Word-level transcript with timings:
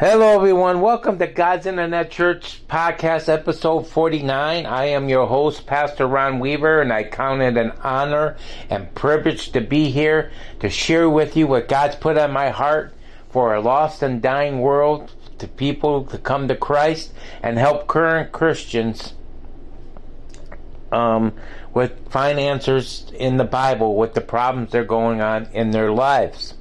Hello, 0.00 0.34
everyone. 0.34 0.80
Welcome 0.80 1.18
to 1.18 1.26
God's 1.26 1.66
Internet 1.66 2.10
Church 2.10 2.66
Podcast, 2.66 3.28
episode 3.28 3.86
49. 3.86 4.64
I 4.64 4.84
am 4.86 5.10
your 5.10 5.26
host, 5.26 5.66
Pastor 5.66 6.06
Ron 6.06 6.38
Weaver, 6.38 6.80
and 6.80 6.90
I 6.90 7.04
count 7.04 7.42
it 7.42 7.58
an 7.58 7.72
honor 7.82 8.38
and 8.70 8.94
privilege 8.94 9.52
to 9.52 9.60
be 9.60 9.90
here 9.90 10.32
to 10.60 10.70
share 10.70 11.10
with 11.10 11.36
you 11.36 11.46
what 11.46 11.68
God's 11.68 11.96
put 11.96 12.16
on 12.16 12.32
my 12.32 12.48
heart 12.48 12.94
for 13.28 13.54
a 13.54 13.60
lost 13.60 14.02
and 14.02 14.22
dying 14.22 14.60
world, 14.60 15.12
to 15.36 15.46
people 15.46 16.06
to 16.06 16.16
come 16.16 16.48
to 16.48 16.56
Christ, 16.56 17.12
and 17.42 17.58
help 17.58 17.86
current 17.86 18.32
Christians 18.32 19.12
um, 20.90 21.34
with 21.74 22.08
find 22.08 22.40
answers 22.40 23.12
in 23.18 23.36
the 23.36 23.44
Bible 23.44 23.96
with 23.96 24.14
the 24.14 24.22
problems 24.22 24.72
they're 24.72 24.82
going 24.82 25.20
on 25.20 25.50
in 25.52 25.72
their 25.72 25.92
lives. 25.92 26.54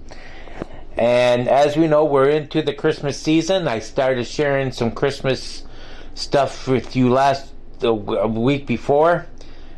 And 0.99 1.47
as 1.47 1.77
we 1.77 1.87
know, 1.87 2.03
we're 2.03 2.27
into 2.27 2.61
the 2.61 2.73
Christmas 2.73 3.17
season. 3.17 3.69
I 3.69 3.79
started 3.79 4.27
sharing 4.27 4.73
some 4.73 4.91
Christmas 4.91 5.63
stuff 6.13 6.67
with 6.67 6.93
you 6.93 7.09
last 7.09 7.53
a 7.81 7.93
week 7.93 8.67
before, 8.67 9.25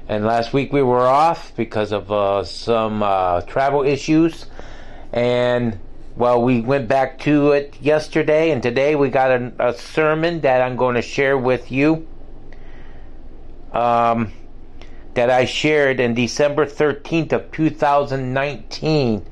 and 0.07 0.25
last 0.25 0.51
week 0.51 0.73
we 0.73 0.81
were 0.81 1.05
off 1.05 1.55
because 1.55 1.91
of 1.91 2.11
uh, 2.11 2.43
some 2.43 3.03
uh, 3.03 3.41
travel 3.41 3.83
issues. 3.83 4.47
And 5.13 5.79
well, 6.15 6.41
we 6.41 6.59
went 6.59 6.87
back 6.87 7.19
to 7.19 7.51
it 7.51 7.77
yesterday, 7.79 8.49
and 8.49 8.63
today 8.63 8.95
we 8.95 9.09
got 9.09 9.29
a, 9.29 9.53
a 9.59 9.73
sermon 9.75 10.41
that 10.41 10.63
I'm 10.63 10.75
going 10.75 10.95
to 10.95 11.03
share 11.03 11.37
with 11.37 11.71
you. 11.71 12.07
Um, 13.73 14.33
that 15.13 15.29
I 15.29 15.45
shared 15.45 15.99
in 15.99 16.15
December 16.15 16.65
13th 16.65 17.31
of 17.31 17.51
2019 17.51 19.27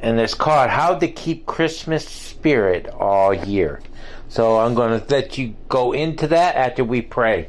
and 0.00 0.20
it's 0.20 0.34
called 0.34 0.70
How 0.70 0.94
to 0.94 1.08
Keep 1.08 1.46
Christmas 1.46 2.08
Spirit 2.08 2.88
All 2.88 3.34
Year. 3.34 3.80
So 4.28 4.58
I'm 4.58 4.74
going 4.74 5.00
to 5.00 5.06
let 5.14 5.38
you 5.38 5.54
go 5.68 5.92
into 5.92 6.26
that 6.28 6.56
after 6.56 6.84
we 6.84 7.02
pray. 7.02 7.48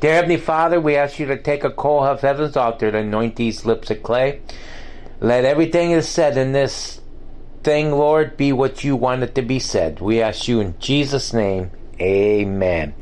Dear 0.00 0.14
Heavenly 0.14 0.36
Father, 0.36 0.80
we 0.80 0.96
ask 0.96 1.18
you 1.18 1.26
to 1.26 1.40
take 1.40 1.64
a 1.64 1.70
coal 1.70 2.04
of 2.04 2.20
heaven's 2.20 2.56
altar 2.56 2.90
to 2.90 2.98
anoint 2.98 3.36
these 3.36 3.64
lips 3.64 3.90
of 3.90 4.02
clay. 4.02 4.40
Let 5.20 5.44
everything 5.44 5.92
is 5.92 6.08
said 6.08 6.36
in 6.36 6.52
this 6.52 7.00
thing, 7.62 7.92
Lord, 7.92 8.36
be 8.36 8.52
what 8.52 8.84
you 8.84 8.94
want 8.94 9.22
it 9.22 9.34
to 9.36 9.42
be 9.42 9.58
said. 9.58 10.00
We 10.00 10.20
ask 10.20 10.48
you 10.48 10.60
in 10.60 10.78
Jesus' 10.78 11.32
name, 11.32 11.70
amen. 12.00 12.94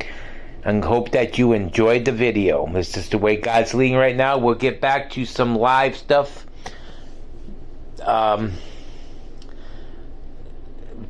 And 0.63 0.85
hope 0.85 1.11
that 1.11 1.37
you 1.37 1.53
enjoyed 1.53 2.05
the 2.05 2.13
video. 2.13 2.67
This 2.73 2.97
is 2.97 3.09
the 3.09 3.19
way 3.19 3.37
God's 3.37 3.75
leading 3.75 3.97
right 3.97 4.17
now. 4.17 4.39
We'll 4.39 4.55
get 4.55 4.81
back 4.81 5.11
to 5.11 5.25
some 5.25 5.57
live 5.57 5.97
stuff. 5.97 6.47
Um, 8.01 8.53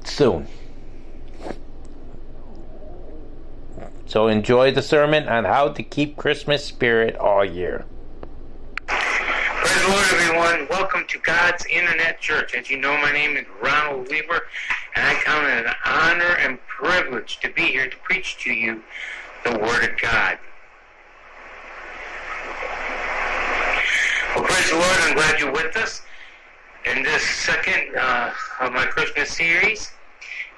soon. 0.07 0.47
So 4.07 4.29
enjoy 4.29 4.71
the 4.71 4.83
sermon 4.83 5.29
on 5.29 5.45
how 5.45 5.69
to 5.71 5.83
keep 5.83 6.17
Christmas 6.17 6.65
spirit 6.65 7.17
all 7.17 7.45
year. 7.45 7.85
Praise 8.87 9.83
the 9.83 9.89
Lord, 9.89 10.05
everyone. 10.13 10.69
Welcome 10.71 11.05
to 11.09 11.19
God's 11.19 11.67
Internet 11.67 12.21
Church. 12.21 12.55
As 12.55 12.71
you 12.71 12.77
know, 12.77 12.97
my 12.99 13.11
name 13.11 13.37
is 13.37 13.45
Ronald 13.61 14.09
Weaver, 14.11 14.43
and 14.95 15.07
I 15.07 15.15
count 15.15 15.47
it 15.47 15.67
an 15.67 15.75
honor 15.85 16.37
and 16.39 16.59
privilege 16.69 17.41
to 17.41 17.51
be 17.53 17.63
here 17.63 17.89
to 17.89 17.97
preach 18.05 18.37
to 18.45 18.53
you 18.53 18.83
the 19.45 19.59
Word 19.59 19.85
of 19.85 20.01
God. 20.01 20.39
Well, 24.37 24.45
praise 24.45 24.71
the 24.71 24.77
Lord. 24.77 24.97
I'm 25.01 25.15
glad 25.15 25.41
you're 25.41 25.53
with 25.53 25.77
us 25.77 26.03
in 26.85 27.03
this 27.03 27.23
second 27.23 27.97
uh, 27.97 28.33
of 28.61 28.73
my 28.73 28.85
Christmas 28.87 29.31
series, 29.31 29.91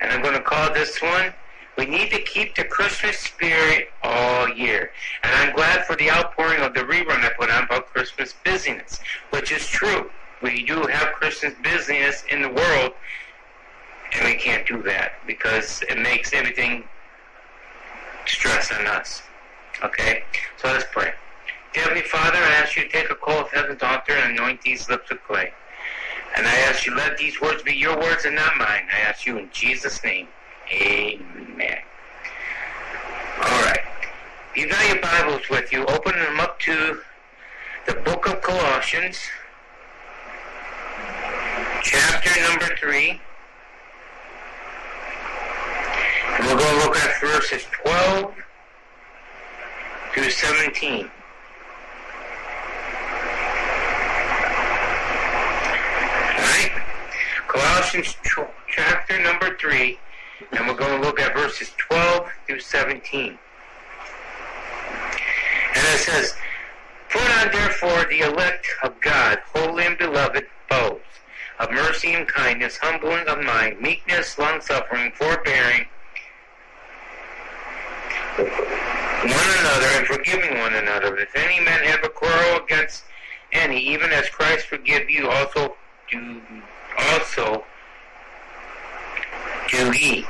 and 0.01 0.11
I'm 0.11 0.23
going 0.23 0.35
to 0.35 0.43
call 0.43 0.73
this 0.73 1.01
one 1.01 1.33
We 1.79 1.87
Need 1.87 2.11
to 2.11 2.21
Keep 2.23 2.57
the 2.57 2.65
Christmas 2.65 3.19
Spirit 3.19 3.91
All 4.03 4.49
Year. 4.49 4.91
And 5.23 5.33
I'm 5.35 5.55
glad 5.55 5.87
for 5.87 5.95
the 5.97 6.11
outpouring 6.11 6.63
of 6.63 6.75
the 6.75 6.81
rerun 6.81 7.25
I 7.25 7.31
put 7.39 7.51
on 7.51 7.65
about 7.65 7.87
Christmas 7.93 8.35
busyness, 8.45 8.99
which 9.31 9.53
is 9.53 9.67
true. 9.67 10.11
We 10.43 10.65
do 10.65 10.83
have 10.83 11.15
Christmas 11.15 11.55
busyness 11.63 12.25
in 12.31 12.43
the 12.43 12.51
world, 12.51 12.93
and 14.15 14.25
we 14.25 14.35
can't 14.35 14.67
do 14.67 14.83
that 14.83 15.13
because 15.27 15.83
it 15.89 15.99
makes 15.99 16.33
everything 16.33 16.85
stress 18.27 18.73
on 18.73 18.87
us. 18.87 19.23
Okay? 19.85 20.25
So 20.57 20.69
let's 20.69 20.87
pray. 20.93 21.13
Heavenly 21.75 22.03
Father, 22.03 22.39
I 22.39 22.53
ask 22.55 22.77
you 22.77 22.83
to 22.83 22.89
take 22.89 23.11
a 23.11 23.15
coal 23.15 23.41
of 23.41 23.51
heaven's 23.51 23.83
altar 23.83 24.13
and 24.13 24.33
anoint 24.33 24.63
these 24.63 24.89
lips 24.89 25.11
of 25.11 25.23
clay. 25.25 25.53
And 26.37 26.47
I 26.47 26.55
ask 26.69 26.85
you, 26.85 26.95
let 26.95 27.17
these 27.17 27.41
words 27.41 27.63
be 27.63 27.75
your 27.75 27.97
words 27.99 28.27
and 28.27 28.37
not 28.37 28.57
mine. 28.59 28.87
I 28.95 29.01
ask 29.01 29.27
you 29.27 29.39
in 29.39 29.49
Jesus' 29.53 30.05
name. 30.05 30.29
Amen. 30.71 31.79
All 33.39 33.63
right. 33.63 33.81
If 34.51 34.57
you've 34.57 34.71
got 34.71 34.87
your 34.87 35.01
Bibles 35.01 35.49
with 35.49 35.73
you, 35.73 35.87
open 35.87 36.13
them 36.13 36.39
up 36.39 36.59
to 36.61 37.01
the 37.87 37.95
book 37.95 38.27
of 38.27 38.43
Colossians, 38.43 39.19
chapter 41.83 42.41
number 42.51 42.77
3. 42.77 43.21
And 46.33 46.47
we're 46.47 46.59
going 46.59 46.81
to 46.81 46.87
look 46.87 46.97
at 46.97 47.21
verses 47.21 47.65
12 47.83 48.35
through 50.13 50.31
17. 50.31 51.11
Colossians 57.97 58.53
chapter 58.69 59.23
number 59.23 59.57
3, 59.57 59.99
and 60.53 60.67
we're 60.67 60.75
going 60.75 61.01
to 61.01 61.07
look 61.07 61.19
at 61.19 61.35
verses 61.35 61.73
12 61.79 62.29
through 62.47 62.61
17. 62.61 63.39
And 65.75 65.87
it 65.95 65.99
says, 66.01 66.35
Put 67.09 67.23
on 67.23 67.53
therefore 67.53 68.05
the 68.11 68.21
elect 68.21 68.67
of 68.83 69.01
God, 69.01 69.39
holy 69.55 69.87
and 69.87 69.97
beloved, 69.97 70.45
both 70.69 71.01
of 71.59 71.71
mercy 71.71 72.13
and 72.13 72.29
kindness, 72.29 72.77
humbling 72.77 73.27
of 73.29 73.43
mind, 73.43 73.81
meekness, 73.81 74.39
long-suffering, 74.39 75.13
forbearing 75.15 75.87
one 78.37 78.49
another, 79.61 79.87
and 79.97 80.07
forgiving 80.07 80.59
one 80.59 80.75
another. 80.75 81.17
If 81.17 81.35
any 81.35 81.65
man 81.65 81.83
have 81.85 82.05
a 82.05 82.11
quarrel 82.11 82.63
against 82.63 83.05
any, 83.53 83.81
even 83.81 84.11
as 84.11 84.29
Christ 84.29 84.67
forgive 84.67 85.09
you, 85.09 85.31
also 85.31 85.77
do 86.11 86.43
also 86.99 87.65
do 89.69 89.93
ye. 89.97 90.27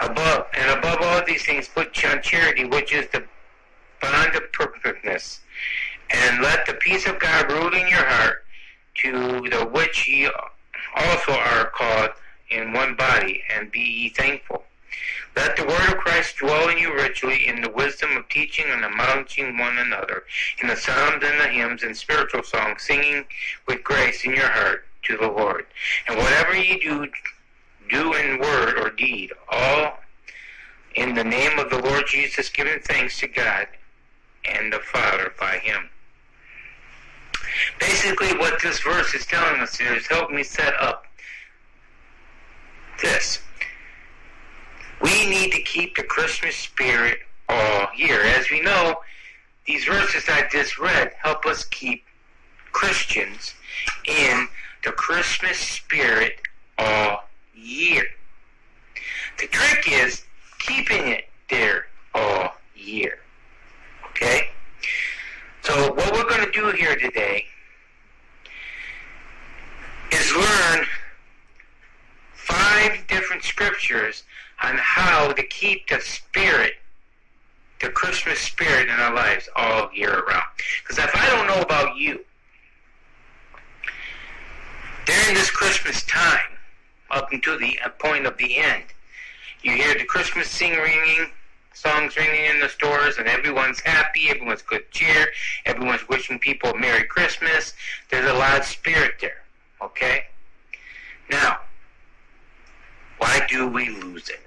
Above 0.00 0.46
and 0.54 0.78
above 0.78 0.98
all 1.00 1.24
these 1.26 1.44
things 1.44 1.68
put 1.68 2.04
on 2.04 2.20
charity, 2.22 2.64
which 2.64 2.92
is 2.92 3.08
the 3.08 3.24
bond 4.00 4.34
of 4.34 4.52
perfectness. 4.52 5.40
And 6.10 6.42
let 6.42 6.66
the 6.66 6.74
peace 6.74 7.06
of 7.06 7.18
God 7.18 7.50
rule 7.50 7.74
in 7.74 7.88
your 7.88 8.04
heart, 8.04 8.44
to 9.02 9.48
the 9.50 9.68
which 9.72 10.06
ye 10.06 10.28
also 10.94 11.32
are 11.32 11.70
called 11.70 12.10
in 12.50 12.72
one 12.72 12.94
body, 12.94 13.42
and 13.54 13.70
be 13.70 13.80
ye 13.80 14.08
thankful. 14.10 14.64
Let 15.34 15.56
the 15.56 15.66
word 15.66 15.88
of 15.92 15.98
Christ 15.98 16.36
dwell 16.38 16.70
in 16.70 16.78
you 16.78 16.94
richly 16.94 17.46
in 17.46 17.60
the 17.60 17.68
wisdom 17.70 18.16
of 18.16 18.28
teaching 18.28 18.64
and 18.68 18.84
admonishing 18.84 19.58
one 19.58 19.76
another, 19.76 20.24
in 20.62 20.68
the 20.68 20.76
psalms 20.76 21.22
and 21.24 21.40
the 21.40 21.48
hymns 21.48 21.82
and 21.82 21.94
spiritual 21.96 22.42
songs, 22.42 22.82
singing 22.82 23.24
with 23.66 23.84
grace 23.84 24.24
in 24.24 24.32
your 24.32 24.48
heart 24.48 24.86
to 25.02 25.16
the 25.16 25.26
Lord. 25.26 25.66
And 26.08 26.16
whatever 26.16 26.56
ye 26.56 26.78
do, 26.78 27.06
do 27.88 28.14
in 28.14 28.38
word 28.38 28.78
or 28.78 28.90
deed, 28.90 29.32
all 29.48 29.98
in 30.94 31.14
the 31.14 31.24
name 31.24 31.58
of 31.58 31.70
the 31.70 31.78
Lord 31.78 32.04
Jesus, 32.06 32.48
giving 32.48 32.80
thanks 32.80 33.18
to 33.20 33.28
God 33.28 33.66
and 34.44 34.72
the 34.72 34.78
Father 34.78 35.32
by 35.38 35.58
him. 35.58 35.88
Basically, 37.78 38.36
what 38.38 38.60
this 38.62 38.80
verse 38.80 39.14
is 39.14 39.26
telling 39.26 39.60
us 39.60 39.76
here 39.76 39.94
is 39.94 40.06
help 40.06 40.30
me 40.30 40.42
set 40.42 40.74
up 40.80 41.06
this. 43.02 43.40
We 45.02 45.28
need 45.28 45.52
to 45.52 45.60
keep 45.62 45.96
the 45.96 46.02
Christmas 46.02 46.56
spirit 46.56 47.18
all 47.48 47.88
year. 47.96 48.22
As 48.22 48.50
we 48.50 48.60
know, 48.60 48.96
these 49.66 49.84
verses 49.84 50.24
I 50.28 50.46
just 50.50 50.78
read 50.78 51.12
help 51.20 51.44
us 51.44 51.64
keep 51.64 52.04
Christians 52.72 53.54
in 54.06 54.48
the 54.84 54.92
Christmas 54.92 55.58
spirit 55.58 56.40
all 56.78 57.25
year. 57.56 58.04
The 59.38 59.46
trick 59.48 59.90
is 59.90 60.24
keeping 60.58 61.08
it 61.08 61.28
there 61.50 61.86
all 62.14 62.54
year. 62.74 63.18
Okay? 64.10 64.48
So 65.62 65.92
what 65.92 66.12
we're 66.12 66.28
going 66.28 66.44
to 66.44 66.52
do 66.52 66.70
here 66.70 66.96
today 66.96 67.44
is 70.12 70.32
learn 70.34 70.86
five 72.34 73.06
different 73.08 73.42
scriptures 73.42 74.24
on 74.62 74.76
how 74.78 75.32
to 75.32 75.42
keep 75.42 75.88
the 75.88 76.00
spirit, 76.00 76.74
the 77.80 77.90
Christmas 77.90 78.38
spirit 78.38 78.88
in 78.88 78.94
our 78.94 79.14
lives 79.14 79.48
all 79.56 79.90
year 79.92 80.20
around. 80.20 80.44
Because 80.82 81.04
if 81.04 81.10
I 81.14 81.28
don't 81.30 81.46
know 81.46 81.60
about 81.60 81.96
you, 81.96 82.24
during 85.04 85.34
this 85.34 85.50
Christmas 85.50 86.04
time, 86.04 86.55
up 87.10 87.32
until 87.32 87.58
the 87.58 87.78
uh, 87.84 87.88
point 87.90 88.26
of 88.26 88.36
the 88.36 88.58
end, 88.58 88.84
you 89.62 89.72
hear 89.72 89.94
the 89.94 90.04
Christmas 90.04 90.48
sing 90.48 90.74
ringing, 90.74 91.30
songs 91.74 92.16
ringing 92.16 92.44
in 92.46 92.60
the 92.60 92.68
stores, 92.68 93.18
and 93.18 93.28
everyone's 93.28 93.80
happy, 93.80 94.28
everyone's 94.28 94.62
good 94.62 94.90
cheer, 94.90 95.28
everyone's 95.64 96.08
wishing 96.08 96.38
people 96.38 96.70
a 96.70 96.78
Merry 96.78 97.04
Christmas. 97.04 97.74
There's 98.10 98.30
a 98.30 98.34
lot 98.34 98.58
of 98.58 98.64
spirit 98.64 99.14
there, 99.20 99.42
okay? 99.82 100.24
Now, 101.30 101.58
why 103.18 103.46
do 103.48 103.66
we 103.68 103.88
lose 103.88 104.28
it? 104.28 104.40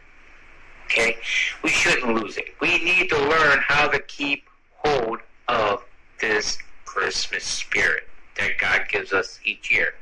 Okay? 0.85 1.17
We 1.63 1.69
shouldn't 1.69 2.15
lose 2.15 2.38
it. 2.38 2.55
We 2.62 2.83
need 2.83 3.09
to 3.09 3.17
learn 3.17 3.59
how 3.67 3.88
to 3.89 4.00
keep 4.00 4.45
hold 4.73 5.19
of 5.47 5.83
this 6.19 6.57
Christmas 6.85 7.44
spirit 7.44 8.07
that 8.38 8.57
God 8.57 8.85
gives 8.89 9.13
us 9.13 9.39
each 9.44 9.71
year. 9.71 9.94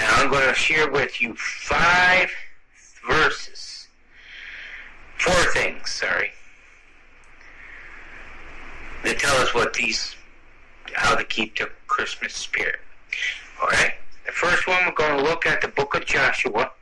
Now 0.00 0.14
I'm 0.14 0.30
going 0.30 0.48
to 0.48 0.54
share 0.54 0.90
with 0.90 1.20
you 1.20 1.34
five 1.34 2.30
verses. 3.06 3.88
Four 5.18 5.34
things, 5.52 5.90
sorry. 5.90 6.30
That 9.04 9.18
tell 9.18 9.36
us 9.36 9.54
what 9.54 9.74
these, 9.74 10.16
how 10.94 11.14
to 11.16 11.24
keep 11.24 11.58
the 11.58 11.68
Christmas 11.86 12.32
spirit. 12.32 12.80
Alright? 13.60 13.92
The 14.24 14.32
first 14.32 14.66
one, 14.66 14.78
we're 14.86 14.92
going 14.92 15.18
to 15.18 15.22
look 15.22 15.44
at 15.44 15.60
the 15.60 15.68
book 15.68 15.94
of 15.94 16.06
Joshua. 16.06 16.72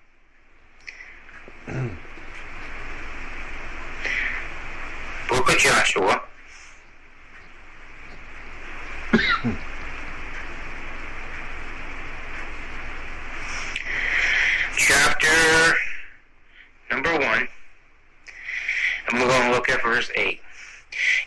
book 5.28 5.48
of 5.48 5.58
Joshua. 5.58 6.22
Chapter 14.76 15.74
number 16.90 17.12
one. 17.18 17.48
And 19.08 19.20
we're 19.20 19.26
going 19.26 19.50
to 19.50 19.50
look 19.50 19.68
at 19.68 19.82
verse 19.82 20.10
8. 20.14 20.40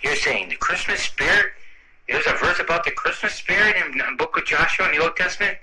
You're 0.01 0.15
saying 0.15 0.49
the 0.49 0.55
Christmas 0.55 1.01
spirit? 1.01 1.47
There's 2.07 2.25
a 2.27 2.33
verse 2.33 2.59
about 2.59 2.83
the 2.83 2.91
Christmas 2.91 3.33
spirit 3.33 3.75
in 3.75 3.97
the 3.97 4.11
Joshua 4.81 4.93
in 4.93 4.99
the 4.99 5.05
Old 5.05 5.15
Testament? 5.15 5.57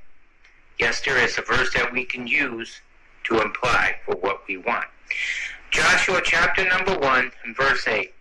Yes, 0.78 1.00
there 1.00 1.18
is 1.18 1.38
a 1.38 1.42
verse 1.42 1.72
that 1.74 1.92
we 1.92 2.04
can 2.04 2.28
use 2.28 2.80
to 3.24 3.40
imply 3.40 3.96
for 4.04 4.14
what 4.16 4.46
we 4.46 4.58
want. 4.58 4.84
Joshua 5.70 6.20
chapter 6.22 6.64
number 6.68 6.96
1 6.96 7.32
and 7.44 7.56
verse 7.56 7.88
8. 7.88 8.14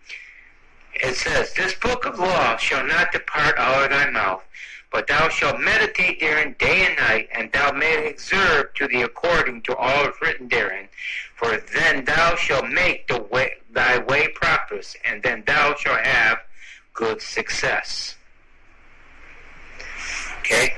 It 0.94 1.14
says, 1.14 1.54
This 1.54 1.74
book 1.74 2.04
of 2.04 2.18
law 2.18 2.56
shall 2.56 2.84
not 2.84 3.12
depart 3.12 3.56
out 3.58 3.84
of 3.84 3.90
thy 3.90 4.10
mouth, 4.10 4.42
but 4.90 5.06
thou 5.06 5.28
shalt 5.28 5.60
meditate 5.60 6.18
therein 6.18 6.56
day 6.58 6.86
and 6.86 6.96
night, 6.96 7.28
and 7.32 7.52
thou 7.52 7.70
mayest 7.70 8.32
observe 8.32 8.74
to 8.74 8.88
thee 8.88 9.02
according 9.02 9.62
to 9.62 9.76
all 9.76 10.02
that 10.02 10.14
is 10.14 10.20
written 10.20 10.48
therein. 10.48 10.88
For 11.36 11.58
then 11.74 12.04
thou 12.06 12.34
shalt 12.34 12.68
make 12.68 13.06
the 13.06 13.22
way, 13.22 13.52
thy 13.70 13.98
way 13.98 14.28
prosperous, 14.34 14.96
and 15.04 15.22
then 15.22 15.44
thou 15.46 15.76
shalt 15.76 16.00
have 16.00 16.38
good 16.92 17.22
success. 17.22 18.16
Okay? 20.40 20.74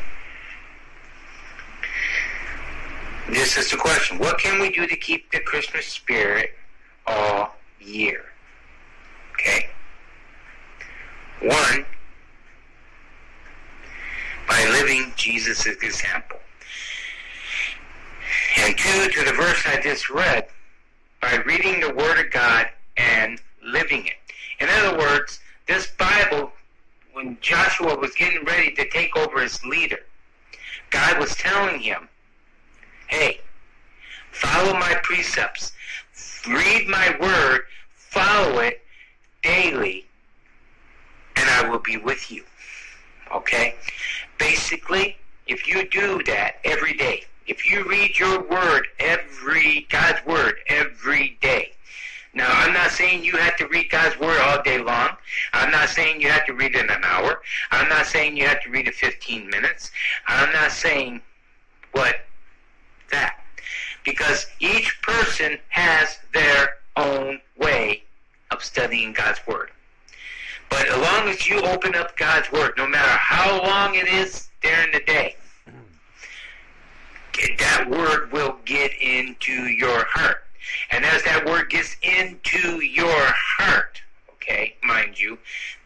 This 3.31 3.56
is 3.56 3.71
the 3.71 3.77
question. 3.77 4.19
What 4.19 4.38
can 4.38 4.61
we 4.61 4.73
do 4.73 4.88
to 4.88 4.97
keep 4.97 5.31
the 5.31 5.38
Christmas 5.38 5.87
spirit 5.87 6.50
all 7.06 7.55
year? 7.81 8.25
Okay? 9.35 9.69
One, 11.41 11.87
by 14.49 14.67
living 14.71 15.12
Jesus' 15.15 15.65
example. 15.67 16.38
And 18.59 18.77
two, 18.77 19.09
to 19.09 19.25
the 19.25 19.33
verse 19.33 19.62
I 19.65 19.81
just 19.81 20.11
read, 20.11 20.49
by 21.23 21.37
reading 21.47 21.81
the 21.81 21.94
Word 21.94 22.19
of 22.19 22.33
God 22.33 22.69
and 22.97 23.41
living 23.65 24.06
it. 24.06 24.15
In 24.59 24.69
other 24.69 24.99
words, 24.99 25.38
this 25.69 25.87
Bible, 25.99 26.50
when 27.12 27.38
Joshua 27.41 27.97
was 27.97 28.12
getting 28.17 28.44
ready 28.44 28.73
to 28.73 28.88
take 28.91 29.17
over 29.17 29.38
as 29.38 29.65
leader, 29.65 30.00
God 30.91 31.21
was 31.21 31.35
telling 31.37 31.81
him, 31.81 32.09
hey, 33.11 33.41
follow 34.31 34.73
my 34.75 34.95
precepts, 35.03 35.73
read 36.49 36.89
my 36.89 37.17
Word, 37.21 37.62
follow 37.95 38.61
it 38.61 38.83
daily, 39.43 40.07
and 41.37 41.49
I 41.51 41.69
will 41.69 41.81
be 41.81 41.97
with 41.97 42.31
you. 42.31 42.45
Okay? 43.35 43.75
Basically, 44.39 45.17
if 45.47 45.69
you 45.69 45.89
do 45.89 46.23
that 46.25 46.57
every 46.65 46.95
day, 46.95 47.25
if 47.47 47.69
you 47.69 47.89
read 47.89 48.19
your 48.19 48.43
word 48.49 48.87
every, 49.01 49.87
God's 49.91 50.25
word 50.25 50.55
every 50.69 51.37
day, 51.41 51.73
now, 52.33 52.47
I'm 52.49 52.73
not 52.73 52.93
saying 52.93 53.25
you 53.25 53.37
have 53.39 53.57
to 53.57 53.67
read 53.67 53.91
God's 53.91 54.19
Word 54.21 54.39
all 54.41 54.62
day 54.62 54.79
long. 54.79 55.11
I'm 55.53 55.71
not 55.73 55.89
saying 55.89 56.21
you 56.21 56.29
have 56.29 56.47
to 56.47 56.53
read 56.53 56.77
it 56.77 56.85
in 56.85 56.91
an 56.91 57.03
hour. 57.03 57.43
I'm 57.73 57.89
not 57.89 58.07
saying 58.07 58.37
you 58.37 58.47
have 58.47 58.62
to 58.62 58.71
read 58.71 58.87
it 58.87 58.95
15 58.95 59.51
minutes. 59.51 59.91
I'm 60.29 60.53
not 60.53 60.71
saying 60.71 61.23
what 61.91 62.21
that. 63.11 63.37
Because 64.05 64.47
each 64.61 65.01
person 65.03 65.59
has 65.69 66.19
their 66.33 66.71
own 66.97 67.41
way 67.59 68.03
of 68.51 68.65
studying 68.65 69.12
God's 69.12 69.41
Word. 69.47 69.71
But 70.69 70.89
as 70.89 70.97
long 70.97 71.29
as 71.29 71.49
you 71.49 71.61
open 71.62 71.95
up 71.95 72.17
God's 72.17 72.51
Word, 72.53 72.75
no 72.77 72.87
matter 72.87 73.11
how 73.11 73.62
long 73.62 73.95
it 73.97 74.09
is 74.09 74.49
during 74.62 74.93
the 74.93 75.01
day, 75.01 75.37
hmm. 75.67 75.73
that 77.59 77.91
Word 77.91 78.33
will 78.33 78.57
get 78.65 78.93
into 79.01 79.53
your 79.53 80.05
heart. 80.05 80.45
And 80.91 81.05
as 81.05 81.23
that 81.25 81.45
Word 81.45 81.71
gets 81.71 81.97
into 82.03 82.83
your 82.85 83.27
heart, 83.35 84.01
okay, 84.35 84.77
mind 84.83 85.19
you, 85.19 85.39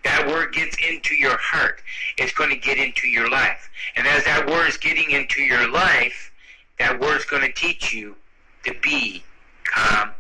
that 0.05 0.27
Word 0.27 0.53
gets 0.53 0.77
into 0.87 1.15
your 1.15 1.39
heart, 1.39 1.81
it's 2.19 2.33
going 2.33 2.51
to 2.51 2.57
get 2.57 2.79
into 2.79 3.09
your 3.09 3.31
life. 3.31 3.71
And 3.97 4.07
as 4.07 4.25
that 4.25 4.47
Word 4.47 4.69
is 4.69 4.77
getting 4.77 5.11
into 5.11 5.43
your 5.43 5.71
life, 5.71 6.31
that 6.79 7.01
Word's 7.01 7.25
going 7.25 7.43
to 7.43 7.53
teach 7.53 7.93
you 7.93 8.17
to 8.65 8.75
be 8.83 9.23
calm, 9.65 10.11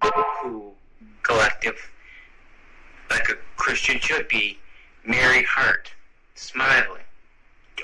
cool, 0.00 0.74
collective, 1.22 1.90
like 3.10 3.28
a 3.28 3.36
Christian 3.56 3.98
should 4.00 4.28
be, 4.28 4.58
merry 5.04 5.42
heart, 5.44 5.92
smiling, 6.34 7.02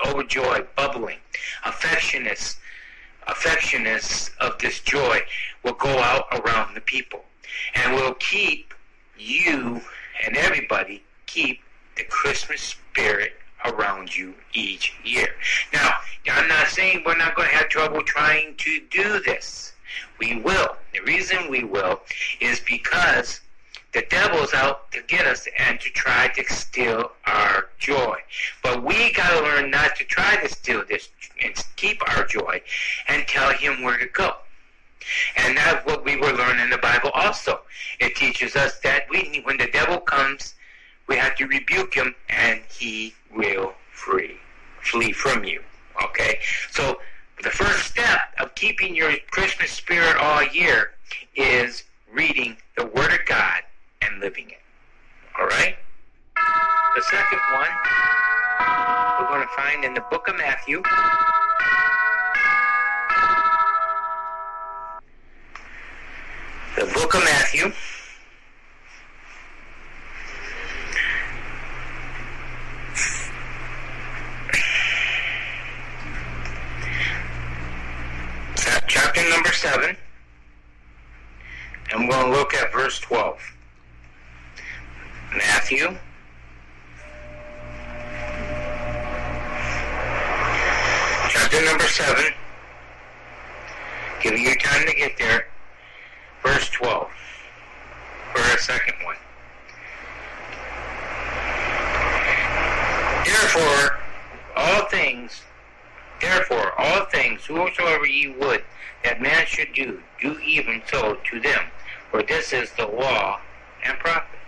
overjoyed, 0.07 0.67
bubbling, 0.77 1.19
affectionate, 1.65 2.57
affectionate 3.27 4.31
of 4.41 4.59
this 4.59 4.81
joy 4.81 5.21
will 5.63 5.75
go 5.75 5.99
out 5.99 6.27
around 6.33 6.75
the 6.75 6.81
people 6.81 7.25
and 7.75 7.95
will 7.95 8.15
keep 8.15 8.75
you 9.19 9.81
and 10.25 10.37
everybody 10.37 11.03
keep 11.27 11.61
the 11.97 12.05
Christmas 12.05 12.61
spirit 12.61 13.35
around 13.65 14.17
you 14.17 14.35
each 14.53 14.95
year. 15.05 15.29
Now, 15.73 15.95
I'm 16.31 16.49
not 16.49 16.69
saying 16.69 17.03
we're 17.05 17.17
not 17.17 17.35
going 17.35 17.49
to 17.49 17.55
have 17.55 17.69
trouble 17.69 18.03
trying 18.03 18.55
to 18.57 18.81
do 18.91 19.21
this. 19.21 19.73
We 20.19 20.37
will. 20.37 20.77
The 20.93 21.01
reason 21.01 21.51
we 21.51 21.65
will 21.65 22.01
is 22.41 22.61
because 22.61 23.41
the 23.93 24.03
devil's 24.11 24.53
out 24.53 24.93
to 24.93 25.03
get 25.03 25.27
us 25.27 25.49
and 25.59 25.81
to 25.81 25.91
try 25.91 26.29
to 26.29 26.45
steal 26.53 27.13
our 27.27 27.69
joy. 27.79 28.17
But 28.63 28.85
we 28.85 29.13
got 29.13 29.31
to 29.31 29.43
learn 29.43 29.71
not 29.71 29.97
to 29.97 30.05
try 30.05 30.37
to 30.37 30.49
steal 30.49 30.85
this 30.89 31.09
and 31.43 31.55
keep 31.77 32.01
our 32.11 32.27
joy 32.27 32.61
and 33.09 33.27
tell 33.27 33.51
him 33.53 33.83
where 33.83 33.99
to 33.99 34.07
go. 34.07 34.35
And 35.37 35.57
that's 35.57 35.87
what 35.87 36.05
we 36.05 36.17
were 36.17 36.33
learning 36.33 36.65
in 36.65 36.71
the 36.71 36.79
Bible 36.79 37.11
also. 37.15 37.61
It 37.99 38.15
teaches 38.15 38.57
us 38.57 38.79
that 38.81 39.09
we, 39.09 39.41
when 39.45 39.57
the 39.57 39.69
devil 39.69 39.99
comes, 39.99 40.55
we 41.09 41.17
have 41.17 41.35
to 41.37 41.47
rebuke 41.47 41.95
him 41.95 42.15
and 42.29 42.61
he 42.71 43.15
will 43.35 43.73
free, 43.93 44.37
flee 44.83 45.13
from 45.13 45.43
you. 45.45 45.63
Okay? 46.05 46.39
So 46.71 46.99
the 47.43 47.51
first 47.51 47.87
step 47.87 48.21
of 48.39 48.55
keeping 48.55 48.95
your 48.95 49.13
Christmas 49.31 49.71
spirit 49.71 50.17
all 50.17 50.45
year 50.49 50.93
is 51.35 51.85
reading 52.13 52.57
the 52.77 52.87
Word 52.87 53.13
of 53.13 53.25
God 53.27 53.63
and 54.03 54.21
living 54.21 54.51
it. 54.51 54.61
All 55.39 55.47
right? 55.47 55.77
The 56.95 57.03
second 57.03 57.41
one 57.55 57.69
we're 59.21 59.29
going 59.29 59.43
to 59.43 59.55
find 59.55 59.85
in 59.85 59.95
the 59.95 60.05
book 60.11 60.29
of 60.29 60.37
Matthew. 60.37 60.83
The 66.77 66.87
book 66.93 67.15
of 67.15 67.25
Matthew. 67.25 67.73
Number 79.31 79.53
7. 79.53 79.97
And 81.93 82.09
we're 82.09 82.15
going 82.15 82.33
to 82.33 82.39
look 82.39 82.55
at 82.55 82.73
verse 82.73 82.99
12. 83.01 83.41
Matthew. 85.37 85.97
Chapter 91.31 91.65
number 91.65 91.85
7. 91.85 92.33
Giving 94.23 94.43
you 94.43 94.55
time 94.57 94.87
to 94.87 94.95
get 94.95 95.13
there. 95.19 95.47
Verse 96.43 96.69
12 96.71 97.11
for 98.33 98.41
a 98.41 98.59
second 98.59 98.95
one. 99.05 99.17
Therefore, 103.25 103.99
all 104.57 104.85
things, 104.87 105.43
therefore, 106.21 106.73
all 106.79 107.05
things, 107.07 107.45
whosoever 107.45 108.07
ye 108.07 108.29
would 108.29 108.65
that 109.05 109.21
man 109.21 109.47
should 109.47 109.73
do, 109.75 110.03
do 110.21 110.39
even 110.41 110.83
so 110.87 111.17
to 111.31 111.41
them, 111.41 111.65
for 112.11 112.23
this 112.23 112.53
is 112.53 112.71
the 112.73 112.87
law 112.87 113.41
and 113.85 113.99
prophet. 113.99 114.39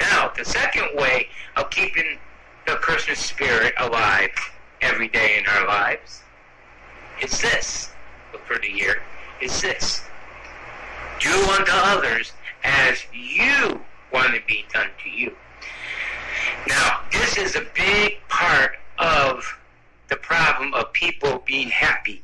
Now, 0.00 0.32
the 0.36 0.44
second 0.44 0.88
way 0.94 1.28
of 1.56 1.70
keeping 1.70 2.18
the 2.66 2.74
Christmas 2.74 3.18
spirit 3.18 3.74
alive 3.78 4.30
every 4.80 5.08
day 5.08 5.38
in 5.38 5.46
our 5.46 5.66
lives 5.66 6.22
is 7.20 7.40
this, 7.40 7.90
for 8.46 8.58
the 8.58 8.70
year, 8.70 9.02
is 9.40 9.60
this. 9.60 10.02
Do 11.20 11.32
unto 11.50 11.72
others 11.72 12.32
as 12.62 13.04
you 13.12 13.80
want 14.12 14.34
to 14.34 14.40
be 14.46 14.64
done 14.72 14.90
to 15.02 15.10
you. 15.10 15.34
Now, 16.68 17.00
this 17.10 17.36
is 17.36 17.56
a 17.56 17.66
big 17.74 18.18
part 18.28 18.76
of 18.98 19.58
the 20.08 20.16
problem 20.16 20.74
of 20.74 20.92
people 20.92 21.42
being 21.46 21.68
happy 21.68 22.22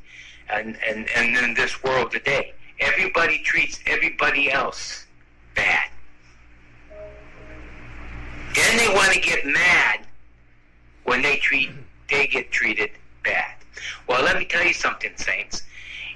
and, 0.50 0.76
and, 0.86 1.08
and 1.16 1.36
in 1.36 1.54
this 1.54 1.82
world 1.82 2.10
today. 2.10 2.52
Everybody 2.80 3.38
treats 3.38 3.78
everybody 3.86 4.50
else 4.50 5.06
bad. 5.54 5.88
Then 8.54 8.76
they 8.76 8.88
want 8.94 9.12
to 9.12 9.20
get 9.20 9.46
mad 9.46 10.00
when 11.04 11.22
they 11.22 11.36
treat 11.36 11.70
they 12.10 12.26
get 12.26 12.50
treated 12.50 12.90
bad. 13.24 13.54
Well, 14.06 14.22
let 14.22 14.36
me 14.38 14.44
tell 14.44 14.64
you 14.64 14.74
something, 14.74 15.10
saints. 15.16 15.62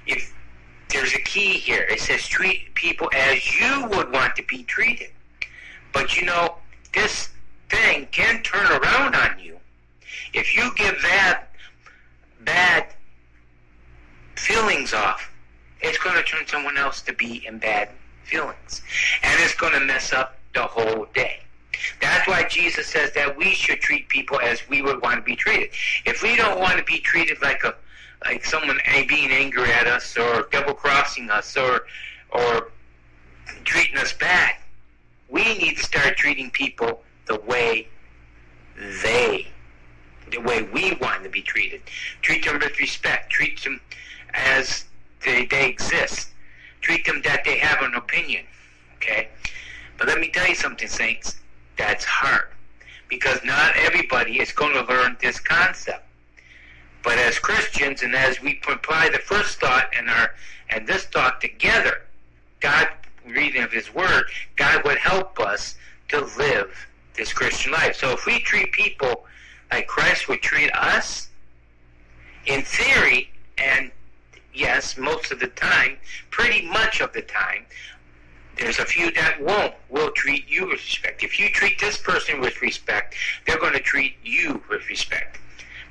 If 0.05 0.33
there's 0.89 1.13
a 1.13 1.19
key 1.19 1.53
here, 1.53 1.85
it 1.89 1.99
says 1.99 2.27
treat 2.27 2.73
people 2.75 3.09
as 3.13 3.59
you 3.59 3.87
would 3.89 4.11
want 4.11 4.35
to 4.35 4.43
be 4.43 4.63
treated. 4.63 5.09
But 5.93 6.15
you 6.15 6.25
know, 6.25 6.55
this 6.93 7.29
thing 7.69 8.07
can 8.11 8.41
turn 8.43 8.67
around 8.71 9.15
on 9.15 9.39
you. 9.39 9.57
If 10.33 10.55
you 10.55 10.71
give 10.75 11.01
that 11.01 11.48
bad 12.49 12.87
feelings 14.35 14.93
off, 14.93 15.31
it's 15.81 15.99
going 15.99 16.15
to 16.15 16.23
turn 16.23 16.47
someone 16.47 16.77
else 16.77 17.01
to 17.03 17.13
be 17.13 17.45
in 17.45 17.59
bad 17.59 17.89
feelings. 18.23 18.81
And 19.21 19.39
it's 19.41 19.53
going 19.55 19.73
to 19.73 19.79
mess 19.81 20.13
up 20.13 20.39
the 20.55 20.63
whole 20.63 21.05
day. 21.13 21.41
That's 22.01 22.27
why 22.27 22.43
Jesus 22.43 22.87
says 22.87 23.13
that 23.13 23.37
we 23.37 23.51
should 23.51 23.79
treat 23.79 24.09
people 24.09 24.39
as 24.39 24.67
we 24.67 24.81
would 24.81 25.01
want 25.01 25.17
to 25.17 25.21
be 25.21 25.35
treated. 25.35 25.69
If 26.05 26.23
we 26.23 26.35
don't 26.35 26.59
want 26.59 26.77
to 26.79 26.83
be 26.83 26.99
treated 26.99 27.41
like 27.41 27.63
a 27.63 27.75
like 28.25 28.43
someone 28.43 28.77
being 29.07 29.31
angry 29.31 29.71
at 29.71 29.87
us 29.87 30.17
or 30.17 30.49
double 30.51 30.73
crossing 30.73 31.29
us 31.29 31.55
or 31.55 31.85
or 32.31 32.71
treating 33.63 33.97
us 33.97 34.11
bad, 34.11 34.55
we 35.29 35.43
need 35.57 35.77
to 35.77 35.83
start 35.83 36.17
treating 36.17 36.49
people 36.51 37.01
the 37.27 37.39
way 37.47 37.87
they 39.03 39.47
the 40.31 40.41
way 40.41 40.63
we 40.63 40.93
want 41.01 41.23
to 41.23 41.29
be 41.29 41.41
treated. 41.41 41.81
Treat 42.21 42.45
them 42.45 42.59
with 42.59 42.79
respect. 42.79 43.31
Treat 43.31 43.63
them 43.63 43.81
as 44.33 44.85
they, 45.25 45.45
they 45.45 45.69
exist. 45.69 46.29
Treat 46.81 47.05
them 47.05 47.21
that 47.23 47.43
they 47.43 47.57
have 47.57 47.81
an 47.81 47.95
opinion. 47.95 48.45
Okay? 48.95 49.29
But 49.97 50.07
let 50.07 50.19
me 50.19 50.29
tell 50.29 50.47
you 50.47 50.55
something, 50.55 50.87
Saints 50.87 51.39
that's 51.79 52.03
hard 52.03 52.49
because 53.07 53.39
not 53.43 53.75
everybody 53.77 54.39
is 54.39 54.51
going 54.51 54.73
to 54.73 54.83
learn 54.93 55.17
this 55.21 55.39
concept. 55.39 56.05
But 57.03 57.17
as 57.17 57.39
Christians, 57.39 58.03
and 58.03 58.13
as 58.13 58.41
we 58.41 58.59
apply 58.69 59.09
the 59.09 59.17
first 59.19 59.59
thought 59.59 59.89
and 59.97 60.09
our 60.09 60.35
and 60.69 60.85
this 60.85 61.05
thought 61.05 61.41
together, 61.41 62.01
God 62.59 62.89
reading 63.25 63.63
of 63.63 63.71
His 63.71 63.93
Word, 63.93 64.25
God 64.57 64.83
would 64.83 64.97
help 64.97 65.39
us 65.39 65.75
to 66.09 66.19
live 66.37 66.71
this 67.15 67.33
Christian 67.33 67.71
life. 67.71 67.95
So 67.95 68.11
if 68.11 68.25
we 68.25 68.39
treat 68.41 68.71
people 68.73 69.25
like 69.71 69.87
Christ 69.87 70.27
would 70.27 70.41
treat 70.41 70.71
us, 70.73 71.29
in 72.45 72.61
theory, 72.63 73.29
and 73.57 73.91
yes, 74.53 74.97
most 74.97 75.31
of 75.31 75.39
the 75.39 75.47
time, 75.47 75.97
pretty 76.31 76.67
much 76.67 77.01
of 77.01 77.13
the 77.13 77.21
time, 77.21 77.65
there's 78.57 78.79
a 78.79 78.85
few 78.85 79.11
that 79.11 79.41
won't. 79.41 79.73
Will 79.89 80.11
treat 80.11 80.47
you 80.49 80.67
with 80.67 80.79
respect. 80.79 81.23
If 81.23 81.39
you 81.39 81.49
treat 81.49 81.79
this 81.79 81.97
person 81.97 82.41
with 82.41 82.61
respect, 82.61 83.15
they're 83.45 83.59
going 83.59 83.73
to 83.73 83.79
treat 83.79 84.15
you 84.23 84.61
with 84.69 84.87
respect. 84.89 85.39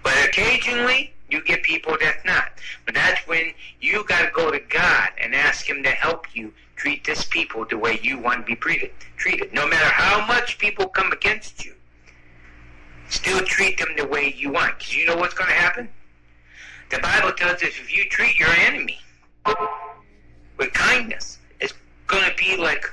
But 0.02 0.14
occasionally, 0.24 1.12
you 1.30 1.42
get 1.42 1.62
people 1.62 1.96
that's 2.00 2.24
not. 2.24 2.52
But 2.84 2.94
that's 2.94 3.26
when 3.26 3.52
you 3.80 4.04
got 4.04 4.24
to 4.24 4.30
go 4.32 4.50
to 4.50 4.60
God 4.60 5.10
and 5.20 5.34
ask 5.34 5.68
Him 5.68 5.82
to 5.82 5.90
help 5.90 6.26
you 6.34 6.52
treat 6.76 7.04
this 7.04 7.24
people 7.24 7.64
the 7.64 7.78
way 7.78 7.98
you 8.02 8.18
want 8.18 8.40
to 8.40 8.44
be 8.44 8.56
treated. 8.56 8.90
Treated. 9.16 9.52
No 9.52 9.66
matter 9.66 9.88
how 9.88 10.26
much 10.26 10.58
people 10.58 10.86
come 10.88 11.10
against 11.10 11.64
you, 11.64 11.74
still 13.08 13.44
treat 13.44 13.78
them 13.78 13.88
the 13.96 14.06
way 14.06 14.34
you 14.36 14.50
want. 14.50 14.78
Because 14.78 14.94
you 14.94 15.06
know 15.06 15.16
what's 15.16 15.34
going 15.34 15.48
to 15.48 15.56
happen? 15.56 15.88
The 16.90 16.98
Bible 16.98 17.32
tells 17.32 17.62
us 17.62 17.62
if 17.62 17.94
you 17.94 18.08
treat 18.08 18.38
your 18.38 18.48
enemy 18.50 18.98
with 20.56 20.72
kindness, 20.72 21.38
it's 21.60 21.74
going 22.06 22.28
to 22.28 22.36
be 22.36 22.56
like 22.56 22.84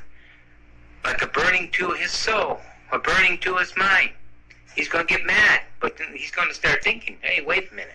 like 1.04 1.22
a 1.22 1.28
burning 1.28 1.70
to 1.72 1.92
his 1.92 2.12
soul, 2.12 2.60
a 2.92 2.98
burning 2.98 3.38
to 3.40 3.56
his 3.58 3.76
mind. 3.78 4.10
He's 4.76 4.90
going 4.90 5.06
to 5.06 5.14
get 5.14 5.26
mad, 5.26 5.62
but 5.80 5.98
then 5.98 6.08
he's 6.16 6.32
going 6.32 6.50
to 6.50 6.54
start 6.54 6.84
thinking, 6.84 7.18
hey, 7.22 7.44
wait 7.46 7.72
a 7.72 7.76
minute. 7.76 7.94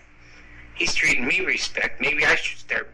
He's 0.75 0.95
treating 0.95 1.27
me 1.27 1.41
respect. 1.41 1.99
Maybe 1.99 2.25
I 2.25 2.35
should 2.35 2.57
start 2.57 2.89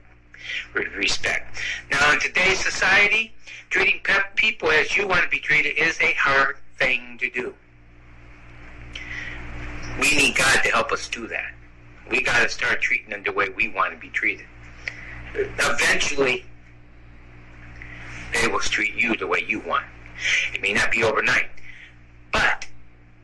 with 0.74 0.88
respect. 0.96 1.62
Now, 1.91 2.13
in 2.13 2.19
today's 2.19 2.60
society, 2.60 3.34
treating 3.69 4.01
people 4.36 4.72
as 4.72 4.98
you 4.98 5.07
want 5.07 5.24
to 5.24 5.29
be 5.29 5.39
treated 5.39 5.77
is 5.77 6.00
a 6.01 6.13
hard 6.13 6.57
thing 6.77 7.17
to 7.19 7.29
do. 7.29 7.53
We 9.99 10.15
need 10.15 10.35
God 10.35 10.61
to 10.63 10.69
help 10.69 10.91
us 10.91 11.07
do 11.07 11.27
that. 11.27 11.53
We 12.09 12.21
got 12.21 12.43
to 12.43 12.49
start 12.49 12.81
treating 12.81 13.09
them 13.09 13.23
the 13.23 13.31
way 13.31 13.49
we 13.49 13.69
want 13.69 13.93
to 13.93 13.99
be 13.99 14.09
treated. 14.09 14.45
Eventually, 15.33 16.45
they 18.33 18.47
will 18.47 18.59
treat 18.59 18.93
you 18.95 19.15
the 19.15 19.27
way 19.27 19.43
you 19.47 19.59
want. 19.61 19.85
It 20.53 20.61
may 20.61 20.73
not 20.73 20.91
be 20.91 21.03
overnight, 21.03 21.47
but 22.31 22.67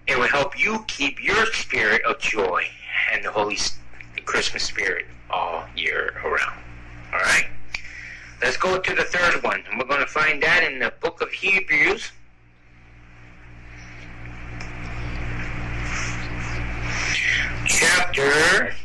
it 0.08 0.18
will 0.18 0.28
help 0.28 0.60
you 0.60 0.84
keep 0.88 1.24
your 1.24 1.46
spirit 1.48 2.04
of 2.04 2.20
joy 2.20 2.66
and 3.12 3.24
the 3.24 3.32
Holy 3.32 3.58
the 4.16 4.22
Christmas 4.22 4.64
spirit 4.64 5.06
all 5.30 5.66
year 5.76 6.22
around. 6.24 6.60
All 7.14 7.20
right? 7.20 7.48
Let's 8.42 8.58
go 8.58 8.80
to 8.80 8.96
the 8.96 9.04
third 9.04 9.42
one, 9.44 9.64
and 9.70 9.80
we're 9.80 9.88
going 9.88 10.02
to 10.02 10.06
find 10.06 10.42
that 10.44 10.64
in 10.64 10.80
the 10.80 10.94
book 11.02 11.22
of 11.22 11.32
Hebrews. 11.32 12.12
Chapter 17.76 18.76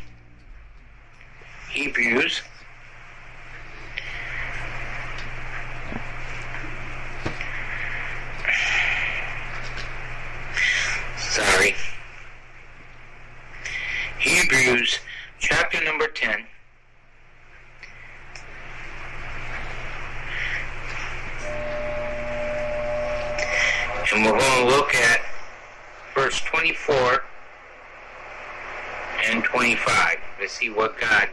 Hebrews 1.70 2.40
sorry. 11.18 11.74
Hebrews 14.20 15.00
chapter 15.38 15.84
number 15.84 16.06
10. 16.08 16.46
And 24.10 24.24
we're 24.24 24.30
going 24.30 24.40
to 24.40 24.74
look 24.74 24.94
at 24.94 25.20
verse 26.14 26.40
24 26.40 27.22
and 29.24 29.42
25 29.44 30.16
to 30.40 30.48
see 30.48 30.70
what 30.70 30.98
God 30.98 31.28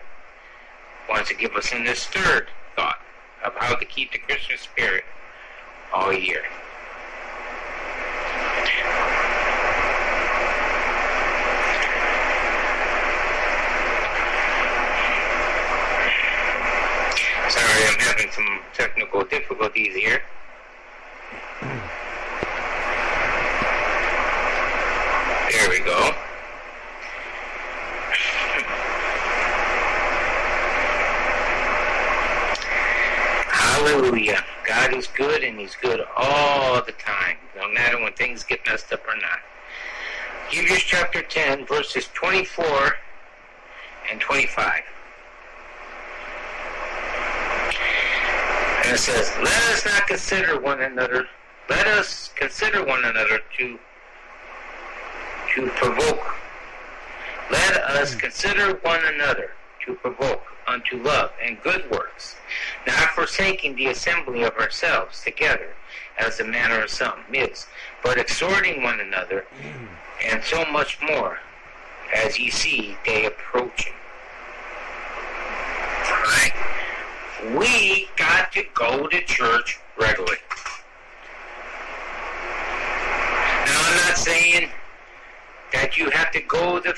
wants 1.09 1.29
to 1.29 1.35
give 1.35 1.53
us 1.55 1.71
in 1.71 1.83
this 1.83 2.05
third 2.07 2.47
thought 2.75 2.99
of 3.43 3.53
how 3.55 3.75
to 3.75 3.85
keep 3.85 4.11
the 4.11 4.17
Christmas 4.17 4.61
spirit 4.61 5.03
all 5.93 6.11
year. 6.11 6.41
Sorry, 17.49 17.83
I'm 17.87 17.99
having 17.99 18.31
some 18.31 18.59
technical 18.73 19.23
difficulties 19.25 19.95
here. 19.95 20.21
There 25.51 25.69
we 25.69 25.79
go. 25.79 26.11
Hallelujah. 33.85 34.43
God 34.65 34.95
is 34.95 35.05
good 35.05 35.43
and 35.43 35.59
He's 35.59 35.75
good 35.75 36.01
all 36.17 36.83
the 36.83 36.91
time, 36.93 37.37
no 37.55 37.71
matter 37.71 38.01
when 38.01 38.13
things 38.13 38.43
get 38.43 38.59
messed 38.65 38.91
up 38.91 39.07
or 39.07 39.15
not. 39.15 39.37
Hebrews 40.49 40.79
chapter 40.79 41.21
10, 41.21 41.67
verses 41.67 42.09
24 42.15 42.65
and 44.11 44.19
25. 44.19 44.81
And 48.85 48.95
it 48.95 48.97
says, 48.97 49.31
Let 49.37 49.63
us 49.71 49.85
not 49.85 50.07
consider 50.07 50.59
one 50.59 50.81
another, 50.81 51.27
let 51.69 51.85
us 51.85 52.31
consider 52.35 52.83
one 52.83 53.05
another 53.05 53.39
to, 53.59 53.79
to 55.53 55.67
provoke. 55.75 56.35
Let 57.51 57.77
us 57.83 58.13
hmm. 58.13 58.19
consider 58.19 58.79
one 58.81 59.05
another 59.13 59.51
to 59.85 59.93
provoke 59.95 60.43
unto 60.67 61.01
love 61.01 61.31
and 61.43 61.61
good 61.61 61.89
works, 61.91 62.35
not 62.87 63.09
forsaking 63.11 63.75
the 63.75 63.87
assembly 63.87 64.43
of 64.43 64.55
ourselves 64.57 65.21
together, 65.23 65.75
as 66.17 66.37
the 66.37 66.43
manner 66.43 66.81
of 66.83 66.89
some 66.89 67.19
is, 67.31 67.67
but 68.03 68.17
exhorting 68.17 68.81
one 68.81 68.99
another, 68.99 69.45
and 70.23 70.43
so 70.43 70.65
much 70.71 70.97
more, 71.01 71.39
as 72.13 72.39
ye 72.39 72.49
see 72.49 72.97
day 73.05 73.25
approaching. 73.25 73.93
Right? 76.03 76.53
We 77.55 78.07
got 78.15 78.51
to 78.53 78.63
go 78.73 79.07
to 79.07 79.21
church 79.25 79.79
regularly. 79.99 80.37
Now, 83.65 83.81
I'm 83.83 84.07
not 84.07 84.17
saying 84.17 84.69
that 85.73 85.97
you 85.97 86.09
have 86.09 86.31
to 86.31 86.41
go 86.41 86.79
to 86.79 86.93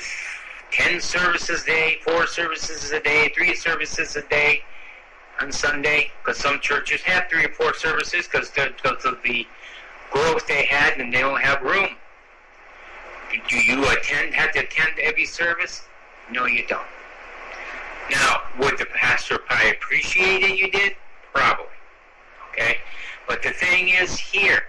10 0.70 1.00
services 1.00 1.62
a 1.62 1.66
day, 1.66 1.98
4 2.04 2.26
services 2.26 2.90
a 2.92 3.00
day, 3.00 3.30
3 3.34 3.54
services 3.54 4.16
a 4.16 4.22
day 4.22 4.62
on 5.40 5.52
Sunday, 5.52 6.10
because 6.22 6.40
some 6.40 6.60
churches 6.60 7.00
have 7.02 7.28
3 7.30 7.44
or 7.44 7.52
4 7.52 7.74
services 7.74 8.28
because 8.28 8.50
of 9.04 9.18
the 9.22 9.46
growth 10.10 10.46
they 10.46 10.64
had 10.64 10.98
and 10.98 11.12
they 11.12 11.20
don't 11.20 11.40
have 11.40 11.62
room. 11.62 11.90
Do 13.48 13.56
you 13.56 13.88
attend, 13.90 14.34
have 14.34 14.52
to 14.52 14.60
attend 14.60 14.98
every 15.00 15.26
service? 15.26 15.82
No, 16.30 16.46
you 16.46 16.66
don't. 16.66 16.86
Now, 18.10 18.42
would 18.58 18.78
the 18.78 18.86
pastor 18.86 19.38
probably 19.38 19.70
appreciate 19.70 20.42
it 20.42 20.58
you 20.58 20.70
did? 20.70 20.94
Probably. 21.34 21.66
Okay? 22.50 22.78
But 23.26 23.42
the 23.42 23.50
thing 23.50 23.90
is 23.90 24.18
here, 24.18 24.62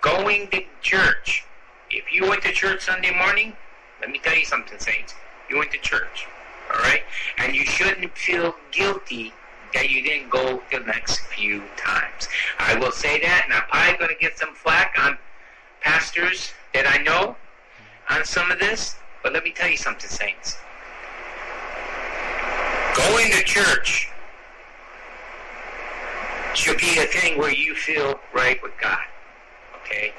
going 0.00 0.48
to 0.50 0.62
church, 0.80 1.44
if 1.90 2.12
you 2.12 2.28
went 2.28 2.42
to 2.42 2.52
church 2.52 2.82
Sunday 2.84 3.12
morning, 3.16 3.56
let 4.00 4.10
me 4.10 4.20
tell 4.22 4.36
you 4.36 4.44
something, 4.44 4.78
saints. 4.78 5.14
You 5.48 5.58
went 5.58 5.70
to 5.72 5.78
church. 5.78 6.26
Alright? 6.70 7.02
And 7.38 7.54
you 7.54 7.64
shouldn't 7.64 8.16
feel 8.16 8.54
guilty 8.70 9.32
that 9.74 9.90
you 9.90 10.02
didn't 10.02 10.30
go 10.30 10.62
the 10.70 10.80
next 10.80 11.20
few 11.20 11.62
times. 11.76 12.28
I 12.58 12.78
will 12.78 12.92
say 12.92 13.20
that, 13.20 13.42
and 13.44 13.54
I'm 13.54 13.62
probably 13.68 13.98
going 13.98 14.14
to 14.14 14.20
get 14.20 14.38
some 14.38 14.54
flack 14.54 14.96
on 14.98 15.18
pastors 15.80 16.52
that 16.74 16.86
I 16.86 17.02
know 17.02 17.36
on 18.08 18.24
some 18.24 18.50
of 18.50 18.58
this, 18.58 18.96
but 19.22 19.32
let 19.32 19.44
me 19.44 19.52
tell 19.52 19.68
you 19.68 19.76
something, 19.76 20.08
saints. 20.08 20.56
Going 22.96 23.30
to 23.30 23.42
church 23.44 24.10
should 26.54 26.78
be 26.78 26.98
a 26.98 27.06
thing 27.06 27.38
where 27.38 27.52
you 27.52 27.74
feel 27.74 28.18
right 28.34 28.60
with 28.62 28.72
God. 28.80 28.98
Okay? 29.82 30.12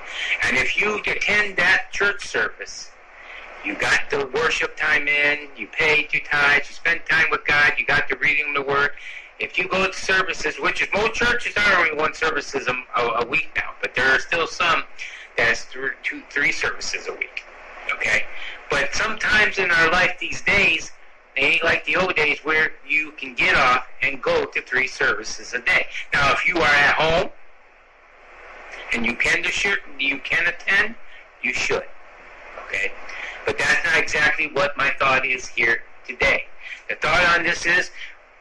And 0.43 0.57
if 0.57 0.79
you 0.79 1.00
attend 1.00 1.57
that 1.57 1.91
church 1.91 2.27
service, 2.27 2.91
you 3.65 3.75
got 3.75 4.09
the 4.09 4.29
worship 4.33 4.75
time 4.77 5.07
in, 5.07 5.47
you 5.57 5.67
paid 5.67 6.13
your 6.13 6.23
tithes, 6.23 6.69
you 6.69 6.75
spend 6.75 7.01
time 7.09 7.25
with 7.29 7.45
God, 7.45 7.73
you 7.77 7.85
got 7.85 8.07
the 8.07 8.15
reading 8.17 8.45
of 8.49 8.55
the 8.55 8.69
Word. 8.69 8.91
If 9.39 9.57
you 9.57 9.67
go 9.67 9.87
to 9.87 9.93
services, 9.93 10.59
which 10.59 10.81
is 10.81 10.87
most 10.93 11.13
churches 11.13 11.53
are 11.57 11.79
only 11.79 11.95
one 11.95 12.13
services 12.13 12.67
a, 12.67 13.01
a, 13.01 13.25
week 13.25 13.49
now, 13.55 13.71
but 13.81 13.95
there 13.95 14.09
are 14.13 14.19
still 14.19 14.47
some 14.47 14.83
that's 15.37 15.63
through 15.63 15.91
two, 16.03 16.21
three 16.29 16.51
services 16.51 17.07
a 17.07 17.13
week. 17.13 17.43
Okay? 17.93 18.23
But 18.69 18.93
sometimes 18.93 19.57
in 19.57 19.71
our 19.71 19.91
life 19.91 20.17
these 20.19 20.41
days, 20.41 20.91
they 21.35 21.43
ain't 21.43 21.63
like 21.63 21.85
the 21.85 21.95
old 21.95 22.15
days 22.15 22.39
where 22.43 22.73
you 22.87 23.11
can 23.11 23.33
get 23.33 23.55
off 23.55 23.87
and 24.01 24.21
go 24.21 24.45
to 24.45 24.61
three 24.61 24.87
services 24.87 25.53
a 25.53 25.59
day. 25.59 25.87
Now, 26.13 26.33
if 26.33 26.45
you 26.47 26.57
are 26.57 26.63
at 26.63 26.95
home 26.95 27.29
and 28.93 29.05
you 29.05 29.15
can 29.15 29.43
you 30.00 30.19
can 30.19 30.48
attend, 30.48 30.95
you 31.41 31.53
should. 31.53 31.85
Okay, 32.65 32.91
but 33.50 33.57
that's 33.57 33.83
not 33.83 33.98
exactly 33.98 34.51
what 34.53 34.77
my 34.77 34.92
thought 35.00 35.25
is 35.25 35.48
here 35.48 35.81
today. 36.05 36.44
The 36.88 36.94
thought 36.98 37.35
on 37.35 37.44
this 37.44 37.66
is 37.66 37.90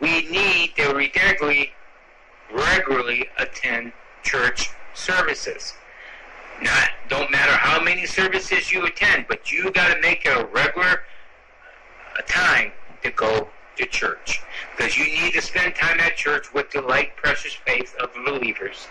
we 0.02 0.28
need 0.28 0.74
to 0.76 0.92
regularly 0.92 1.72
regularly 2.52 3.26
attend 3.38 3.94
church 4.22 4.68
services. 4.92 5.72
Not 6.60 6.90
don't 7.08 7.30
matter 7.30 7.52
how 7.52 7.82
many 7.82 8.04
services 8.04 8.70
you 8.70 8.84
attend, 8.84 9.24
but 9.30 9.50
you 9.50 9.70
got 9.70 9.94
to 9.94 9.98
make 10.02 10.26
it 10.26 10.36
a 10.36 10.44
regular 10.44 11.04
a 12.18 12.22
time 12.24 12.72
to 13.02 13.10
go 13.12 13.48
to 13.76 13.86
church. 13.86 14.42
Because 14.76 14.98
you 14.98 15.06
need 15.06 15.32
to 15.32 15.40
spend 15.40 15.74
time 15.74 16.00
at 16.00 16.16
church 16.16 16.52
with 16.52 16.70
the 16.70 16.82
light, 16.82 17.16
precious 17.16 17.54
faith 17.54 17.96
of 17.98 18.10
the 18.12 18.30
believers, 18.30 18.88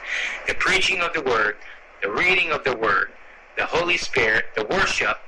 the 0.47 0.55
preaching 0.55 0.99
of 1.01 1.13
the 1.13 1.21
Word, 1.21 1.57
the 2.01 2.09
reading 2.09 2.51
of 2.51 2.63
the 2.63 2.75
Word, 2.75 3.11
the 3.55 3.67
Holy 3.67 3.97
Spirit, 3.97 4.45
the 4.55 4.65
worship. 4.65 5.19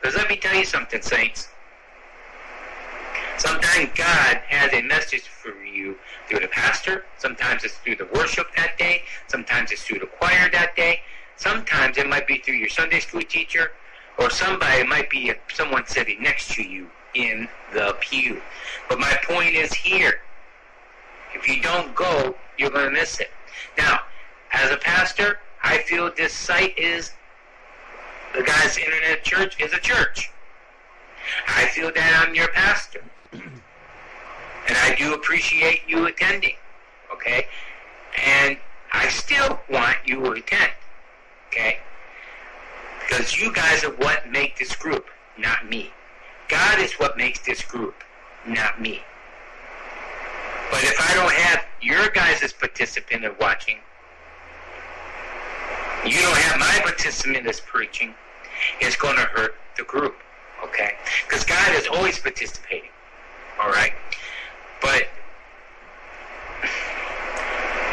Because 0.00 0.16
let 0.16 0.28
me 0.28 0.36
tell 0.36 0.54
you 0.54 0.64
something, 0.64 1.02
saints. 1.02 1.48
Sometimes 3.38 3.90
God 3.94 4.40
has 4.48 4.72
a 4.72 4.80
message 4.82 5.22
for 5.22 5.62
you 5.62 5.96
through 6.28 6.40
the 6.40 6.48
pastor. 6.48 7.04
Sometimes 7.18 7.64
it's 7.64 7.74
through 7.78 7.96
the 7.96 8.08
worship 8.14 8.46
that 8.56 8.78
day. 8.78 9.02
Sometimes 9.28 9.70
it's 9.72 9.82
through 9.82 9.98
the 9.98 10.06
choir 10.06 10.48
that 10.52 10.74
day. 10.74 11.00
Sometimes 11.36 11.98
it 11.98 12.08
might 12.08 12.26
be 12.26 12.38
through 12.38 12.54
your 12.54 12.70
Sunday 12.70 13.00
school 13.00 13.20
teacher, 13.22 13.72
or 14.18 14.30
somebody 14.30 14.80
it 14.80 14.88
might 14.88 15.10
be 15.10 15.32
someone 15.52 15.86
sitting 15.86 16.22
next 16.22 16.50
to 16.52 16.62
you 16.62 16.88
in 17.14 17.46
the 17.74 17.94
pew. 18.00 18.40
But 18.88 18.98
my 18.98 19.18
point 19.24 19.54
is 19.54 19.72
here. 19.74 20.20
If 21.34 21.46
you 21.46 21.60
don't 21.60 21.94
go, 21.94 22.34
you're 22.58 22.70
going 22.70 22.86
to 22.86 22.90
miss 22.90 23.20
it. 23.20 23.30
Now, 23.76 24.00
as 24.52 24.70
a 24.70 24.78
pastor, 24.78 25.40
I 25.62 25.78
feel 25.78 26.10
this 26.16 26.32
site 26.32 26.78
is 26.78 27.12
the 28.34 28.42
God's 28.42 28.78
Internet 28.78 29.24
Church 29.24 29.60
is 29.60 29.72
a 29.72 29.78
church. 29.78 30.30
I 31.48 31.66
feel 31.66 31.92
that 31.92 32.24
I'm 32.26 32.34
your 32.34 32.48
pastor. 32.48 33.04
And 34.68 34.76
I 34.78 34.96
do 34.96 35.14
appreciate 35.14 35.82
you 35.86 36.06
attending. 36.06 36.56
Okay? 37.12 37.46
And 38.26 38.56
I 38.92 39.08
still 39.08 39.60
want 39.70 39.96
you 40.04 40.20
to 40.24 40.32
attend. 40.32 40.72
Okay? 41.46 41.78
Because 43.00 43.40
you 43.40 43.52
guys 43.52 43.84
are 43.84 43.92
what 43.92 44.28
make 44.28 44.58
this 44.58 44.74
group, 44.74 45.06
not 45.38 45.70
me. 45.70 45.92
God 46.48 46.80
is 46.80 46.94
what 46.94 47.16
makes 47.16 47.40
this 47.40 47.62
group, 47.62 48.02
not 48.46 48.80
me. 48.80 49.00
But 50.70 50.82
if 50.82 51.00
I 51.00 51.14
don't 51.14 51.32
have 51.32 51.64
your 51.80 52.08
guys' 52.08 52.52
participant 52.52 53.24
of 53.24 53.38
watching, 53.38 53.78
you 56.06 56.20
don't 56.20 56.36
have 56.36 56.58
my 56.58 56.80
participant 56.82 57.46
as 57.46 57.60
preaching, 57.60 58.14
it's 58.80 58.96
going 58.96 59.16
to 59.16 59.22
hurt 59.22 59.54
the 59.76 59.84
group, 59.84 60.16
okay? 60.64 60.92
Because 61.28 61.44
God 61.44 61.74
is 61.74 61.86
always 61.88 62.18
participating, 62.18 62.90
all 63.60 63.70
right? 63.70 63.92
But 64.80 65.08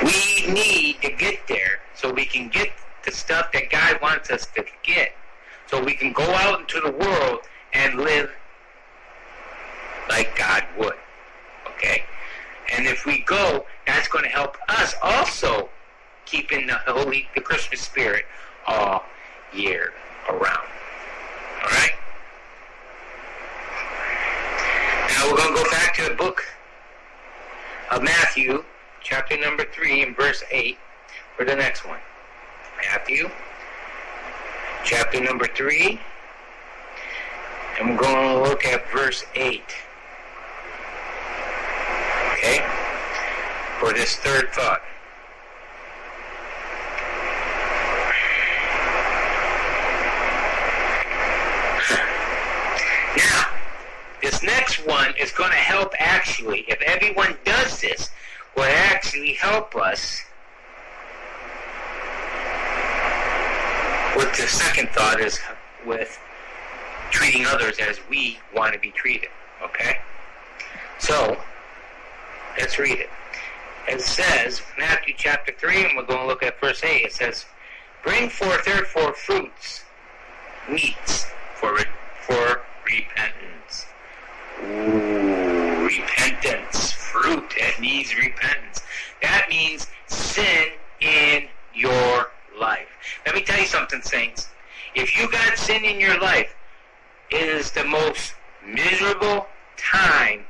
we 0.04 0.52
need 0.52 1.02
to 1.02 1.12
get 1.12 1.48
there 1.48 1.80
so 1.96 2.12
we 2.12 2.26
can 2.26 2.50
get 2.50 2.70
the 3.06 3.12
stuff 3.12 3.52
that 3.54 3.70
God 3.70 4.00
wants 4.02 4.30
us 4.30 4.46
to 4.56 4.66
get. 4.84 5.14
So 5.68 5.84
we 5.84 5.94
can 5.94 6.14
go 6.14 6.24
out 6.24 6.60
into 6.60 6.80
the 6.82 6.92
world 6.92 7.40
and 7.74 7.96
live 7.96 8.30
like 10.10 10.36
God 10.38 10.64
would. 10.78 10.96
Okay? 11.76 12.04
And 12.76 12.86
if 12.86 13.06
we 13.06 13.20
go, 13.20 13.66
that's 13.86 14.08
going 14.08 14.24
to 14.24 14.30
help 14.30 14.58
us 14.70 14.94
also 15.02 15.70
keep 16.26 16.52
in 16.52 16.68
the 16.68 16.76
holy, 16.88 17.28
the 17.36 17.42
Christmas 17.42 17.82
spirit 17.82 18.26
all 18.68 19.04
year 19.54 19.94
around. 20.30 20.68
All 21.62 21.70
right? 21.70 21.92
Now 25.10 25.32
we're 25.32 25.38
going 25.38 25.56
to 25.56 25.64
go 25.64 25.70
back 25.72 25.96
to 25.96 26.10
the 26.10 26.16
book 26.16 26.44
of 27.92 28.04
Matthew, 28.04 28.64
chapter 29.02 29.38
number 29.38 29.66
3, 29.66 30.04
and 30.04 30.16
verse 30.16 30.44
8 30.52 30.78
for 31.38 31.46
the 31.46 31.56
next 31.56 31.86
one. 31.86 32.00
Matthew, 32.92 33.30
chapter 34.84 35.22
number 35.22 35.48
3, 35.48 36.00
and 37.80 37.90
we're 37.90 37.98
going 37.98 38.16
to 38.16 38.50
look 38.50 38.66
at 38.66 38.90
verse 38.92 39.24
8. 39.36 39.62
Okay? 42.34 42.66
For 43.80 43.94
this 43.94 44.16
third 44.18 44.52
thought. 44.54 44.82
Now, 53.18 53.46
this 54.22 54.44
next 54.44 54.73
one 54.86 55.14
is 55.20 55.32
going 55.32 55.52
to 55.52 55.58
help 55.58 55.94
actually, 56.00 56.66
if 56.68 56.82
everyone 56.82 57.36
does 57.44 57.82
this, 57.82 58.10
will 58.56 58.64
actually 58.64 59.34
help 59.34 59.76
us 59.76 60.22
with 64.16 64.32
the 64.38 64.48
second 64.48 64.90
thought 64.90 65.20
is 65.20 65.40
with 65.86 66.20
treating 67.10 67.46
others 67.46 67.80
as 67.80 68.00
we 68.10 68.38
want 68.56 68.74
to 68.74 68.80
be 68.80 68.92
treated. 68.92 69.30
Okay? 69.64 69.98
So, 71.00 71.38
Let's 72.58 72.78
read 72.78 73.00
it. 73.00 73.10
it 73.88 74.00
says, 74.02 74.62
Matthew 74.78 75.16
chapter 75.18 75.54
3, 75.58 75.86
and 75.86 75.98
we're 75.98 76.06
going 76.06 76.20
to 76.20 76.28
look 76.28 76.44
at 76.44 76.60
verse 76.62 76.84
8. 76.84 77.06
It 77.06 77.14
says, 77.14 77.46
Bring 78.04 78.30
forth 78.30 78.64
therefore 78.66 79.14
fruits, 79.14 79.84
meats, 80.70 81.26
for, 81.56 81.76
for 82.28 82.62
repentance. 82.86 83.43
Ooh, 84.64 85.86
repentance. 85.86 86.92
Fruit 86.94 87.54
that 87.60 87.80
needs 87.80 88.16
repentance. 88.16 88.82
That 89.22 89.48
means 89.50 89.88
sin 90.08 90.70
in 91.00 91.48
your 91.74 92.32
life. 92.60 92.88
Let 93.26 93.36
me 93.36 93.42
tell 93.42 93.60
you 93.60 93.66
something, 93.66 94.02
saints. 94.02 94.48
If 94.96 95.20
you 95.20 95.30
got 95.32 95.58
sin 95.58 95.84
in 95.84 96.00
your 96.00 96.20
life, 96.20 96.56
it 97.30 97.50
is 97.50 97.72
the 97.72 97.84
most 97.84 98.34
miserable 98.66 99.48
time 99.78 100.46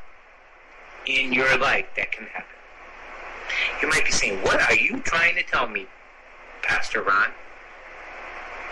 in 1.08 1.34
your 1.34 1.58
life 1.58 1.86
that 1.96 2.12
can 2.12 2.26
happen. 2.28 2.48
You 3.82 3.90
might 3.90 4.06
be 4.06 4.12
saying, 4.12 4.42
What 4.44 4.62
are 4.62 4.76
you 4.76 5.00
trying 5.02 5.36
to 5.36 5.44
tell 5.44 5.68
me, 5.68 5.88
Pastor 6.62 7.04
Ron? 7.04 7.30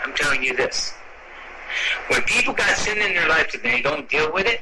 I'm 0.03 0.13
telling 0.13 0.43
you 0.43 0.55
this. 0.55 0.93
When 2.07 2.21
people 2.23 2.53
got 2.53 2.75
sin 2.75 2.97
in 2.97 3.13
their 3.13 3.29
life 3.29 3.53
and 3.53 3.63
they 3.63 3.81
don't 3.81 4.09
deal 4.09 4.31
with 4.33 4.45
it, 4.45 4.61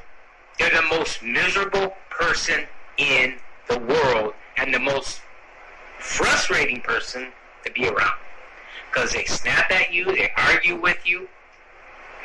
they're 0.60 0.70
the 0.70 0.96
most 0.96 1.24
miserable 1.24 1.96
person 2.10 2.66
in 2.98 3.36
the 3.70 3.80
world 3.80 4.34
and 4.58 4.74
the 4.74 4.80
most 4.80 5.22
frustrating 6.00 6.82
person 6.82 7.28
to 7.66 7.72
be 7.72 7.88
around. 7.88 8.18
Because 8.92 9.14
they 9.14 9.24
snap 9.26 9.72
at 9.72 9.94
you, 9.94 10.06
they 10.06 10.32
argue 10.36 10.80
with 10.80 10.98
you, 11.06 11.28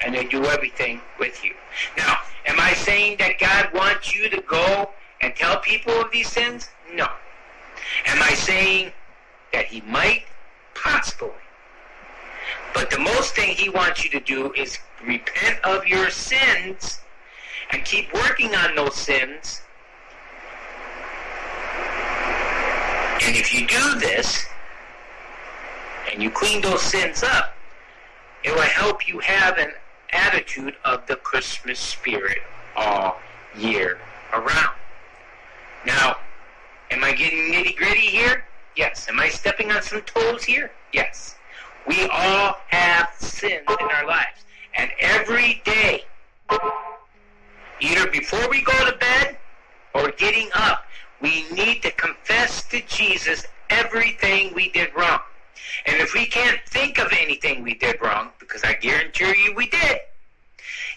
and 0.04 0.14
they 0.14 0.24
do 0.24 0.44
everything 0.46 1.00
with 1.18 1.44
you. 1.44 1.52
Now, 1.96 2.18
am 2.46 2.58
I 2.58 2.74
saying 2.74 3.18
that 3.18 3.38
God 3.38 3.72
wants 3.72 4.14
you 4.14 4.28
to 4.30 4.40
go 4.42 4.90
and 5.20 5.34
tell 5.36 5.58
people 5.60 5.92
of 6.00 6.10
these 6.10 6.28
sins? 6.28 6.68
No. 6.92 7.06
Am 8.06 8.22
I 8.22 8.34
saying 8.34 8.92
that 9.52 9.66
He 9.66 9.80
might? 9.82 10.24
Possibly. 10.74 11.30
But 12.72 12.90
the 12.90 12.98
most 12.98 13.36
thing 13.36 13.54
He 13.54 13.68
wants 13.68 14.02
you 14.02 14.10
to 14.10 14.20
do 14.20 14.52
is 14.54 14.78
repent 15.06 15.62
of 15.64 15.86
your 15.86 16.10
sins 16.10 17.00
and 17.70 17.84
keep 17.84 18.12
working 18.12 18.54
on 18.54 18.74
those 18.76 18.94
sins. 18.94 19.62
And 23.22 23.36
if 23.36 23.54
you 23.54 23.66
do 23.66 23.98
this, 23.98 24.44
and 26.12 26.22
you 26.22 26.30
clean 26.30 26.60
those 26.60 26.82
sins 26.82 27.22
up, 27.22 27.56
it 28.44 28.54
will 28.54 28.62
help 28.62 29.08
you 29.08 29.18
have 29.20 29.58
an 29.58 29.72
attitude 30.12 30.76
of 30.84 31.06
the 31.06 31.16
Christmas 31.16 31.78
spirit 31.78 32.38
all 32.76 33.16
year 33.56 33.98
around. 34.32 34.76
Now, 35.86 36.16
am 36.90 37.02
I 37.02 37.12
getting 37.12 37.52
nitty 37.52 37.76
gritty 37.76 38.06
here? 38.06 38.44
Yes. 38.76 39.08
Am 39.08 39.18
I 39.18 39.28
stepping 39.28 39.70
on 39.72 39.82
some 39.82 40.02
toes 40.02 40.44
here? 40.44 40.70
Yes. 40.92 41.36
We 41.86 42.04
all 42.08 42.56
have 42.68 43.10
sins 43.18 43.64
in 43.68 43.86
our 43.86 44.06
lives. 44.06 44.44
And 44.76 44.90
every 45.00 45.62
day, 45.64 46.04
either 47.84 48.10
before 48.10 48.48
we 48.48 48.62
go 48.62 48.90
to 48.90 48.96
bed 48.96 49.36
or 49.94 50.10
getting 50.12 50.48
up, 50.54 50.84
we 51.20 51.48
need 51.50 51.82
to 51.82 51.90
confess 51.92 52.64
to 52.68 52.80
Jesus 52.86 53.44
everything 53.70 54.54
we 54.54 54.70
did 54.70 54.90
wrong. 54.96 55.20
And 55.86 56.00
if 56.00 56.14
we 56.14 56.26
can't 56.26 56.60
think 56.68 56.98
of 56.98 57.08
anything 57.12 57.62
we 57.62 57.74
did 57.74 58.00
wrong, 58.00 58.30
because 58.38 58.64
I 58.64 58.74
guarantee 58.74 59.34
you 59.42 59.54
we 59.54 59.68
did, 59.68 59.98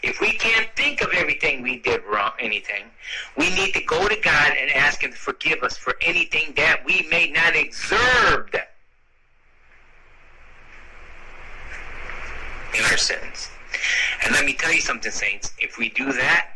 if 0.04 0.21
we 0.21 0.32
can't 0.34 0.69
think 0.76 1.02
of 1.02 1.10
everything 1.13 1.62
we 1.62 1.80
did 1.80 2.04
wrong, 2.06 2.32
anything, 2.39 2.84
we 3.38 3.54
need 3.56 3.73
to 3.73 3.84
go 3.84 4.08
to 4.08 4.15
God 4.21 4.54
and 4.58 4.71
ask 4.71 5.02
Him 5.04 5.12
to 5.12 5.17
forgive 5.17 5.63
us 5.63 5.78
for 5.78 5.95
anything 6.02 6.54
that 6.56 6.86
we 6.86 7.08
may 7.10 7.32
not 7.32 7.56
exerved 7.56 8.56
in 12.78 12.84
our 12.86 12.97
sins. 12.97 13.50
And 14.23 14.34
let 14.34 14.45
me 14.45 14.54
tell 14.54 14.71
you 14.71 14.82
something, 14.82 15.12
saints. 15.12 15.54
If 15.60 15.78
we 15.78 15.89
do 15.89 16.12
that, 16.13 16.52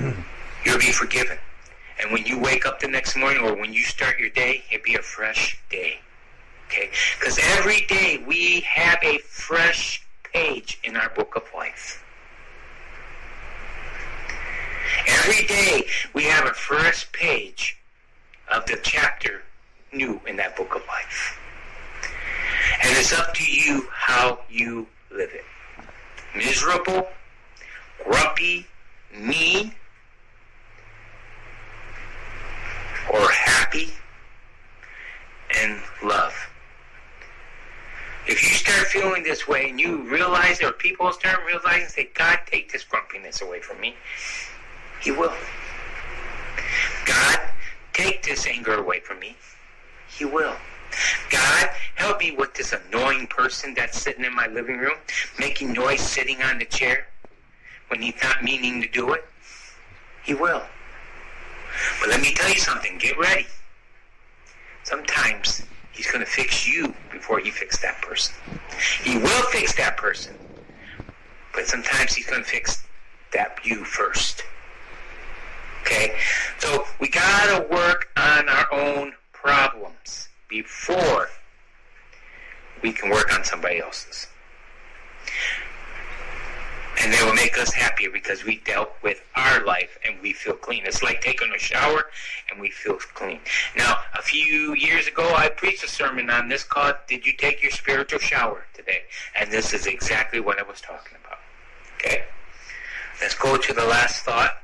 you'll 0.64 0.78
be 0.78 0.92
forgiven. 0.92 1.38
And 2.00 2.12
when 2.12 2.24
you 2.24 2.38
wake 2.38 2.66
up 2.66 2.80
the 2.80 2.88
next 2.88 3.16
morning 3.16 3.42
or 3.42 3.54
when 3.54 3.72
you 3.72 3.82
start 3.82 4.18
your 4.18 4.30
day, 4.30 4.62
it'll 4.70 4.84
be 4.84 4.94
a 4.94 5.02
fresh 5.02 5.60
day. 5.70 5.98
Okay? 6.66 6.90
Because 7.18 7.38
every 7.58 7.82
day 7.86 8.22
we 8.26 8.60
have 8.60 8.98
a 9.02 9.18
fresh 9.18 10.06
page 10.32 10.78
in 10.84 10.96
our 10.96 11.10
book 11.10 11.34
of 11.36 11.42
life. 11.54 12.02
Every 15.06 15.46
day 15.46 15.86
we 16.14 16.24
have 16.24 16.46
a 16.46 16.54
fresh 16.54 17.10
page 17.12 17.76
of 18.52 18.64
the 18.66 18.78
chapter 18.82 19.42
new 19.92 20.20
in 20.26 20.36
that 20.36 20.56
book 20.56 20.74
of 20.74 20.82
life. 20.86 21.38
And 22.82 22.96
it's 22.96 23.12
up 23.12 23.34
to 23.34 23.44
you 23.44 23.86
how 23.92 24.40
you 24.48 24.86
live 25.10 25.30
it. 25.32 25.44
Miserable, 26.36 27.08
grumpy, 28.04 28.66
mean, 29.18 29.74
or 33.12 33.30
happy 33.30 33.90
and 35.58 35.80
love. 36.02 36.34
If 38.26 38.42
you 38.42 38.50
start 38.50 38.86
feeling 38.88 39.22
this 39.22 39.48
way 39.48 39.70
and 39.70 39.80
you 39.80 40.08
realize, 40.10 40.62
or 40.62 40.72
people 40.72 41.10
start 41.12 41.40
realizing, 41.46 41.88
say, 41.88 42.10
God, 42.14 42.38
take 42.46 42.70
this 42.70 42.84
grumpiness 42.84 43.40
away 43.42 43.60
from 43.60 43.80
me, 43.80 43.94
He 45.00 45.10
will. 45.10 45.34
God, 47.06 47.40
take 47.92 48.22
this 48.22 48.46
anger 48.46 48.74
away 48.74 49.00
from 49.00 49.18
me, 49.18 49.36
He 50.08 50.24
will. 50.24 50.54
God, 51.30 51.70
help 51.94 52.20
me 52.20 52.32
with 52.32 52.54
this 52.54 52.72
annoying 52.72 53.26
person 53.26 53.74
that's 53.74 54.00
sitting 54.00 54.24
in 54.24 54.34
my 54.34 54.46
living 54.48 54.78
room, 54.78 54.98
making 55.38 55.72
noise 55.72 56.00
sitting 56.00 56.42
on 56.42 56.58
the 56.58 56.64
chair 56.64 57.06
when 57.88 58.02
he's 58.02 58.14
not 58.22 58.42
meaning 58.42 58.80
to 58.82 58.88
do 58.88 59.12
it. 59.12 59.24
He 60.24 60.34
will. 60.34 60.62
But 62.00 62.10
let 62.10 62.20
me 62.20 62.32
tell 62.34 62.48
you 62.48 62.58
something. 62.58 62.98
Get 62.98 63.18
ready. 63.18 63.46
Sometimes 64.84 65.62
he's 65.92 66.10
going 66.10 66.24
to 66.24 66.30
fix 66.30 66.66
you 66.66 66.94
before 67.12 67.38
he 67.38 67.50
fixes 67.50 67.80
that 67.82 68.00
person. 68.02 68.34
He 69.02 69.18
will 69.18 69.42
fix 69.50 69.74
that 69.76 69.96
person. 69.96 70.34
But 71.54 71.66
sometimes 71.66 72.14
he's 72.14 72.26
going 72.26 72.42
to 72.42 72.48
fix 72.48 72.84
that 73.32 73.58
you 73.64 73.84
first. 73.84 74.42
Okay? 75.82 76.16
So 76.58 76.86
we 77.00 77.08
got 77.08 77.58
to 77.58 77.74
work 77.74 78.08
on 78.16 78.48
our 78.48 78.72
own 78.72 79.12
problems 79.32 80.28
before 80.48 81.28
we 82.82 82.92
can 82.92 83.10
work 83.10 83.32
on 83.36 83.44
somebody 83.44 83.80
else's. 83.80 84.26
And 87.00 87.12
they 87.12 87.22
will 87.24 87.34
make 87.34 87.58
us 87.58 87.72
happier 87.72 88.10
because 88.10 88.44
we 88.44 88.58
dealt 88.58 88.90
with 89.02 89.22
our 89.34 89.64
life 89.64 89.98
and 90.06 90.20
we 90.20 90.32
feel 90.32 90.54
clean. 90.54 90.82
It's 90.84 91.02
like 91.02 91.20
taking 91.20 91.50
a 91.54 91.58
shower 91.58 92.04
and 92.50 92.60
we 92.60 92.70
feel 92.70 92.96
clean. 93.14 93.40
Now, 93.76 93.96
a 94.18 94.22
few 94.22 94.74
years 94.74 95.06
ago, 95.06 95.32
I 95.34 95.48
preached 95.48 95.82
a 95.82 95.88
sermon 95.88 96.28
on 96.28 96.48
this 96.48 96.62
called 96.62 96.96
Did 97.08 97.24
You 97.24 97.32
Take 97.32 97.62
Your 97.62 97.72
Spiritual 97.72 98.18
Shower 98.18 98.66
Today? 98.74 99.00
And 99.38 99.50
this 99.50 99.72
is 99.72 99.86
exactly 99.86 100.40
what 100.40 100.58
I 100.58 100.62
was 100.62 100.80
talking 100.80 101.16
about. 101.24 101.38
Okay? 101.96 102.24
Let's 103.20 103.34
go 103.34 103.56
to 103.56 103.72
the 103.72 103.84
last 103.84 104.24
thought. 104.24 104.58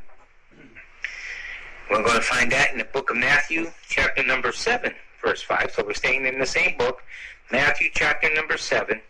We're 1.90 2.02
going 2.02 2.16
to 2.16 2.22
find 2.22 2.50
that 2.52 2.72
in 2.72 2.78
the 2.78 2.84
book 2.84 3.10
of 3.10 3.16
Matthew, 3.16 3.70
chapter 3.88 4.24
number 4.24 4.52
7 4.52 4.92
verse 5.26 5.42
5. 5.42 5.72
So 5.72 5.84
we're 5.84 5.94
staying 5.94 6.26
in 6.26 6.38
the 6.38 6.46
same 6.46 6.76
book, 6.78 7.02
Matthew 7.50 7.88
chapter 7.92 8.32
number 8.34 8.56
7. 8.56 9.00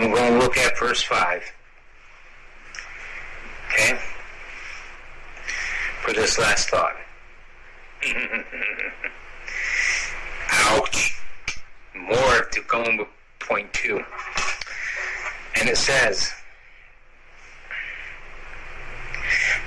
And 0.00 0.10
we're 0.10 0.18
going 0.18 0.32
to 0.32 0.38
look 0.38 0.56
at 0.56 0.78
verse 0.78 1.02
5. 1.02 1.42
Okay? 3.68 3.98
For 6.00 6.14
this 6.14 6.38
last 6.38 6.70
thought. 6.70 6.96
Ouch. 10.52 11.20
More 11.94 12.44
to 12.50 12.62
go 12.66 12.82
with 12.96 13.08
point 13.40 13.70
two. 13.74 14.02
And 15.56 15.68
it 15.68 15.76
says, 15.76 16.32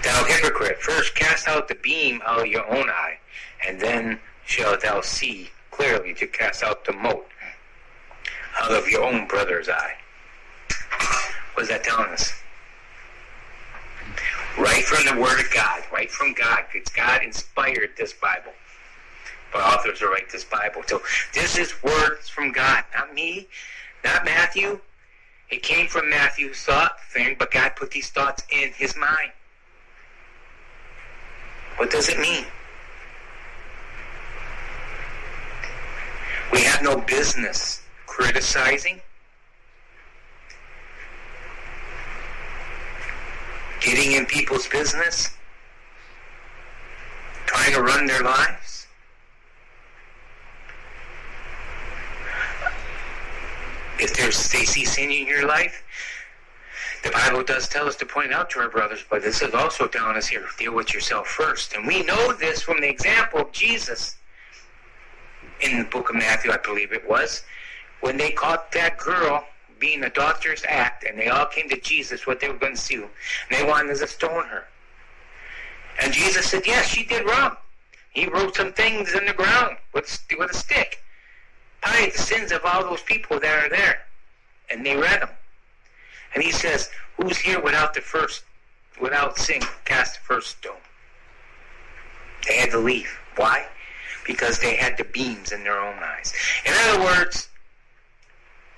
Thou 0.04 0.24
hypocrite, 0.24 0.82
first 0.82 1.14
cast 1.14 1.48
out 1.48 1.68
the 1.68 1.76
beam 1.76 2.24
out 2.26 2.40
of 2.40 2.48
your 2.48 2.66
own 2.76 2.90
eye, 2.90 3.20
and 3.68 3.80
then 3.80 4.20
shalt 4.46 4.82
thou 4.82 5.02
see 5.02 5.52
clearly 5.70 6.16
to 6.16 6.26
cast 6.26 6.64
out 6.64 6.86
the 6.86 6.94
mote 6.94 7.28
out 8.60 8.72
of 8.72 8.90
your 8.90 9.04
own 9.04 9.28
brother's 9.28 9.70
eye. 9.70 9.94
What 11.54 11.64
is 11.64 11.70
that 11.70 11.84
telling 11.84 12.12
us? 12.12 12.34
Right 14.58 14.84
from 14.84 15.06
the 15.06 15.22
Word 15.22 15.40
of 15.40 15.52
God, 15.52 15.84
right 15.92 16.10
from 16.12 16.34
God, 16.34 16.66
because 16.72 16.90
God 16.90 17.24
inspired 17.24 17.92
this 17.98 18.14
Bible. 18.14 18.52
But 19.52 19.62
authors 19.62 20.02
will 20.02 20.10
write 20.10 20.32
this 20.32 20.44
Bible. 20.44 20.82
So 20.88 21.02
this 21.34 21.58
is 21.58 21.74
words 21.84 22.30
from 22.30 22.52
God, 22.52 22.84
not 22.96 23.14
me, 23.14 23.48
not 24.04 24.26
Matthew. 24.26 24.80
It 25.50 25.62
came 25.62 25.88
from 25.88 26.10
Matthew's 26.10 26.60
thought 26.64 26.94
thing, 27.12 27.36
but 27.38 27.52
God 27.52 27.74
put 27.76 27.92
these 27.92 28.10
thoughts 28.10 28.44
in 28.50 28.72
his 28.74 28.96
mind. 28.96 29.32
What 31.78 31.92
does 31.92 32.10
it 32.10 32.20
mean? 32.20 32.46
We 36.52 36.62
have 36.62 36.82
no 36.84 36.98
business 37.02 37.82
criticizing, 38.06 39.02
getting 43.84 44.14
in 44.14 44.26
people's 44.26 44.68
business, 44.68 45.30
trying 47.46 47.74
to 47.74 47.82
run 47.82 48.08
their 48.08 48.24
lives. 48.24 48.88
If 54.00 54.16
there's 54.16 54.36
see 54.36 54.86
sin 54.86 55.12
in 55.12 55.28
your 55.28 55.46
life, 55.46 55.84
the 57.04 57.12
Bible 57.12 57.44
does 57.44 57.68
tell 57.68 57.86
us 57.86 57.98
to 57.98 58.06
point 58.06 58.32
out 58.34 58.50
to 58.52 58.60
our 58.60 58.70
brothers, 58.70 59.04
but 59.10 59.22
this 59.22 59.42
is 59.42 59.54
also 59.54 59.88
telling 59.88 60.16
us 60.16 60.28
here, 60.28 60.46
deal 60.58 60.74
with 60.74 60.94
yourself 60.94 61.28
first. 61.28 61.74
And 61.74 61.86
we 61.86 62.02
know 62.04 62.32
this 62.34 62.62
from 62.62 62.80
the 62.80 62.90
example 62.90 63.42
of 63.42 63.52
Jesus 63.52 64.16
in 65.60 65.80
the 65.80 65.86
book 65.86 66.10
of 66.10 66.16
Matthew, 66.16 66.52
I 66.52 66.58
believe 66.58 66.94
it 66.94 67.08
was, 67.08 67.44
when 68.00 68.18
they 68.18 68.32
caught 68.32 68.72
that 68.72 68.98
girl 68.98 69.46
being 69.84 70.06
a 70.06 70.10
doctor's 70.10 70.64
act 70.70 71.04
and 71.04 71.20
they 71.20 71.28
all 71.28 71.46
came 71.46 71.68
to 71.68 71.78
Jesus 71.82 72.26
what 72.26 72.40
they 72.40 72.48
were 72.48 72.58
going 72.58 72.74
to 72.74 72.88
do. 72.88 73.02
And 73.04 73.60
they 73.60 73.68
wanted 73.68 73.98
to 73.98 74.08
stone 74.08 74.46
her. 74.46 74.64
And 76.02 76.14
Jesus 76.14 76.46
said, 76.46 76.66
yes, 76.66 76.88
she 76.88 77.04
did 77.04 77.28
wrong. 77.28 77.58
He 78.12 78.30
wrote 78.30 78.56
some 78.56 78.72
things 78.72 79.14
in 79.14 79.26
the 79.26 79.34
ground 79.34 79.76
with, 79.94 80.26
with 80.40 80.52
a 80.52 80.54
stick. 80.56 81.04
Hide 81.82 82.14
the 82.14 82.18
sins 82.18 82.54
of 82.54 82.62
all 82.64 82.84
those 82.84 83.02
people 83.02 83.42
that 83.42 83.66
are 83.66 83.70
there. 83.70 84.04
And 84.72 84.86
they 84.86 84.96
read 84.96 85.22
them. 85.22 85.32
And 86.34 86.42
he 86.42 86.54
says, 86.54 86.90
who's 87.18 87.38
here 87.38 87.62
without 87.62 87.94
the 87.94 88.00
first, 88.00 88.46
without 89.02 89.38
sin, 89.38 89.62
cast 89.84 90.16
the 90.16 90.22
first 90.22 90.60
stone. 90.60 90.80
They 92.48 92.56
had 92.56 92.72
to 92.72 92.80
leave. 92.80 93.10
Why? 93.36 93.68
because 94.26 94.60
they 94.60 94.76
had 94.76 94.98
the 94.98 95.04
beams 95.04 95.52
in 95.52 95.64
their 95.64 95.80
own 95.80 95.96
eyes. 96.02 96.34
In 96.66 96.74
other 96.74 97.04
words, 97.04 97.50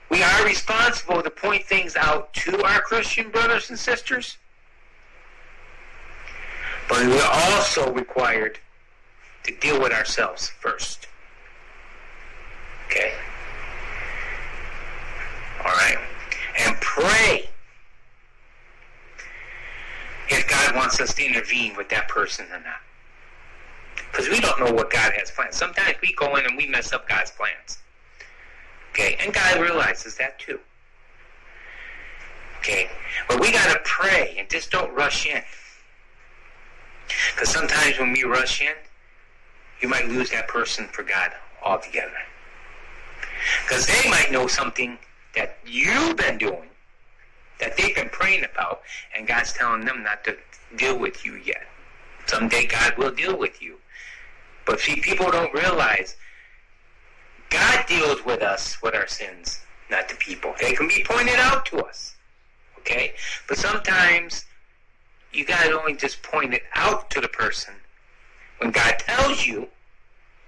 we 0.09 0.21
are 0.21 0.45
responsible 0.45 1.21
to 1.21 1.29
point 1.29 1.65
things 1.65 1.95
out 1.95 2.33
to 2.33 2.63
our 2.63 2.81
Christian 2.81 3.29
brothers 3.29 3.69
and 3.69 3.77
sisters, 3.77 4.37
but 6.87 7.05
we're 7.05 7.29
also 7.31 7.91
required 7.91 8.59
to 9.43 9.55
deal 9.57 9.81
with 9.81 9.91
ourselves 9.91 10.49
first. 10.49 11.07
Okay? 12.85 13.13
All 15.59 15.71
right? 15.71 15.97
And 16.59 16.75
pray 16.77 17.49
if 20.29 20.47
God 20.47 20.75
wants 20.75 20.99
us 20.99 21.13
to 21.15 21.25
intervene 21.25 21.75
with 21.75 21.89
that 21.89 22.07
person 22.07 22.45
or 22.51 22.59
not. 22.59 22.81
Because 24.11 24.29
we 24.29 24.39
don't 24.39 24.59
know 24.59 24.71
what 24.71 24.89
God 24.89 25.13
has 25.17 25.31
planned. 25.31 25.53
Sometimes 25.53 25.95
we 26.01 26.13
go 26.13 26.35
in 26.35 26.45
and 26.45 26.55
we 26.55 26.67
mess 26.67 26.93
up 26.93 27.07
God's 27.07 27.31
plans. 27.31 27.79
Okay, 28.95 29.17
and 29.19 29.33
God 29.33 29.59
realizes 29.59 30.15
that 30.15 30.39
too. 30.39 30.57
Okay, 32.59 32.89
but 33.27 33.41
we 33.41 33.51
got 33.51 33.73
to 33.73 33.79
pray 33.83 34.37
and 34.39 34.49
just 34.49 34.71
don't 34.71 34.93
rush 34.95 35.25
in. 35.27 35.41
Because 37.33 37.49
sometimes 37.49 37.99
when 37.99 38.13
we 38.13 38.23
rush 38.23 38.61
in, 38.61 38.73
you 39.81 39.89
might 39.89 40.07
lose 40.07 40.29
that 40.29 40.47
person 40.47 40.87
for 40.87 41.03
God 41.03 41.31
altogether. 41.61 42.13
Because 43.63 43.85
they 43.85 44.09
might 44.09 44.31
know 44.31 44.47
something 44.47 44.97
that 45.35 45.57
you've 45.65 46.15
been 46.15 46.37
doing, 46.37 46.69
that 47.59 47.75
they've 47.75 47.95
been 47.95 48.09
praying 48.09 48.45
about, 48.45 48.81
and 49.13 49.27
God's 49.27 49.51
telling 49.51 49.83
them 49.83 50.03
not 50.03 50.23
to 50.23 50.37
deal 50.77 50.97
with 50.97 51.25
you 51.25 51.35
yet. 51.35 51.67
Someday 52.27 52.65
God 52.65 52.97
will 52.97 53.11
deal 53.11 53.37
with 53.37 53.61
you. 53.61 53.75
But 54.65 54.79
see, 54.79 55.01
people 55.01 55.29
don't 55.29 55.53
realize 55.53 56.15
God 57.49 57.85
deals 57.87 58.25
with 58.25 58.41
us 58.41 58.81
with 58.81 58.95
our 58.95 59.07
sins, 59.07 59.61
not 59.89 60.09
the 60.09 60.15
people. 60.15 60.53
They 60.59 60.73
can 60.73 60.87
be 60.87 61.03
pointed 61.07 61.35
out 61.35 61.65
to 61.67 61.83
us. 61.85 62.15
Okay? 62.79 63.13
But 63.47 63.57
sometimes 63.57 64.45
you 65.33 65.45
gotta 65.45 65.77
only 65.79 65.95
just 65.95 66.21
point 66.23 66.53
it 66.53 66.63
out 66.75 67.09
to 67.11 67.21
the 67.21 67.27
person. 67.27 67.73
When 68.59 68.71
God 68.71 68.99
tells 68.99 69.45
you, 69.45 69.67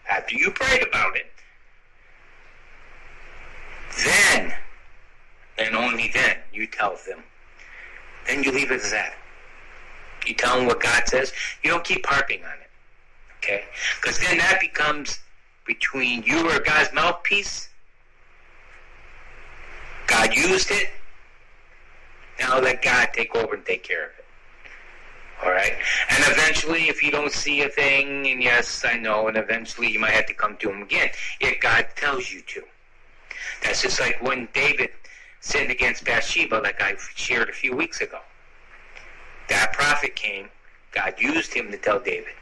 after 0.09 0.35
you 0.35 0.51
prayed 0.51 0.87
about 0.87 1.15
it, 1.17 1.31
then, 4.05 4.53
and 5.57 5.75
only 5.75 6.09
then, 6.13 6.37
you 6.53 6.67
tell 6.67 6.97
them. 7.07 7.23
Then 8.27 8.43
you 8.43 8.51
leave 8.51 8.71
it 8.71 8.81
as 8.81 8.91
that. 8.91 9.13
You 10.25 10.33
tell 10.33 10.57
them 10.57 10.67
what 10.67 10.81
God 10.81 11.07
says. 11.07 11.31
You 11.63 11.71
don't 11.71 11.83
keep 11.83 12.05
harping 12.05 12.43
on 12.43 12.51
it. 12.61 12.69
Okay? 13.37 13.63
Because 13.99 14.19
then 14.19 14.37
that 14.37 14.59
becomes 14.59 15.19
between 15.67 16.23
you 16.23 16.49
or 16.49 16.59
God's 16.59 16.93
mouthpiece. 16.93 17.69
God 20.07 20.35
used 20.35 20.71
it. 20.71 20.89
Now 22.39 22.59
let 22.59 22.81
God 22.81 23.09
take 23.13 23.35
over 23.35 23.55
and 23.55 23.65
take 23.65 23.83
care 23.83 24.05
of 24.05 24.11
it. 24.17 24.25
All 25.43 25.51
right? 25.51 25.73
And 26.09 26.23
eventually, 26.31 26.87
if 26.89 27.03
you 27.03 27.11
don't 27.11 27.31
see 27.31 27.61
a 27.61 27.69
thing, 27.69 28.27
and 28.27 28.41
yes, 28.41 28.83
I 28.85 28.97
know, 28.97 29.27
and 29.27 29.37
eventually 29.37 29.91
you 29.91 29.99
might 29.99 30.11
have 30.11 30.25
to 30.27 30.33
come 30.33 30.57
to 30.57 30.71
Him 30.71 30.81
again 30.81 31.09
if 31.39 31.59
God 31.59 31.85
tells 31.95 32.31
you 32.31 32.41
to. 32.41 32.63
That's 33.63 33.81
just 33.81 33.99
like 33.99 34.21
when 34.21 34.47
David 34.53 34.91
sinned 35.41 35.69
against 35.71 36.05
Bathsheba, 36.05 36.55
like 36.55 36.81
I 36.81 36.95
shared 37.15 37.49
a 37.49 37.53
few 37.53 37.75
weeks 37.75 38.01
ago. 38.01 38.19
That 39.49 39.73
prophet 39.73 40.15
came. 40.15 40.49
God 40.91 41.15
used 41.19 41.53
him 41.53 41.71
to 41.71 41.77
tell 41.77 41.99
David. 41.99 42.33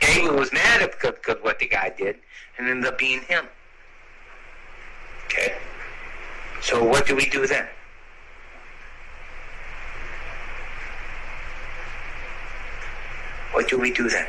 David 0.00 0.32
was 0.32 0.52
mad 0.52 0.82
at 0.82 1.42
what 1.42 1.58
the 1.58 1.66
guy 1.66 1.92
did, 1.96 2.16
and 2.58 2.68
ended 2.68 2.86
up 2.86 2.98
being 2.98 3.20
him. 3.22 3.46
Okay? 5.26 5.54
So 6.60 6.82
what 6.82 7.06
do 7.06 7.14
we 7.16 7.28
do 7.28 7.46
then? 7.46 7.66
What 13.52 13.68
do 13.68 13.78
we 13.78 13.92
do 13.92 14.08
then? 14.08 14.26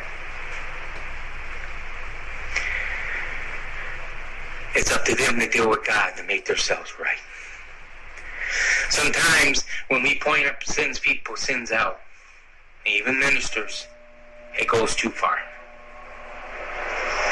It's 4.75 4.91
up 4.91 5.03
to 5.05 5.15
them 5.15 5.39
to 5.39 5.49
deal 5.49 5.69
with 5.69 5.85
God 5.85 6.15
to 6.17 6.23
make 6.23 6.45
themselves 6.45 6.93
right. 6.99 7.17
Sometimes 8.89 9.65
when 9.89 10.03
we 10.03 10.19
point 10.19 10.47
up 10.47 10.63
sins, 10.63 10.99
people 10.99 11.35
sins 11.35 11.71
out, 11.71 11.99
even 12.85 13.19
ministers, 13.19 13.87
it 14.57 14.67
goes 14.67 14.95
too 14.95 15.09
far. 15.09 15.37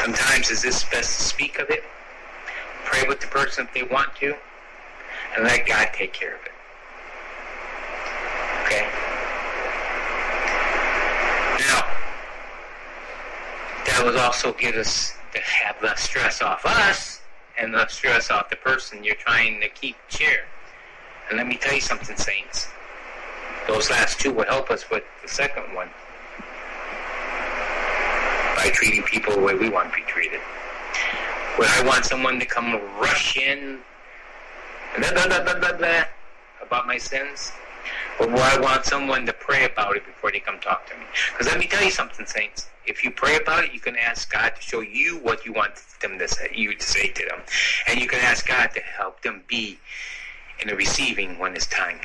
Sometimes 0.04 0.52
is 0.52 0.62
this 0.62 0.84
best 0.84 1.18
to 1.18 1.24
speak 1.24 1.60
of 1.60 1.70
it, 1.70 1.84
pray 2.84 3.08
with 3.08 3.20
the 3.20 3.28
person 3.28 3.66
if 3.66 3.74
they 3.74 3.84
want 3.84 4.16
to, 4.18 4.36
and 5.36 5.44
let 5.44 5.66
God 5.66 5.90
take 5.94 6.14
care 6.14 6.36
of 6.36 6.42
it. 6.46 6.52
Okay? 8.66 8.86
Now, 11.60 11.82
that 13.86 14.02
would 14.04 14.16
also 14.18 14.54
get 14.54 14.76
us 14.76 15.14
to 15.34 15.40
have 15.40 15.82
less 15.82 16.02
stress 16.02 16.42
off 16.42 16.66
us 16.66 17.22
and 17.58 17.74
less 17.74 17.94
stress 17.94 18.30
off 18.30 18.50
the 18.50 18.56
person 18.58 19.04
you're 19.04 19.16
trying 19.16 19.60
to 19.62 19.70
keep 19.70 19.96
cheer. 20.08 20.46
And 21.30 21.38
let 21.38 21.48
me 21.48 21.58
tell 21.58 21.74
you 21.74 21.82
something, 21.82 22.16
Saints. 22.16 22.68
Those 23.68 23.90
last 23.90 24.20
two 24.20 24.32
will 24.32 24.46
help 24.46 24.70
us 24.70 24.88
with 24.92 25.04
the 25.24 25.28
second 25.28 25.74
one 25.74 25.90
by 28.56 28.70
treating 28.70 29.04
people 29.04 29.34
the 29.34 29.42
way 29.42 29.54
we 29.54 29.70
want 29.70 29.90
to 29.90 29.96
be 29.96 30.04
treated. 30.04 30.40
Would 31.58 31.68
I 31.68 31.84
want 31.86 32.06
someone 32.06 32.40
to 32.40 32.46
come 32.46 32.74
rush 33.00 33.38
in 33.38 33.80
blah, 34.98 35.12
blah, 35.54 35.78
blah, 35.78 36.04
about 36.62 36.88
my 36.88 36.98
sins? 36.98 37.52
Or 38.20 38.28
would 38.28 38.40
I 38.40 38.60
want 38.60 38.86
someone 38.86 39.26
to 39.26 39.34
pray 39.34 39.66
about 39.66 39.96
it 39.96 40.06
before 40.06 40.32
they 40.32 40.40
come 40.40 40.60
talk 40.60 40.88
to 40.88 40.96
me? 40.96 41.06
Because 41.32 41.48
let 41.48 41.60
me 41.60 41.68
tell 41.68 41.84
you 41.84 41.92
something, 41.92 42.26
saints. 42.26 42.70
If 42.88 43.04
you 43.04 43.12
pray 43.12 43.38
about 43.38 43.64
it, 43.64 43.74
you 43.74 43.80
can 43.80 43.96
ask 43.96 44.32
God 44.32 44.56
to 44.56 44.62
show 44.62 44.82
you 44.82 45.18
what 45.18 45.46
you 45.46 45.54
want 45.54 45.74
them 46.02 46.18
to 46.20 46.28
say, 46.28 46.52
you 46.54 46.76
to 46.76 46.84
say 46.84 47.10
to 47.10 47.26
them, 47.26 47.40
and 47.88 48.00
you 48.00 48.08
can 48.08 48.20
ask 48.20 48.48
God 48.48 48.72
to 48.74 48.82
help 48.82 49.22
them 49.22 49.44
be 49.48 49.80
in 50.62 50.68
the 50.70 50.76
receiving 50.76 51.38
when 51.40 51.56
it's 51.56 51.68
time, 51.68 52.00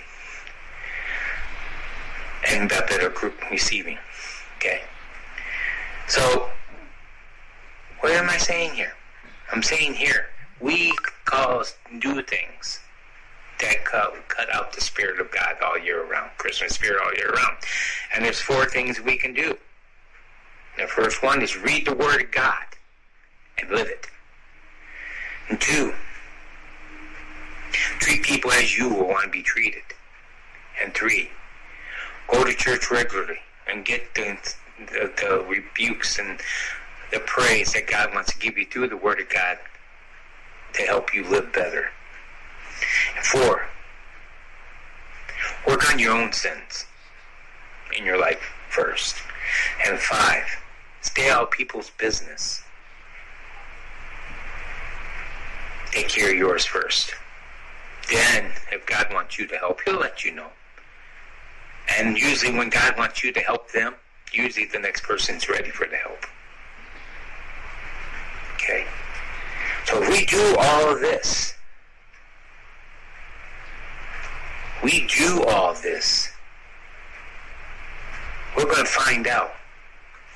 and 2.48 2.70
that 2.70 2.88
better 2.88 3.10
group 3.10 3.34
receiving. 3.50 3.98
Okay. 4.56 4.82
So, 6.10 6.48
what 8.00 8.10
am 8.10 8.28
I 8.28 8.36
saying 8.36 8.74
here? 8.74 8.94
I'm 9.52 9.62
saying 9.62 9.94
here, 9.94 10.26
we 10.60 10.92
cause 11.24 11.76
do 12.00 12.20
things 12.22 12.80
that 13.60 13.84
cut, 13.84 14.12
cut 14.26 14.52
out 14.52 14.72
the 14.72 14.80
Spirit 14.80 15.20
of 15.20 15.30
God 15.30 15.54
all 15.64 15.78
year 15.78 16.04
round, 16.04 16.32
Christmas 16.36 16.74
Spirit 16.74 17.00
all 17.00 17.14
year 17.14 17.30
round. 17.30 17.56
And 18.12 18.24
there's 18.24 18.40
four 18.40 18.66
things 18.66 19.00
we 19.00 19.16
can 19.16 19.32
do. 19.32 19.56
The 20.76 20.88
first 20.88 21.22
one 21.22 21.42
is 21.42 21.56
read 21.56 21.86
the 21.86 21.94
Word 21.94 22.22
of 22.22 22.32
God 22.32 22.64
and 23.60 23.70
live 23.70 23.86
it. 23.86 24.08
And 25.48 25.60
two, 25.60 25.94
Treat 28.00 28.24
people 28.24 28.50
as 28.50 28.76
you 28.76 28.88
will 28.88 29.06
want 29.06 29.26
to 29.26 29.30
be 29.30 29.44
treated. 29.44 29.84
And 30.82 30.92
three, 30.92 31.30
go 32.28 32.42
to 32.44 32.52
church 32.52 32.90
regularly 32.90 33.38
and 33.68 33.84
get 33.84 34.12
the, 34.14 34.36
the, 34.88 35.12
the 35.16 35.44
rebukes 35.48 36.18
and 36.18 36.40
the 37.12 37.20
praise 37.20 37.72
that 37.72 37.86
God 37.86 38.14
wants 38.14 38.32
to 38.32 38.38
give 38.38 38.56
you 38.56 38.66
through 38.66 38.88
the 38.88 38.96
Word 38.96 39.20
of 39.20 39.28
God 39.28 39.58
to 40.74 40.82
help 40.82 41.14
you 41.14 41.24
live 41.24 41.52
better. 41.52 41.90
Four, 43.22 43.68
work 45.66 45.92
on 45.92 45.98
your 45.98 46.12
own 46.12 46.32
sins 46.32 46.86
in 47.96 48.04
your 48.04 48.18
life 48.18 48.40
first. 48.68 49.16
And 49.86 49.98
five, 49.98 50.44
stay 51.00 51.30
out 51.30 51.44
of 51.44 51.50
people's 51.50 51.90
business. 51.90 52.62
Take 55.90 56.08
care 56.08 56.30
of 56.30 56.36
yours 56.36 56.64
first. 56.64 57.14
Then, 58.08 58.52
if 58.72 58.86
God 58.86 59.08
wants 59.12 59.38
you 59.38 59.46
to 59.48 59.56
help, 59.56 59.80
He'll 59.84 59.98
let 59.98 60.24
you 60.24 60.32
know. 60.32 60.48
And 61.98 62.16
usually, 62.16 62.56
when 62.56 62.70
God 62.70 62.96
wants 62.96 63.24
you 63.24 63.32
to 63.32 63.40
help 63.40 63.72
them, 63.72 63.94
usually 64.32 64.66
the 64.66 64.78
next 64.78 65.02
person's 65.02 65.48
ready 65.48 65.70
for 65.70 65.86
the 65.86 65.96
help. 65.96 66.24
Okay? 68.54 68.86
So, 69.86 70.02
if 70.02 70.08
we 70.08 70.24
do 70.26 70.56
all 70.58 70.92
of 70.92 71.00
this, 71.00 71.54
we 74.82 75.06
do 75.06 75.44
all 75.44 75.74
this, 75.74 76.30
we're 78.56 78.64
going 78.64 78.76
to 78.76 78.84
find 78.84 79.26
out. 79.26 79.52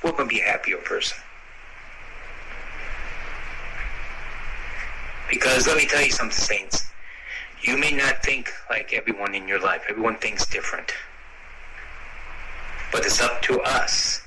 We're 0.02 0.12
going 0.12 0.28
to 0.28 0.34
be 0.34 0.40
a 0.40 0.44
happier 0.44 0.76
person. 0.78 1.16
Because 5.30 5.66
let 5.66 5.76
me 5.76 5.86
tell 5.86 6.02
you 6.02 6.10
something, 6.10 6.36
Saints. 6.36 6.86
You 7.62 7.78
may 7.78 7.92
not 7.92 8.22
think 8.22 8.52
like 8.68 8.92
everyone 8.92 9.34
in 9.34 9.48
your 9.48 9.60
life. 9.60 9.82
Everyone 9.88 10.16
thinks 10.16 10.44
different. 10.46 10.92
But 12.94 13.04
it's 13.04 13.20
up 13.20 13.42
to 13.42 13.60
us 13.62 14.22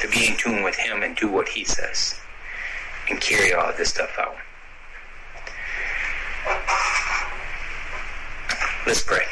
to 0.00 0.08
be 0.08 0.26
in 0.26 0.36
tune 0.36 0.64
with 0.64 0.74
Him 0.74 1.04
and 1.04 1.14
do 1.14 1.30
what 1.30 1.48
He 1.48 1.62
says 1.62 2.18
and 3.08 3.20
carry 3.20 3.54
all 3.54 3.70
of 3.70 3.76
this 3.76 3.90
stuff 3.90 4.10
out. 4.18 4.34
Let's 8.84 9.04
pray. 9.04 9.22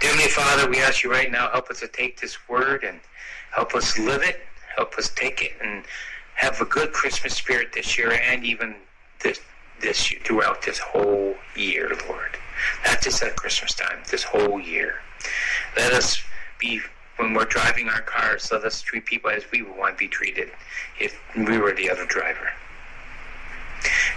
Dear 0.00 0.28
Father, 0.28 0.68
we 0.68 0.82
ask 0.82 1.02
you 1.02 1.10
right 1.10 1.32
now, 1.32 1.50
help 1.50 1.70
us 1.70 1.80
to 1.80 1.88
take 1.88 2.20
this 2.20 2.46
word 2.46 2.84
and 2.84 3.00
help 3.50 3.74
us 3.74 3.98
live 3.98 4.20
it. 4.20 4.42
Help 4.76 4.98
us 4.98 5.08
take 5.16 5.40
it 5.40 5.52
and 5.62 5.84
have 6.34 6.60
a 6.60 6.66
good 6.66 6.92
Christmas 6.92 7.32
spirit 7.32 7.72
this 7.72 7.96
year 7.96 8.12
and 8.12 8.44
even 8.44 8.74
this 9.22 9.40
this 9.80 10.12
throughout 10.24 10.60
this 10.60 10.78
whole 10.78 11.34
year, 11.56 11.90
Lord. 12.06 12.36
Not 12.84 13.00
just 13.00 13.22
at 13.22 13.34
Christmas 13.36 13.72
time, 13.72 14.02
this 14.10 14.24
whole 14.24 14.60
year. 14.60 14.96
Let 15.76 15.92
us 15.92 16.22
be 16.58 16.80
when 17.16 17.32
we're 17.32 17.44
driving 17.44 17.88
our 17.88 18.02
cars, 18.02 18.50
let 18.50 18.64
us 18.64 18.82
treat 18.82 19.06
people 19.06 19.30
as 19.30 19.44
we 19.52 19.62
would 19.62 19.76
want 19.76 19.96
to 19.96 19.98
be 19.98 20.08
treated 20.08 20.50
if 20.98 21.16
we 21.36 21.58
were 21.58 21.72
the 21.72 21.88
other 21.88 22.04
driver. 22.06 22.50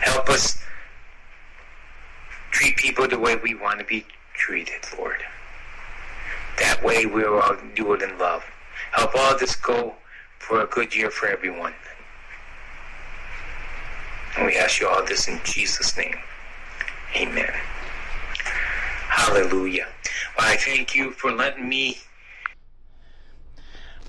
Help 0.02 0.30
us 0.30 0.58
treat 2.52 2.76
people 2.78 3.08
the 3.08 3.20
way 3.20 3.36
we 3.36 3.54
want 3.54 3.80
to 3.80 3.86
be 3.86 4.06
treated, 4.34 4.82
Lord. 4.98 5.24
That 6.58 6.84
way 6.84 7.06
we 7.06 7.24
will 7.24 7.40
all 7.40 7.56
do 7.76 7.94
it 7.94 8.02
in 8.02 8.18
love. 8.18 8.44
Help 8.92 9.14
all 9.16 9.38
this 9.38 9.56
go 9.56 9.94
for 10.40 10.62
a 10.62 10.66
good 10.66 10.96
year 10.96 11.12
for 11.12 11.28
everyone. 11.28 11.74
And 14.36 14.46
we 14.46 14.56
ask 14.56 14.80
you 14.80 14.88
all 14.88 15.06
this 15.06 15.28
in 15.28 15.40
Jesus' 15.44 15.96
name. 15.98 16.16
Amen. 17.16 17.52
Hallelujah. 19.08 19.88
I 20.40 20.56
thank 20.56 20.96
you 20.96 21.12
for 21.12 21.32
letting 21.32 21.68
me. 21.68 21.98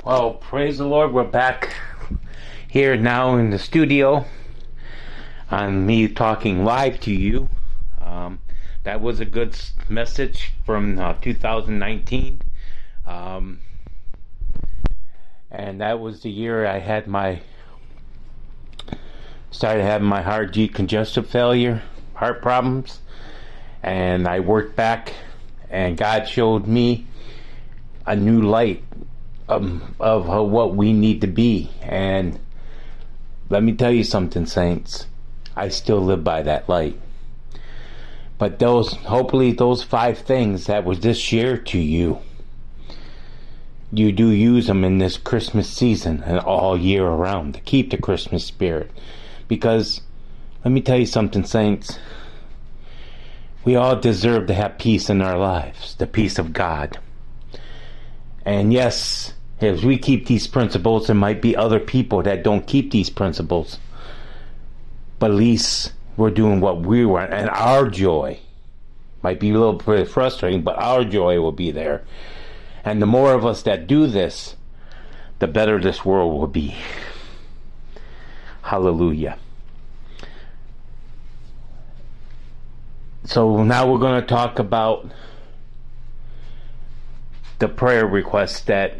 Well, 0.04 0.34
praise 0.34 0.78
the 0.78 0.86
Lord. 0.86 1.12
We're 1.12 1.24
back 1.24 1.74
here 2.68 2.96
now 2.96 3.36
in 3.36 3.50
the 3.50 3.58
studio 3.58 4.26
on 5.50 5.86
me 5.86 6.06
talking 6.08 6.64
live 6.64 7.00
to 7.00 7.12
you. 7.12 7.48
Um, 8.00 8.40
that 8.84 9.00
was 9.00 9.20
a 9.20 9.24
good 9.24 9.58
message 9.88 10.52
from 10.64 10.98
uh, 10.98 11.14
2019. 11.14 12.40
Um, 13.06 13.60
and 15.50 15.80
that 15.80 15.98
was 15.98 16.22
the 16.22 16.30
year 16.30 16.66
I 16.66 16.78
had 16.78 17.06
my 17.06 17.40
started 19.50 19.82
having 19.82 20.06
my 20.06 20.20
heart 20.20 20.52
G 20.52 20.68
congestive 20.68 21.28
failure, 21.28 21.82
heart 22.14 22.42
problems, 22.42 23.00
and 23.82 24.28
I 24.28 24.40
worked 24.40 24.76
back, 24.76 25.14
and 25.70 25.96
God 25.96 26.28
showed 26.28 26.66
me 26.66 27.06
a 28.06 28.16
new 28.16 28.42
light 28.42 28.82
um, 29.48 29.94
of, 30.00 30.28
of 30.28 30.50
what 30.50 30.74
we 30.74 30.92
need 30.92 31.20
to 31.20 31.26
be. 31.26 31.70
And 31.82 32.38
let 33.48 33.62
me 33.62 33.72
tell 33.72 33.92
you 33.92 34.04
something, 34.04 34.46
saints. 34.46 35.06
I 35.56 35.68
still 35.68 36.00
live 36.00 36.24
by 36.24 36.42
that 36.42 36.68
light. 36.68 36.98
But 38.38 38.60
those, 38.60 38.92
hopefully, 38.92 39.52
those 39.52 39.82
five 39.82 40.18
things 40.18 40.66
that 40.66 40.84
was 40.84 41.00
this 41.00 41.32
year 41.32 41.56
to 41.56 41.78
you, 41.78 42.20
you 43.90 44.12
do 44.12 44.28
use 44.28 44.66
them 44.66 44.84
in 44.84 44.98
this 44.98 45.16
Christmas 45.16 45.68
season 45.68 46.22
and 46.24 46.38
all 46.38 46.78
year 46.78 47.04
around 47.04 47.54
to 47.54 47.60
keep 47.60 47.90
the 47.90 47.96
Christmas 47.96 48.44
spirit. 48.44 48.90
Because 49.48 50.02
let 50.64 50.70
me 50.70 50.80
tell 50.80 50.98
you 50.98 51.06
something, 51.06 51.44
saints. 51.44 51.98
We 53.68 53.76
all 53.76 53.96
deserve 53.96 54.46
to 54.46 54.54
have 54.54 54.78
peace 54.78 55.10
in 55.10 55.20
our 55.20 55.36
lives, 55.36 55.94
the 55.96 56.06
peace 56.06 56.38
of 56.38 56.54
God. 56.54 56.98
And 58.46 58.72
yes, 58.72 59.34
as 59.60 59.84
we 59.84 59.98
keep 59.98 60.24
these 60.24 60.46
principles, 60.46 61.06
there 61.06 61.14
might 61.14 61.42
be 61.42 61.54
other 61.54 61.78
people 61.78 62.22
that 62.22 62.42
don't 62.42 62.66
keep 62.66 62.90
these 62.90 63.10
principles. 63.10 63.78
But 65.18 65.32
at 65.32 65.36
least 65.36 65.92
we're 66.16 66.30
doing 66.30 66.62
what 66.62 66.80
we 66.80 67.04
want, 67.04 67.34
and 67.34 67.50
our 67.50 67.90
joy 67.90 68.40
might 69.20 69.38
be 69.38 69.50
a 69.50 69.52
little 69.52 69.74
bit 69.74 70.08
frustrating, 70.08 70.62
but 70.62 70.78
our 70.78 71.04
joy 71.04 71.38
will 71.38 71.52
be 71.52 71.70
there. 71.70 72.04
And 72.86 73.02
the 73.02 73.06
more 73.06 73.34
of 73.34 73.44
us 73.44 73.60
that 73.64 73.86
do 73.86 74.06
this, 74.06 74.56
the 75.40 75.46
better 75.46 75.78
this 75.78 76.06
world 76.06 76.40
will 76.40 76.46
be. 76.46 76.74
Hallelujah. 78.62 79.36
So 83.28 83.62
now 83.62 83.92
we're 83.92 83.98
going 83.98 84.18
to 84.22 84.26
talk 84.26 84.58
about 84.58 85.12
the 87.58 87.68
prayer 87.68 88.06
requests 88.06 88.60
that 88.60 88.98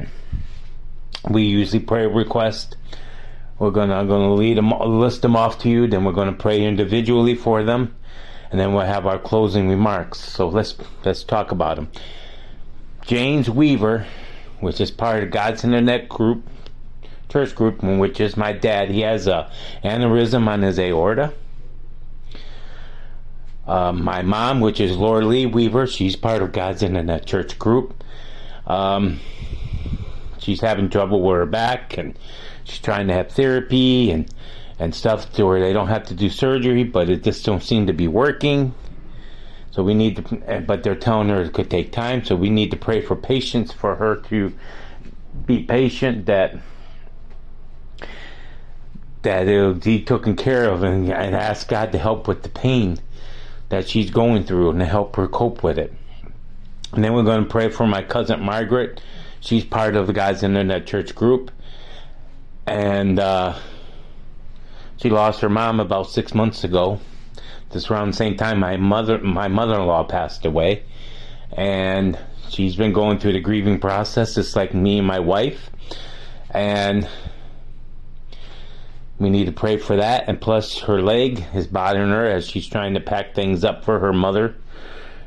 we 1.30 1.44
usually 1.44 1.80
pray 1.80 2.06
request. 2.06 2.76
We're 3.58 3.70
gonna 3.70 3.94
I'm 3.94 4.06
gonna 4.06 4.34
lead 4.34 4.58
them 4.58 4.68
list 4.68 5.22
them 5.22 5.34
off 5.34 5.58
to 5.60 5.70
you. 5.70 5.86
Then 5.86 6.04
we're 6.04 6.12
gonna 6.12 6.34
pray 6.34 6.62
individually 6.62 7.34
for 7.34 7.64
them, 7.64 7.96
and 8.50 8.60
then 8.60 8.74
we'll 8.74 8.84
have 8.84 9.06
our 9.06 9.18
closing 9.18 9.66
remarks. 9.66 10.20
So 10.20 10.48
let's 10.48 10.76
let's 11.06 11.24
talk 11.24 11.50
about 11.50 11.76
them. 11.76 11.90
James 13.06 13.48
Weaver, 13.48 14.06
which 14.60 14.78
is 14.78 14.90
part 14.90 15.22
of 15.22 15.30
God's 15.30 15.64
Internet 15.64 16.08
group, 16.08 16.46
church 17.30 17.54
group, 17.54 17.82
which 17.82 18.20
is 18.20 18.36
my 18.36 18.52
dad. 18.52 18.90
He 18.90 19.00
has 19.00 19.26
a 19.26 19.50
aneurysm 19.82 20.46
on 20.46 20.60
his 20.60 20.78
aorta. 20.78 21.32
Uh, 23.68 23.92
my 23.92 24.22
mom, 24.22 24.60
which 24.60 24.80
is 24.80 24.96
Laura 24.96 25.26
Lee 25.26 25.44
Weaver, 25.44 25.86
she's 25.86 26.16
part 26.16 26.40
of 26.40 26.52
God's 26.52 26.82
Internet 26.82 27.26
Church 27.26 27.58
group. 27.58 28.02
Um, 28.66 29.20
she's 30.38 30.62
having 30.62 30.88
trouble 30.88 31.20
with 31.20 31.36
her 31.36 31.46
back, 31.46 31.98
and 31.98 32.18
she's 32.64 32.78
trying 32.78 33.08
to 33.08 33.14
have 33.14 33.30
therapy 33.30 34.10
and 34.10 34.32
and 34.78 34.94
stuff 34.94 35.32
to 35.32 35.44
where 35.44 35.60
they 35.60 35.72
don't 35.72 35.88
have 35.88 36.06
to 36.06 36.14
do 36.14 36.30
surgery, 36.30 36.84
but 36.84 37.10
it 37.10 37.24
just 37.24 37.44
don't 37.44 37.62
seem 37.62 37.88
to 37.88 37.92
be 37.92 38.08
working. 38.08 38.72
So 39.72 39.82
we 39.82 39.92
need 39.92 40.16
to, 40.16 40.62
but 40.66 40.82
they're 40.82 40.94
telling 40.94 41.28
her 41.28 41.42
it 41.42 41.52
could 41.52 41.68
take 41.68 41.92
time. 41.92 42.24
So 42.24 42.36
we 42.36 42.48
need 42.48 42.70
to 42.70 42.76
pray 42.76 43.02
for 43.02 43.16
patience 43.16 43.72
for 43.72 43.96
her 43.96 44.16
to 44.28 44.54
be 45.44 45.64
patient 45.64 46.26
that 46.26 46.56
that 49.22 49.46
it'll 49.46 49.74
be 49.74 50.00
taken 50.02 50.36
care 50.36 50.70
of 50.70 50.82
and, 50.84 51.12
and 51.12 51.34
ask 51.34 51.68
God 51.68 51.92
to 51.92 51.98
help 51.98 52.28
with 52.28 52.44
the 52.44 52.48
pain 52.48 52.98
that 53.68 53.88
she's 53.88 54.10
going 54.10 54.44
through 54.44 54.70
and 54.70 54.80
to 54.80 54.86
help 54.86 55.16
her 55.16 55.28
cope 55.28 55.62
with 55.62 55.78
it. 55.78 55.92
And 56.92 57.04
then 57.04 57.12
we're 57.12 57.22
going 57.22 57.44
to 57.44 57.50
pray 57.50 57.68
for 57.68 57.86
my 57.86 58.02
cousin 58.02 58.42
Margaret. 58.42 59.02
She's 59.40 59.64
part 59.64 59.94
of 59.94 60.06
the 60.06 60.12
God's 60.12 60.42
Internet 60.42 60.86
Church 60.86 61.14
group. 61.14 61.50
And 62.66 63.18
uh, 63.18 63.58
she 64.96 65.10
lost 65.10 65.40
her 65.40 65.48
mom 65.48 65.80
about 65.80 66.10
six 66.10 66.34
months 66.34 66.64
ago. 66.64 67.00
This 67.70 67.90
around 67.90 68.08
the 68.08 68.16
same 68.16 68.36
time 68.36 68.60
my 68.60 68.78
mother 68.78 69.18
my 69.18 69.48
mother-in-law 69.48 70.04
passed 70.04 70.46
away. 70.46 70.84
And 71.52 72.18
she's 72.48 72.76
been 72.76 72.92
going 72.92 73.18
through 73.18 73.34
the 73.34 73.40
grieving 73.40 73.78
process 73.78 74.34
just 74.34 74.56
like 74.56 74.72
me 74.72 74.98
and 74.98 75.06
my 75.06 75.18
wife. 75.18 75.70
And 76.50 77.06
we 79.18 79.30
need 79.30 79.46
to 79.46 79.52
pray 79.52 79.76
for 79.76 79.96
that. 79.96 80.28
And 80.28 80.40
plus, 80.40 80.78
her 80.80 81.00
leg 81.02 81.44
is 81.54 81.66
bothering 81.66 82.10
her 82.10 82.26
as 82.26 82.48
she's 82.48 82.66
trying 82.66 82.94
to 82.94 83.00
pack 83.00 83.34
things 83.34 83.64
up 83.64 83.84
for 83.84 83.98
her 83.98 84.12
mother. 84.12 84.54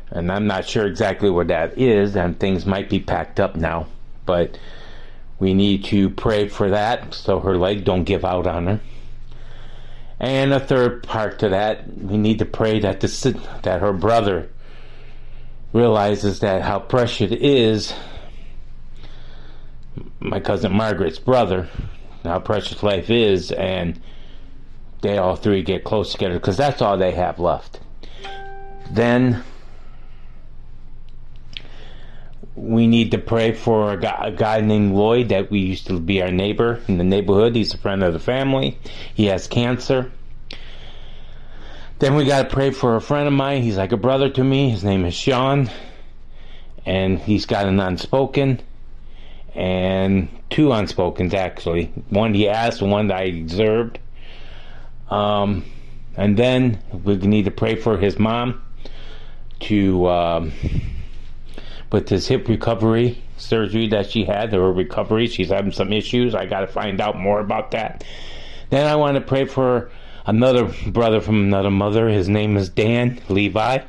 And 0.10 0.32
I'm 0.32 0.48
not 0.48 0.68
sure 0.68 0.86
exactly 0.86 1.30
what 1.30 1.48
that 1.48 1.78
is, 1.78 2.16
and 2.16 2.40
things 2.40 2.66
might 2.66 2.90
be 2.90 3.00
packed 3.00 3.40
up 3.40 3.56
now. 3.56 3.88
But 4.26 4.58
we 5.40 5.54
need 5.54 5.86
to 5.86 6.10
pray 6.10 6.48
for 6.48 6.70
that 6.70 7.14
so 7.14 7.40
her 7.40 7.58
leg 7.58 7.84
don't 7.84 8.04
give 8.04 8.26
out 8.26 8.48
on 8.48 8.68
her. 8.68 8.82
And 10.20 10.54
a 10.54 10.60
third 10.60 11.04
part 11.04 11.40
to 11.40 11.50
that, 11.50 11.98
we 11.98 12.18
need 12.18 12.40
to 12.40 12.46
pray 12.46 12.80
that 12.80 13.00
the 13.00 13.40
that 13.64 13.82
her 13.82 13.94
brother 13.94 14.50
realizes 15.74 16.42
that 16.42 16.62
how 16.62 16.80
precious 16.80 17.32
it 17.32 17.42
is 17.42 17.94
my 20.20 20.40
cousin 20.40 20.72
Margaret's 20.72 21.20
brother, 21.20 21.68
how 22.24 22.40
precious 22.40 22.84
life 22.84 23.10
is, 23.10 23.52
and 23.52 24.00
they 25.02 25.18
all 25.18 25.36
three 25.36 25.64
get 25.64 25.84
close 25.84 26.12
together 26.12 26.36
because 26.36 26.58
that's 26.58 26.82
all 26.82 26.98
they 26.98 27.12
have 27.12 27.40
left. 27.40 27.80
Then 28.92 29.44
we 32.56 32.88
need 32.88 33.12
to 33.12 33.18
pray 33.18 33.54
for 33.54 33.94
a 33.94 33.98
guy, 33.98 34.28
a 34.28 34.32
guy, 34.32 34.62
named 34.62 34.94
Lloyd 34.94 35.30
that 35.30 35.50
we 35.50 35.60
used 35.60 35.88
to 35.88 36.00
be 36.00 36.22
our 36.22 36.32
neighbor 36.32 36.80
in 36.88 36.98
the 36.98 37.04
neighborhood. 37.04 37.56
He's 37.56 37.74
a 37.74 37.78
friend 37.78 38.04
of 38.04 38.14
the 38.14 38.20
family. 38.20 38.78
He 39.14 39.26
has 39.26 39.48
cancer. 39.48 40.12
Then 42.00 42.16
we 42.16 42.26
got 42.26 42.44
to 42.44 42.50
pray 42.50 42.72
for 42.72 42.96
a 42.96 43.02
friend 43.02 43.28
of 43.28 43.34
mine. 43.34 43.62
He's 43.62 43.78
like 43.78 43.92
a 43.92 43.98
brother 43.98 44.30
to 44.30 44.44
me. 44.44 44.70
His 44.70 44.84
name 44.84 45.06
is 45.06 45.14
Sean. 45.14 45.70
And 46.86 47.20
he's 47.20 47.46
got 47.46 47.68
an 47.68 47.80
unspoken 47.80 48.62
and 49.56 50.30
two 50.50 50.70
unspokens 50.70 51.34
actually. 51.34 51.86
One 52.10 52.34
he 52.34 52.48
asked, 52.48 52.82
one 52.82 53.08
that 53.08 53.18
I 53.18 53.24
observed. 53.24 54.00
Um, 55.10 55.66
and 56.16 56.38
then 56.38 56.82
we 57.04 57.16
need 57.18 57.46
to 57.46 57.52
pray 57.52 57.76
for 57.76 57.98
his 57.98 58.18
mom 58.18 58.62
to 59.62 60.08
um, 60.08 60.52
with 61.92 62.10
his 62.10 62.28
hip 62.28 62.48
recovery 62.48 63.22
surgery 63.38 63.88
that 63.88 64.10
she 64.10 64.24
had, 64.24 64.54
her 64.54 64.72
recovery. 64.72 65.28
She's 65.28 65.50
having 65.50 65.72
some 65.72 65.92
issues. 65.92 66.36
I 66.36 66.46
got 66.46 66.62
to 66.62 66.68
find 66.68 67.02
out 67.02 67.18
more 67.18 67.40
about 67.40 67.72
that. 67.72 68.04
Then 68.70 68.88
I 68.88 68.96
want 68.96 69.16
to 69.16 69.22
pray 69.22 69.46
for 69.46 69.92
another 70.26 70.72
brother 70.88 71.20
from 71.20 71.44
another 71.44 71.72
mother. 71.72 72.08
His 72.08 72.30
name 72.30 72.56
is 72.56 72.70
Dan 72.70 73.20
Levi, 73.28 73.80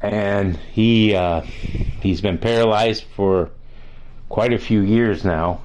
and 0.00 0.56
he 0.56 1.14
uh, 1.14 1.40
he's 1.40 2.20
been 2.20 2.38
paralyzed 2.38 3.04
for 3.14 3.50
quite 4.28 4.52
a 4.52 4.58
few 4.58 4.80
years 4.80 5.24
now, 5.24 5.60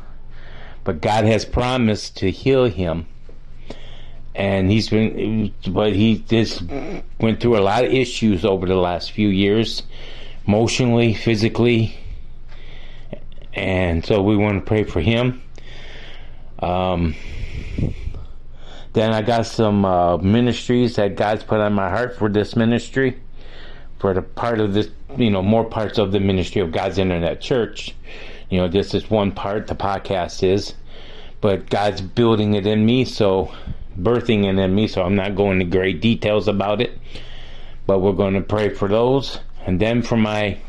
but 0.83 1.01
God 1.01 1.25
has 1.25 1.45
promised 1.45 2.17
to 2.17 2.31
heal 2.31 2.65
him. 2.65 3.05
And 4.33 4.71
he's 4.71 4.89
been, 4.89 5.53
but 5.67 5.93
he 5.93 6.19
just 6.19 6.63
went 7.19 7.41
through 7.41 7.57
a 7.57 7.59
lot 7.59 7.83
of 7.83 7.91
issues 7.91 8.45
over 8.45 8.65
the 8.65 8.75
last 8.75 9.11
few 9.11 9.27
years, 9.27 9.83
emotionally, 10.47 11.13
physically, 11.13 11.97
and 13.53 14.05
so 14.05 14.21
we 14.21 14.37
want 14.37 14.63
to 14.63 14.65
pray 14.67 14.83
for 14.83 15.01
him. 15.01 15.41
Um, 16.59 17.15
then 18.93 19.13
I 19.13 19.21
got 19.21 19.45
some 19.45 19.85
uh, 19.85 20.17
ministries 20.17 20.95
that 20.95 21.15
God's 21.15 21.43
put 21.43 21.59
on 21.59 21.73
my 21.73 21.89
heart 21.89 22.17
for 22.17 22.29
this 22.29 22.55
ministry, 22.55 23.19
for 23.99 24.13
the 24.13 24.21
part 24.21 24.59
of 24.59 24.73
this, 24.73 24.89
you 25.17 25.29
know, 25.29 25.41
more 25.41 25.63
parts 25.63 25.97
of 25.97 26.11
the 26.11 26.19
ministry 26.19 26.61
of 26.61 26.71
God's 26.71 26.97
Internet 26.97 27.41
Church. 27.41 27.95
You 28.51 28.57
know, 28.57 28.67
this 28.67 28.93
is 28.93 29.09
one 29.09 29.31
part, 29.31 29.67
the 29.67 29.75
podcast 29.75 30.43
is, 30.43 30.73
but 31.39 31.69
God's 31.69 32.01
building 32.01 32.53
it 32.53 32.67
in 32.67 32.85
me, 32.85 33.05
so 33.05 33.49
birthing 33.97 34.43
it 34.43 34.59
in 34.59 34.75
me, 34.75 34.89
so 34.89 35.03
I'm 35.03 35.15
not 35.15 35.35
going 35.35 35.61
into 35.61 35.71
great 35.71 36.01
details 36.01 36.49
about 36.49 36.81
it. 36.81 36.99
But 37.87 37.99
we're 37.99 38.11
going 38.11 38.33
to 38.33 38.41
pray 38.41 38.67
for 38.67 38.89
those. 38.89 39.39
And 39.65 39.79
then 39.79 40.01
for 40.01 40.17
my 40.17 40.59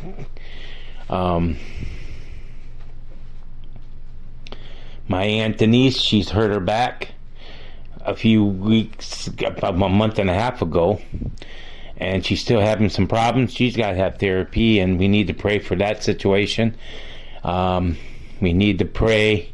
um, 1.11 1.59
my 5.09 5.24
aunt 5.24 5.59
Denise, 5.59 6.01
she's 6.01 6.30
hurt 6.30 6.53
her 6.53 6.61
back 6.61 7.14
a 8.05 8.14
few 8.14 8.45
weeks, 8.45 9.26
about 9.26 9.74
a 9.74 9.89
month 9.89 10.20
and 10.20 10.30
a 10.30 10.35
half 10.35 10.62
ago, 10.62 11.01
and 11.97 12.24
she's 12.24 12.41
still 12.41 12.61
having 12.61 12.89
some 12.89 13.09
problems. 13.09 13.53
She's 13.53 13.76
got 13.76 13.91
to 13.91 13.97
have 13.97 14.18
therapy, 14.18 14.78
and 14.78 15.01
we 15.01 15.09
need 15.09 15.26
to 15.26 15.35
pray 15.35 15.59
for 15.59 15.74
that 15.76 16.05
situation. 16.05 16.76
Um, 17.45 17.97
we 18.40 18.53
need 18.53 18.78
to 18.78 18.84
pray 18.84 19.53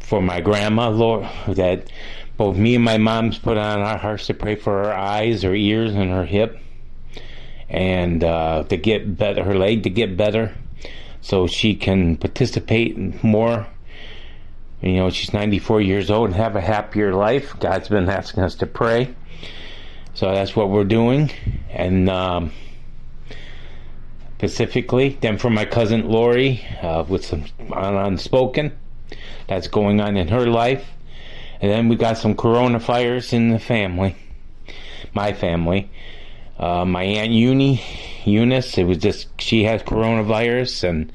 for 0.00 0.20
my 0.20 0.40
grandma, 0.40 0.88
Lord, 0.90 1.26
that 1.48 1.90
both 2.36 2.56
me 2.56 2.74
and 2.74 2.84
my 2.84 2.98
mom's 2.98 3.38
put 3.38 3.56
on 3.56 3.80
our 3.80 3.98
hearts 3.98 4.26
to 4.26 4.34
pray 4.34 4.56
for 4.56 4.84
her 4.84 4.92
eyes, 4.92 5.42
her 5.42 5.54
ears, 5.54 5.94
and 5.94 6.10
her 6.10 6.24
hip, 6.24 6.58
and 7.68 8.22
uh, 8.22 8.64
to 8.64 8.76
get 8.76 9.16
better, 9.16 9.44
her 9.44 9.54
leg 9.54 9.84
to 9.84 9.90
get 9.90 10.16
better, 10.16 10.54
so 11.20 11.46
she 11.46 11.74
can 11.74 12.16
participate 12.16 13.22
more. 13.24 13.66
You 14.80 14.94
know, 14.94 15.10
she's 15.10 15.32
94 15.32 15.80
years 15.80 16.10
old 16.10 16.30
and 16.30 16.36
have 16.36 16.56
a 16.56 16.60
happier 16.60 17.14
life. 17.14 17.58
God's 17.60 17.88
been 17.88 18.08
asking 18.08 18.42
us 18.42 18.56
to 18.56 18.66
pray, 18.66 19.14
so 20.14 20.32
that's 20.32 20.54
what 20.54 20.68
we're 20.68 20.84
doing, 20.84 21.30
and. 21.70 22.08
Um, 22.08 22.52
specifically. 24.42 25.16
Then 25.20 25.38
for 25.38 25.50
my 25.50 25.64
cousin 25.64 26.08
Lori, 26.08 26.66
uh, 26.82 27.04
with 27.08 27.24
some 27.24 27.44
unspoken 27.76 28.72
that's 29.46 29.68
going 29.68 30.00
on 30.00 30.16
in 30.16 30.26
her 30.26 30.46
life. 30.46 30.84
And 31.60 31.70
then 31.70 31.88
we 31.88 31.94
got 31.94 32.18
some 32.18 32.34
Corona 32.34 32.80
coronavirus 32.80 33.34
in 33.34 33.50
the 33.50 33.60
family, 33.60 34.16
my 35.14 35.32
family. 35.32 35.88
Uh, 36.58 36.84
my 36.84 37.04
aunt 37.04 37.30
Uni, 37.30 37.80
Eunice, 38.24 38.78
it 38.78 38.82
was 38.82 38.98
just 38.98 39.28
she 39.40 39.62
has 39.62 39.80
coronavirus, 39.82 40.88
and 40.88 41.12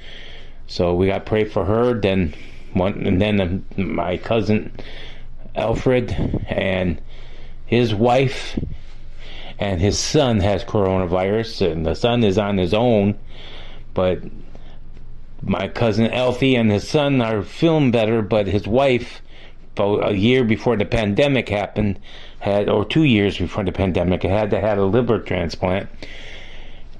so 0.67 0.93
we 0.93 1.07
got 1.07 1.25
pray 1.25 1.43
for 1.43 1.65
her. 1.65 1.99
Then 1.99 2.33
one, 2.73 3.05
and 3.05 3.21
then 3.21 3.41
um, 3.41 3.65
my 3.75 4.15
cousin 4.15 4.71
Alfred 5.53 6.11
and 6.47 7.01
his 7.65 7.93
wife 7.93 8.57
and 9.59 9.81
his 9.81 9.97
son 9.97 10.39
has 10.39 10.63
coronavirus, 10.63 11.71
and 11.71 11.85
the 11.85 11.95
son 11.95 12.23
is 12.23 12.37
on 12.37 12.57
his 12.57 12.73
own. 12.73 13.17
But 13.93 14.21
my 15.41 15.67
cousin 15.67 16.07
Alfie 16.11 16.55
and 16.55 16.71
his 16.71 16.87
son 16.87 17.21
are 17.21 17.41
feeling 17.41 17.91
better, 17.91 18.21
but 18.21 18.47
his 18.47 18.67
wife, 18.67 19.21
a 19.77 20.13
year 20.13 20.43
before 20.43 20.77
the 20.77 20.85
pandemic 20.85 21.49
happened, 21.49 21.99
had 22.39 22.69
or 22.69 22.85
two 22.85 23.03
years 23.03 23.37
before 23.37 23.63
the 23.63 23.71
pandemic, 23.71 24.23
had 24.23 24.51
to 24.51 24.59
have 24.59 24.77
a 24.77 24.85
liver 24.85 25.19
transplant, 25.19 25.89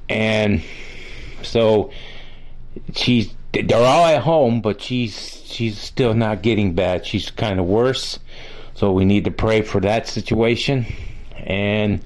and 0.10 0.64
so 1.44 1.92
she's 2.94 3.34
they're 3.54 3.78
all 3.78 4.06
at 4.06 4.22
home, 4.22 4.62
but 4.62 4.82
she's 4.82 5.44
she's 5.46 5.78
still 5.80 6.14
not 6.14 6.42
getting 6.42 6.74
bad. 6.74 7.06
She's 7.06 7.30
kind 7.32 7.60
of 7.60 7.66
worse, 7.66 8.20
so 8.74 8.92
we 8.92 9.06
need 9.06 9.26
to 9.26 9.32
pray 9.32 9.62
for 9.62 9.80
that 9.82 10.08
situation, 10.08 10.86
and 11.38 12.02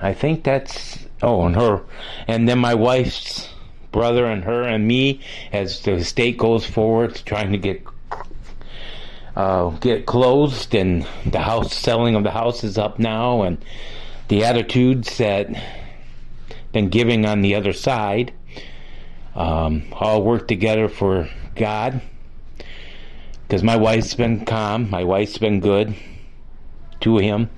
I 0.00 0.14
think 0.14 0.44
that's 0.44 0.98
oh, 1.22 1.44
and 1.46 1.56
her, 1.56 1.82
and 2.26 2.48
then 2.48 2.58
my 2.58 2.74
wife's 2.74 3.48
brother 3.90 4.26
and 4.26 4.44
her 4.44 4.62
and 4.62 4.86
me 4.86 5.20
as 5.52 5.80
the 5.80 6.04
state 6.04 6.38
goes 6.38 6.64
forward 6.64 7.20
trying 7.24 7.52
to 7.52 7.58
get 7.58 7.82
uh, 9.34 9.70
get 9.78 10.06
closed 10.06 10.74
and 10.74 11.06
the 11.26 11.40
house 11.40 11.74
selling 11.74 12.14
of 12.14 12.22
the 12.22 12.30
house 12.30 12.64
is 12.64 12.76
up 12.76 12.98
now 12.98 13.42
and 13.42 13.64
the 14.28 14.44
attitudes 14.44 15.16
that 15.18 15.48
been 16.72 16.88
giving 16.88 17.24
on 17.24 17.40
the 17.40 17.54
other 17.54 17.72
side 17.72 18.32
um, 19.34 19.84
all 19.92 20.22
work 20.22 20.48
together 20.48 20.88
for 20.88 21.28
God. 21.54 22.02
Because 23.46 23.62
my 23.62 23.76
wife's 23.76 24.14
been 24.14 24.44
calm 24.44 24.90
my 24.90 25.04
wife's 25.04 25.38
been 25.38 25.60
good 25.60 25.94
to 27.00 27.18
him 27.18 27.48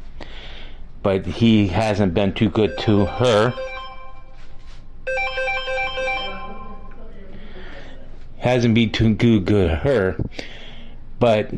but 1.02 1.26
he 1.26 1.68
hasn't 1.68 2.14
been 2.14 2.34
too 2.34 2.48
good 2.48 2.76
to 2.78 3.06
her. 3.06 3.54
Hasn't 8.38 8.74
been 8.74 8.90
too 8.90 9.14
good, 9.14 9.46
to 9.46 9.68
her, 9.76 10.16
but 11.18 11.50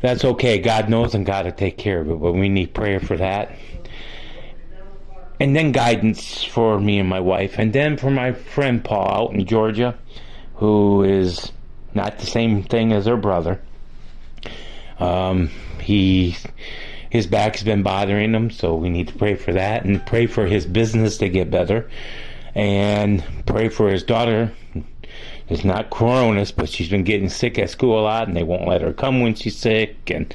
that's 0.00 0.24
okay. 0.24 0.58
God 0.58 0.88
knows 0.88 1.14
and 1.14 1.26
God 1.26 1.44
will 1.44 1.52
take 1.52 1.76
care 1.76 2.00
of 2.00 2.10
it, 2.10 2.20
but 2.20 2.32
we 2.32 2.48
need 2.48 2.72
prayer 2.72 3.00
for 3.00 3.16
that. 3.16 3.54
And 5.38 5.54
then 5.54 5.72
guidance 5.72 6.42
for 6.44 6.80
me 6.80 6.98
and 6.98 7.08
my 7.08 7.20
wife, 7.20 7.58
and 7.58 7.72
then 7.72 7.98
for 7.98 8.10
my 8.10 8.32
friend 8.32 8.82
Paul 8.82 9.08
out 9.08 9.34
in 9.34 9.44
Georgia, 9.44 9.98
who 10.54 11.02
is 11.02 11.52
not 11.92 12.18
the 12.18 12.26
same 12.26 12.62
thing 12.62 12.92
as 12.92 13.04
her 13.04 13.18
brother. 13.18 13.60
Um, 14.98 15.50
he 15.86 16.36
his 17.08 17.26
back's 17.26 17.62
been 17.62 17.82
bothering 17.82 18.34
him, 18.34 18.50
so 18.50 18.74
we 18.74 18.90
need 18.90 19.08
to 19.08 19.14
pray 19.14 19.36
for 19.36 19.52
that 19.52 19.84
and 19.84 20.04
pray 20.04 20.26
for 20.26 20.46
his 20.46 20.66
business 20.66 21.18
to 21.18 21.28
get 21.28 21.50
better 21.50 21.88
and 22.54 23.24
pray 23.46 23.68
for 23.68 23.90
his 23.90 24.02
daughter 24.02 24.52
It's 25.48 25.64
not 25.64 25.90
coronas, 25.90 26.50
but 26.50 26.68
she's 26.68 26.88
been 26.88 27.04
getting 27.04 27.28
sick 27.28 27.58
at 27.58 27.70
school 27.70 28.00
a 28.00 28.02
lot, 28.02 28.26
and 28.26 28.36
they 28.36 28.42
won't 28.42 28.66
let 28.66 28.80
her 28.80 28.92
come 28.92 29.20
when 29.20 29.34
she's 29.34 29.56
sick. 29.56 30.10
And 30.10 30.34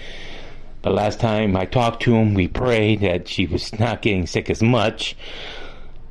the 0.83 0.89
last 0.89 1.19
time 1.19 1.57
I 1.57 1.65
talked 1.65 2.03
to 2.03 2.15
him, 2.15 2.33
we 2.33 2.47
prayed 2.47 3.01
that 3.01 3.27
she 3.27 3.45
was 3.45 3.77
not 3.77 4.01
getting 4.01 4.25
sick 4.25 4.49
as 4.49 4.61
much. 4.61 5.17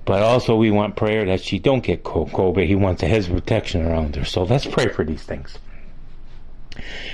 But 0.05 0.23
also, 0.23 0.57
we 0.57 0.71
want 0.71 0.97
prayer 0.97 1.25
that 1.27 1.43
she 1.43 1.59
don't 1.59 1.83
get 1.83 2.05
COVID. 2.05 2.67
He 2.67 2.75
wants 2.75 3.03
a 3.03 3.23
protection 3.23 3.87
around 3.87 4.17
her. 4.17 4.25
So 4.25 4.43
let's 4.43 4.67
pray 4.67 4.89
for 4.89 5.05
these 5.05 5.23
things. 5.23 5.59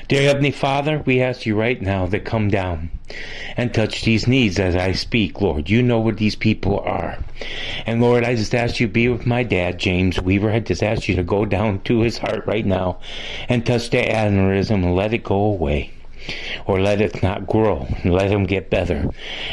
Dear 0.08 0.22
Heavenly 0.22 0.50
Father, 0.50 1.02
we 1.04 1.20
ask 1.20 1.46
you 1.46 1.58
right 1.58 1.80
now 1.80 2.06
to 2.06 2.20
come 2.20 2.48
down 2.48 2.90
and 3.56 3.72
touch 3.72 4.02
these 4.02 4.26
needs 4.26 4.58
as 4.58 4.76
I 4.76 4.92
speak, 4.92 5.40
Lord. 5.40 5.70
You 5.70 5.82
know 5.82 6.00
what 6.00 6.16
these 6.16 6.36
people 6.36 6.80
are. 6.80 7.18
And 7.86 8.00
Lord, 8.00 8.24
I 8.24 8.34
just 8.34 8.54
ask 8.54 8.80
you 8.80 8.88
be 8.88 9.08
with 9.08 9.26
my 9.26 9.42
dad, 9.42 9.78
James 9.78 10.20
Weaver. 10.20 10.50
I 10.50 10.60
just 10.60 10.82
ask 10.82 11.08
you 11.08 11.16
to 11.16 11.22
go 11.22 11.44
down 11.44 11.80
to 11.82 12.00
his 12.00 12.18
heart 12.18 12.46
right 12.46 12.66
now 12.66 12.98
and 13.48 13.64
touch 13.64 13.90
the 13.90 13.98
aneurysm 13.98 14.84
and 14.84 14.94
let 14.94 15.12
it 15.12 15.24
go 15.24 15.36
away 15.36 15.92
or 16.66 16.80
let 16.80 17.00
it 17.00 17.22
not 17.22 17.46
grow. 17.46 17.86
and 18.02 18.12
Let 18.12 18.30
him 18.30 18.44
get 18.44 18.70
better. 18.70 19.08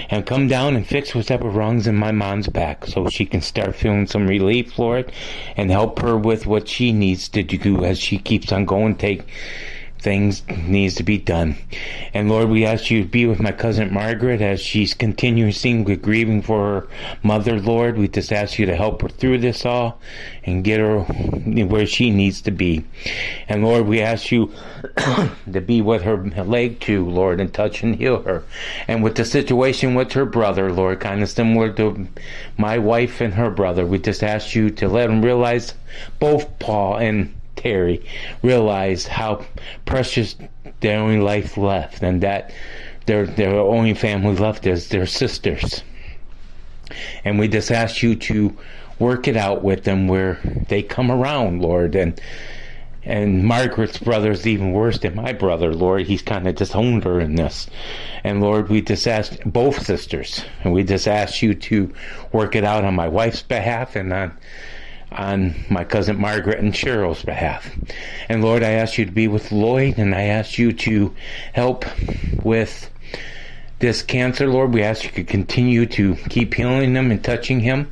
And 0.09 0.26
come 0.26 0.47
down 0.47 0.76
and 0.76 0.86
fix 0.86 1.14
whatever 1.14 1.49
wrongs 1.49 1.88
in 1.88 1.95
my 1.95 2.11
mom's 2.11 2.47
back 2.47 2.86
so 2.86 3.07
she 3.09 3.26
can 3.26 3.41
start 3.41 3.76
feeling 3.76 4.07
some 4.07 4.28
relief, 4.28 4.78
Lord, 4.80 5.11
and 5.55 5.70
help 5.70 5.99
her 5.99 6.18
with 6.18 6.45
what 6.45 6.68
she 6.68 6.91
needs 6.91 7.30
to 7.30 7.43
do 7.43 7.84
as 7.84 7.99
she 7.99 8.18
keeps 8.18 8.51
on 8.51 8.66
going, 8.66 8.95
take 8.95 9.24
things 10.04 10.43
needs 10.68 10.95
to 10.95 11.04
be 11.04 11.18
done. 11.18 11.56
And 12.14 12.30
Lord, 12.30 12.49
we 12.49 12.66
ask 12.66 12.91
you 12.91 13.04
to 13.04 13.08
be 13.08 13.26
with 13.26 13.39
my 13.39 13.54
cousin 13.54 13.93
Margaret 13.93 14.41
as 14.41 14.60
she's 14.60 14.93
continuing 14.93 15.54
with 15.86 16.01
grieving 16.01 16.41
for 16.41 16.82
her 16.82 16.88
mother, 17.24 17.60
Lord. 17.60 17.97
We 17.97 18.10
just 18.10 18.34
ask 18.34 18.60
you 18.60 18.66
to 18.66 18.76
help 18.76 19.01
her 19.01 19.08
through 19.08 19.39
this 19.39 19.66
all 19.66 19.99
and 20.43 20.64
get 20.64 20.80
her 20.80 20.99
where 20.99 21.88
she 21.88 22.12
needs 22.12 22.41
to 22.41 22.51
be. 22.51 22.84
And 23.47 23.64
Lord, 23.64 23.88
we 23.88 24.01
ask 24.01 24.32
you 24.32 24.51
to 25.51 25.62
be 25.62 25.82
with 25.82 26.01
her 26.01 26.18
leg 26.43 26.82
too, 26.82 27.10
Lord, 27.10 27.39
and 27.39 27.54
touch 27.54 27.82
and 27.82 27.95
heal 27.95 28.22
her. 28.24 28.43
And 28.88 29.04
with 29.04 29.16
the 29.16 29.26
situation 29.26 29.95
with 29.95 30.12
her 30.12 30.26
brother, 30.26 30.72
Lord, 30.72 30.99
kind 30.99 31.24
of 31.24 31.30
similar 31.30 31.72
to 31.74 32.08
my 32.58 32.78
wife 32.78 33.22
and 33.22 33.34
her 33.36 33.49
brother, 33.49 33.86
we 33.86 33.99
just 33.99 34.22
ask 34.22 34.54
you 34.54 34.70
to 34.72 34.89
let 34.89 35.08
them 35.08 35.22
realize 35.24 35.74
both 36.20 36.60
Paul 36.60 36.97
and 36.97 37.34
Terry 37.56 38.06
realized 38.41 39.08
how 39.08 39.45
precious 39.86 40.36
their 40.80 40.99
only 40.99 41.20
life 41.20 41.58
left 41.58 42.01
and 42.01 42.22
that 42.22 42.51
their 43.06 43.26
their 43.26 43.51
only 43.60 43.93
family 43.93 44.36
left 44.36 44.66
is 44.68 44.89
their 44.89 45.06
sisters. 45.06 45.84
And 47.24 47.39
we 47.39 47.47
just 47.47 47.72
ask 47.72 48.04
you 48.04 48.16
to 48.16 48.56
work 48.99 49.28
it 49.28 49.38
out 49.38 49.64
with 49.64 49.84
them 49.84 50.08
where 50.08 50.39
they 50.70 50.84
come 50.84 51.12
around, 51.12 51.62
Lord, 51.62 51.95
and 51.95 52.20
and 53.06 53.43
Margaret's 53.43 53.97
brother 53.97 54.32
is 54.32 54.47
even 54.47 54.72
worse 54.72 54.99
than 54.99 55.16
my 55.16 55.34
brother, 55.34 55.74
Lord. 55.74 56.08
He's 56.08 56.22
kind 56.22 56.47
of 56.47 56.56
disowned 56.56 57.04
her 57.04 57.20
in 57.20 57.36
this. 57.36 57.68
And 58.24 58.39
Lord, 58.39 58.70
we 58.70 58.82
just 58.82 59.08
asked 59.08 59.39
both 59.45 59.86
sisters, 59.86 60.45
and 60.64 60.72
we 60.72 60.86
just 60.86 61.06
ask 61.06 61.41
you 61.41 61.54
to 61.54 61.93
work 62.32 62.56
it 62.56 62.64
out 62.64 62.86
on 62.86 62.95
my 62.95 63.10
wife's 63.10 63.41
behalf 63.41 63.97
and 63.97 64.14
on 64.14 64.38
on 65.14 65.55
my 65.70 65.84
cousin 65.84 66.20
Margaret 66.20 66.59
and 66.59 66.74
Cheryl's 66.74 67.24
behalf. 67.24 67.70
And 68.30 68.43
Lord, 68.43 68.64
I 68.64 68.72
ask 68.72 68.97
you 68.97 69.05
to 69.05 69.11
be 69.11 69.28
with 69.28 69.51
Lloyd 69.51 69.97
and 69.97 70.14
I 70.14 70.24
ask 70.24 70.57
you 70.57 70.74
to 70.74 71.16
help 71.53 71.86
with 72.43 72.89
this 73.80 74.01
cancer, 74.01 74.47
Lord. 74.47 74.74
We 74.74 74.84
ask 74.84 75.03
you 75.03 75.11
to 75.11 75.24
continue 75.24 75.86
to 75.88 76.16
keep 76.30 76.53
healing 76.53 76.95
him 76.95 77.11
and 77.11 77.24
touching 77.24 77.59
him. 77.59 77.91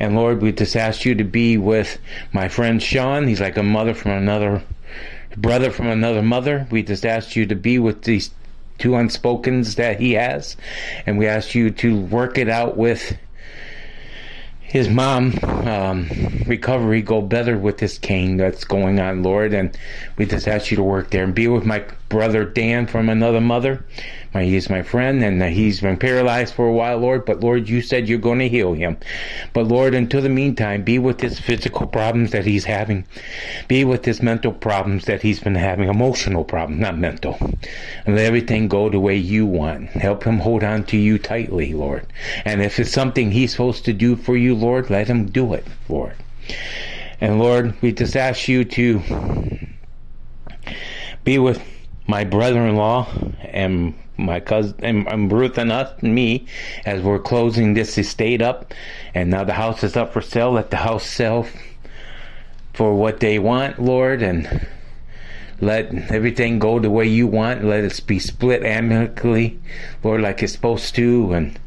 And 0.00 0.14
Lord, 0.14 0.40
we 0.40 0.52
just 0.52 0.76
ask 0.76 1.04
you 1.04 1.14
to 1.16 1.24
be 1.24 1.58
with 1.58 1.98
my 2.32 2.48
friend 2.48 2.82
Sean. 2.82 3.26
He's 3.26 3.40
like 3.40 3.56
a 3.56 3.62
mother 3.62 3.94
from 3.94 4.12
another 4.12 4.62
brother 5.36 5.70
from 5.70 5.88
another 5.88 6.22
mother. 6.22 6.66
We 6.70 6.82
just 6.82 7.06
ask 7.06 7.36
you 7.36 7.46
to 7.46 7.54
be 7.54 7.78
with 7.78 8.02
these 8.02 8.30
two 8.78 8.90
unspokens 8.90 9.76
that 9.76 10.00
he 10.00 10.12
has. 10.12 10.56
And 11.06 11.18
we 11.18 11.26
ask 11.26 11.54
you 11.54 11.70
to 11.70 12.00
work 12.00 12.38
it 12.38 12.48
out 12.48 12.76
with 12.76 13.16
his 14.68 14.86
mom 14.90 15.32
um, 15.42 16.10
recovery 16.46 17.00
go 17.00 17.22
better 17.22 17.56
with 17.58 17.78
this 17.78 17.96
cane 17.96 18.36
that's 18.36 18.64
going 18.64 19.00
on, 19.00 19.22
Lord. 19.22 19.54
And 19.54 19.76
we 20.18 20.26
just 20.26 20.46
ask 20.46 20.70
you 20.70 20.76
to 20.76 20.82
work 20.82 21.10
there 21.10 21.24
and 21.24 21.34
be 21.34 21.48
with 21.48 21.64
my 21.64 21.84
brother 22.10 22.44
Dan 22.44 22.86
from 22.86 23.08
another 23.08 23.40
mother. 23.40 23.82
He's 24.44 24.70
my 24.70 24.82
friend, 24.82 25.22
and 25.22 25.42
he's 25.42 25.80
been 25.80 25.96
paralyzed 25.96 26.54
for 26.54 26.66
a 26.66 26.72
while, 26.72 26.98
Lord. 26.98 27.24
But 27.24 27.40
Lord, 27.40 27.68
you 27.68 27.82
said 27.82 28.08
you're 28.08 28.18
going 28.18 28.38
to 28.40 28.48
heal 28.48 28.72
him. 28.72 28.96
But 29.52 29.68
Lord, 29.68 29.94
until 29.94 30.22
the 30.22 30.28
meantime, 30.28 30.82
be 30.82 30.98
with 30.98 31.20
his 31.20 31.38
physical 31.38 31.86
problems 31.86 32.30
that 32.32 32.44
he's 32.44 32.64
having. 32.64 33.04
Be 33.68 33.84
with 33.84 34.04
his 34.04 34.22
mental 34.22 34.52
problems 34.52 35.04
that 35.06 35.22
he's 35.22 35.40
been 35.40 35.54
having, 35.54 35.88
emotional 35.88 36.44
problems, 36.44 36.80
not 36.80 36.98
mental. 36.98 37.36
And 38.06 38.16
let 38.16 38.26
everything 38.26 38.68
go 38.68 38.88
the 38.88 39.00
way 39.00 39.16
you 39.16 39.46
want. 39.46 39.88
Help 39.90 40.24
him 40.24 40.38
hold 40.38 40.64
on 40.64 40.84
to 40.84 40.96
you 40.96 41.18
tightly, 41.18 41.74
Lord. 41.74 42.06
And 42.44 42.62
if 42.62 42.78
it's 42.78 42.92
something 42.92 43.30
he's 43.30 43.52
supposed 43.52 43.84
to 43.86 43.92
do 43.92 44.16
for 44.16 44.36
you, 44.36 44.54
Lord, 44.54 44.90
let 44.90 45.08
him 45.08 45.26
do 45.26 45.54
it, 45.54 45.66
Lord. 45.88 46.14
And 47.20 47.38
Lord, 47.38 47.74
we 47.82 47.92
just 47.92 48.16
ask 48.16 48.48
you 48.48 48.64
to 48.64 49.02
be 51.24 51.38
with 51.38 51.62
my 52.06 52.24
brother-in-law 52.24 53.06
and 53.42 53.94
my 54.18 54.40
cousin 54.40 54.74
and, 54.80 55.06
and 55.06 55.32
Ruth 55.32 55.56
and 55.56 55.70
us 55.72 55.92
and 56.02 56.14
me 56.14 56.46
as 56.84 57.02
we're 57.02 57.20
closing 57.20 57.74
this 57.74 57.96
estate 57.96 58.42
up 58.42 58.74
and 59.14 59.30
now 59.30 59.44
the 59.44 59.52
house 59.54 59.82
is 59.84 59.96
up 59.96 60.12
for 60.12 60.20
sale 60.20 60.52
let 60.52 60.70
the 60.70 60.76
house 60.78 61.06
sell 61.06 61.46
for 62.74 62.94
what 62.94 63.20
they 63.20 63.38
want 63.38 63.80
lord 63.80 64.22
and 64.22 64.66
let 65.60 65.92
everything 66.10 66.58
go 66.58 66.78
the 66.78 66.90
way 66.90 67.06
you 67.06 67.26
want 67.26 67.64
let 67.64 67.84
it 67.84 68.06
be 68.06 68.18
split 68.18 68.64
amicably 68.64 69.58
lord 70.02 70.20
like 70.20 70.42
it's 70.42 70.52
supposed 70.52 70.94
to 70.94 71.32
and 71.32 71.58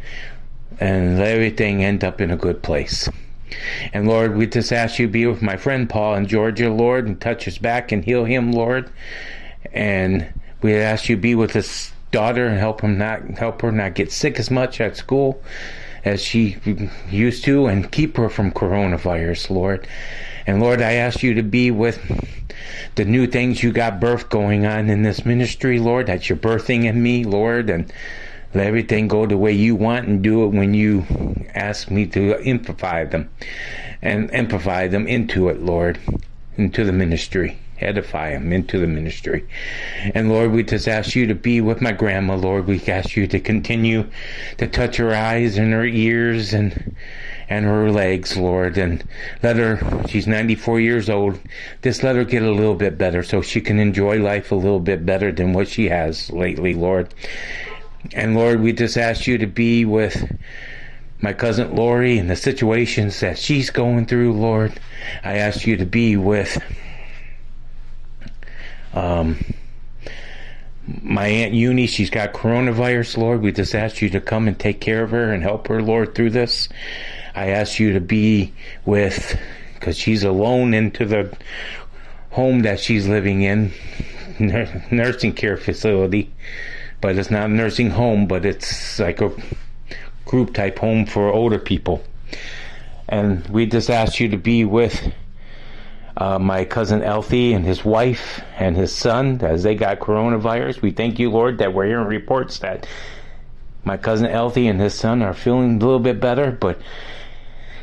and 0.80 1.18
let 1.18 1.30
everything 1.30 1.84
end 1.84 2.04
up 2.04 2.20
in 2.20 2.32
a 2.32 2.38
good 2.38 2.62
place 2.62 3.10
and 3.93 4.08
Lord, 4.08 4.38
we 4.38 4.47
just 4.47 4.72
ask 4.72 4.97
you 4.97 5.08
to 5.08 5.12
be 5.12 5.26
with 5.26 5.41
my 5.41 5.58
friend 5.58 5.89
Paul 5.89 6.16
in 6.16 6.26
Georgia, 6.26 6.70
Lord, 6.70 7.06
and 7.06 7.20
touch 7.20 7.43
his 7.43 7.58
back 7.58 7.91
and 7.91 8.04
heal 8.04 8.24
him, 8.24 8.52
Lord. 8.52 8.89
And 9.74 10.34
we 10.62 10.74
ask 10.74 11.10
you 11.10 11.16
to 11.16 11.22
be 11.22 11.36
with 11.36 11.52
his 11.52 11.91
daughter 12.12 12.45
and 12.47 12.59
help 12.59 12.82
him 12.82 12.97
not 12.97 13.22
help 13.38 13.62
her 13.62 13.72
not 13.72 13.95
get 13.95 14.12
sick 14.12 14.39
as 14.39 14.51
much 14.51 14.80
at 14.82 14.97
school 14.97 15.41
as 16.03 16.22
she 16.22 16.57
used 17.09 17.43
to 17.43 17.68
and 17.68 17.91
keep 17.91 18.18
her 18.18 18.30
from 18.30 18.51
coronavirus, 18.51 19.49
Lord. 19.49 19.88
And 20.47 20.59
Lord, 20.59 20.82
I 20.82 20.93
ask 20.93 21.22
you 21.22 21.36
to 21.36 21.43
be 21.43 21.70
with 21.70 21.99
the 22.95 23.05
new 23.05 23.28
things 23.28 23.62
you 23.62 23.72
got 23.72 23.99
birth 23.99 24.30
going 24.30 24.66
on 24.66 24.89
in 24.89 25.03
this 25.03 25.26
ministry, 25.26 25.80
Lord, 25.80 26.07
that 26.07 26.28
you're 26.28 26.38
birthing 26.38 26.86
in 26.86 27.01
me, 27.01 27.24
Lord, 27.24 27.70
and 27.70 27.91
let 28.53 28.68
everything 28.68 29.07
go 29.07 29.26
the 29.26 29.38
way 29.38 29.53
you 29.53 29.76
want 29.76 30.07
and 30.07 30.22
do 30.22 30.43
it 30.43 30.49
when 30.49 30.74
you 30.74 31.05
ask 31.53 31.91
me 31.91 32.07
to 32.07 32.36
amplify 32.47 33.05
them 33.05 33.30
and 34.01 34.34
amplify 34.34 34.88
them 34.88 35.07
into 35.07 35.49
it, 35.49 35.62
Lord, 35.62 35.99
into 36.57 36.84
the 36.84 36.91
ministry 36.91 37.57
edify 37.82 38.32
him 38.32 38.54
into 38.54 38.78
the 38.78 38.88
ministry. 38.88 39.48
And 40.14 40.30
Lord, 40.30 40.52
we 40.52 40.64
just 40.64 40.88
ask 40.88 41.16
you 41.16 41.28
to 41.28 41.36
be 41.36 41.62
with 41.62 41.82
my 41.82 41.92
grandma, 41.92 42.36
Lord. 42.36 42.68
We 42.68 42.82
ask 42.88 43.16
you 43.16 43.28
to 43.28 43.40
continue 43.40 44.10
to 44.58 44.68
touch 44.68 44.98
her 44.98 45.14
eyes 45.14 45.58
and 45.58 45.74
her 45.74 45.86
ears 45.86 46.54
and 46.54 46.96
and 47.52 47.66
her 47.66 47.92
legs, 47.92 48.38
Lord, 48.38 48.78
and 48.78 49.04
let 49.44 49.58
her, 49.58 50.06
she's 50.08 50.26
94 50.26 50.80
years 50.80 51.10
old, 51.10 51.38
just 51.84 52.02
let 52.02 52.16
her 52.16 52.24
get 52.24 52.44
a 52.44 52.52
little 52.52 52.76
bit 52.76 52.98
better 52.98 53.24
so 53.24 53.42
she 53.42 53.60
can 53.60 53.78
enjoy 53.78 54.20
life 54.20 54.54
a 54.54 54.56
little 54.56 54.80
bit 54.80 55.06
better 55.06 55.34
than 55.34 55.52
what 55.52 55.68
she 55.68 55.90
has 55.90 56.30
lately, 56.30 56.74
Lord. 56.74 57.14
And 58.14 58.36
Lord, 58.36 58.62
we 58.62 58.72
just 58.72 58.98
ask 58.98 59.28
you 59.28 59.38
to 59.38 59.48
be 59.48 59.84
with 59.84 60.32
my 61.20 61.34
cousin 61.34 61.76
Lori 61.76 62.18
and 62.18 62.30
the 62.30 62.38
situations 62.38 63.20
that 63.20 63.38
she's 63.38 63.70
going 63.70 64.06
through, 64.06 64.32
Lord. 64.32 64.80
I 65.24 65.38
ask 65.38 65.68
you 65.68 65.76
to 65.76 65.86
be 65.86 66.16
with 66.16 66.58
um, 68.94 69.44
my 70.86 71.28
Aunt 71.28 71.54
Uni, 71.54 71.88
she's 71.88 72.10
got 72.10 72.34
coronavirus, 72.34 73.18
Lord. 73.18 73.42
We 73.42 73.52
just 73.52 73.76
ask 73.76 74.02
you 74.02 74.10
to 74.10 74.22
come 74.22 74.48
and 74.48 74.58
take 74.60 74.82
care 74.82 75.04
of 75.04 75.12
her 75.12 75.32
and 75.32 75.44
help 75.44 75.68
her, 75.68 75.82
Lord, 75.82 76.16
through 76.16 76.32
this. 76.32 76.70
I 77.36 77.50
ask 77.50 77.80
you 77.80 77.94
to 77.94 78.02
be 78.02 78.54
with, 78.86 79.39
because 79.76 79.98
she's 79.98 80.24
alone 80.24 80.74
into 80.74 81.06
the 81.06 81.36
home 82.32 82.62
that 82.62 82.80
she's 82.80 83.08
living 83.08 83.42
in, 83.42 83.72
nursing 84.92 85.34
care 85.34 85.58
facility. 85.58 86.32
But 87.00 87.18
it's 87.18 87.32
not 87.32 87.50
a 87.50 87.54
nursing 87.54 87.89
home, 87.89 88.28
but 88.28 88.46
it's 88.46 89.00
like 89.00 89.22
a 89.22 89.32
group 90.26 90.54
type 90.54 90.80
home 90.80 91.06
for 91.06 91.32
older 91.32 91.60
people. 91.60 92.04
And 93.08 93.48
we 93.48 93.66
just 93.66 93.89
ask 93.89 94.20
you 94.20 94.30
to 94.30 94.38
be 94.38 94.66
with 94.66 95.14
uh, 96.18 96.39
my 96.39 96.66
cousin 96.66 97.03
Alfie 97.03 97.53
and 97.53 97.66
his 97.66 97.86
wife 97.86 98.41
and 98.57 98.76
his 98.76 98.93
son 98.93 99.39
as 99.41 99.64
they 99.64 99.76
got 99.76 99.99
coronavirus. 99.99 100.82
We 100.82 100.91
thank 100.91 101.20
you, 101.20 101.30
Lord, 101.30 101.57
that 101.59 101.74
we're 101.74 101.88
hearing 101.88 102.07
reports 102.07 102.59
that 102.59 102.88
my 103.84 103.97
cousin 103.97 104.28
Alfie 104.28 104.68
and 104.68 104.80
his 104.80 104.93
son 104.93 105.22
are 105.22 105.34
feeling 105.34 105.76
a 105.76 105.86
little 105.86 105.99
bit 105.99 106.20
better, 106.20 106.51
but 106.51 106.80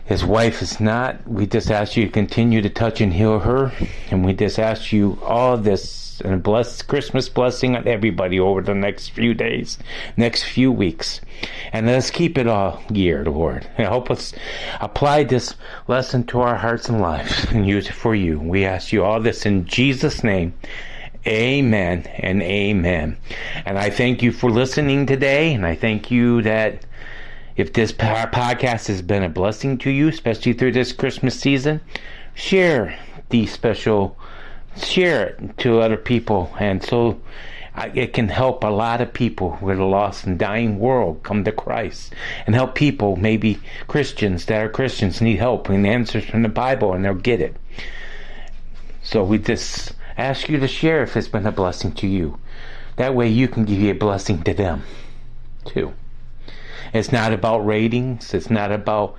His 0.09 0.25
wife 0.25 0.63
is 0.63 0.81
not. 0.81 1.29
We 1.29 1.47
just 1.47 1.71
ask 1.71 1.95
you 1.95 2.07
to 2.07 2.11
continue 2.11 2.63
to 2.63 2.71
touch 2.71 3.03
and 3.03 3.13
heal 3.13 3.41
her. 3.41 3.73
And 4.11 4.25
we 4.25 4.33
just 4.33 4.59
ask 4.59 4.91
you 4.91 5.19
all 5.23 5.59
this 5.59 6.08
and 6.21 6.35
a 6.35 6.37
bless 6.37 6.83
Christmas 6.83 7.29
blessing 7.29 7.77
on 7.77 7.87
everybody 7.87 8.39
over 8.39 8.61
the 8.61 8.75
next 8.75 9.11
few 9.11 9.35
days, 9.35 9.79
next 10.17 10.45
few 10.45 10.73
weeks. 10.73 11.21
And 11.73 11.87
let's 11.87 12.11
keep 12.11 12.39
it 12.39 12.47
all 12.47 12.83
year, 12.91 13.25
Lord. 13.25 13.69
And 13.77 13.87
help 13.87 14.11
us 14.11 14.35
apply 14.81 15.25
this 15.25 15.55
lesson 15.87 16.25
to 16.27 16.41
our 16.41 16.57
hearts 16.57 16.89
and 16.89 17.01
lives 17.01 17.45
and 17.51 17.67
use 17.67 17.89
it 17.89 17.95
for 17.95 18.15
you. 18.15 18.39
We 18.39 18.65
ask 18.65 18.93
you 18.93 19.05
all 19.05 19.21
this 19.21 19.47
in 19.47 19.65
Jesus' 19.65 20.25
name. 20.25 20.55
Amen 21.27 22.05
and 22.17 22.43
amen. 22.43 23.19
And 23.67 23.79
I 23.79 23.91
thank 23.91 24.23
you 24.23 24.33
for 24.33 24.51
listening 24.51 25.07
today. 25.07 25.53
And 25.53 25.67
I 25.67 25.75
thank 25.75 26.11
you 26.11 26.43
that 26.43 26.87
if 27.57 27.73
this 27.73 27.93
podcast 27.93 28.87
has 28.87 29.03
been 29.03 29.25
a 29.25 29.29
blessing 29.29 29.79
to 29.79 29.91
you, 29.91 30.09
especially 30.09 30.53
through 30.53 30.73
this 30.73 30.93
Christmas 30.93 31.39
season, 31.39 31.81
share 32.35 32.97
these 33.31 33.53
special, 33.53 34.17
share 34.79 35.27
it 35.27 35.59
to 35.59 35.81
other 35.81 35.97
people. 35.97 36.51
And 36.59 36.83
so 36.83 37.21
it 37.95 38.13
can 38.13 38.29
help 38.29 38.65
a 38.65 38.69
lot 38.69 39.01
of 39.01 39.13
people 39.13 39.59
with 39.61 39.79
a 39.79 39.85
lost 39.85 40.25
and 40.25 40.39
dying 40.39 40.79
world 40.79 41.23
come 41.23 41.45
to 41.45 41.53
Christ 41.53 42.15
and 42.47 42.55
help 42.55 42.75
people, 42.75 43.17
maybe 43.17 43.61
Christians 43.87 44.47
that 44.47 44.61
are 44.61 44.69
Christians, 44.69 45.21
need 45.21 45.39
help 45.39 45.69
and 45.69 45.87
answers 45.87 46.25
from 46.25 46.43
the 46.43 46.49
Bible 46.49 46.93
and 46.93 47.05
they'll 47.05 47.15
get 47.15 47.41
it. 47.41 47.57
So 49.03 49.23
we 49.23 49.39
just 49.39 49.95
ask 50.17 50.49
you 50.49 50.59
to 50.59 50.69
share 50.69 51.03
if 51.03 51.17
it's 51.17 51.29
been 51.29 51.47
a 51.47 51.53
blessing 51.53 51.93
to 51.93 52.07
you. 52.07 52.39
That 52.97 53.15
way 53.15 53.29
you 53.29 53.47
can 53.47 53.65
give 53.65 53.79
you 53.79 53.93
a 53.93 53.95
blessing 53.95 54.43
to 54.43 54.53
them 54.53 54.83
too. 55.65 55.95
It's 56.93 57.13
not 57.13 57.33
about 57.33 57.65
ratings, 57.65 58.35
it's 58.35 58.51
not 58.51 58.73
about 58.73 59.15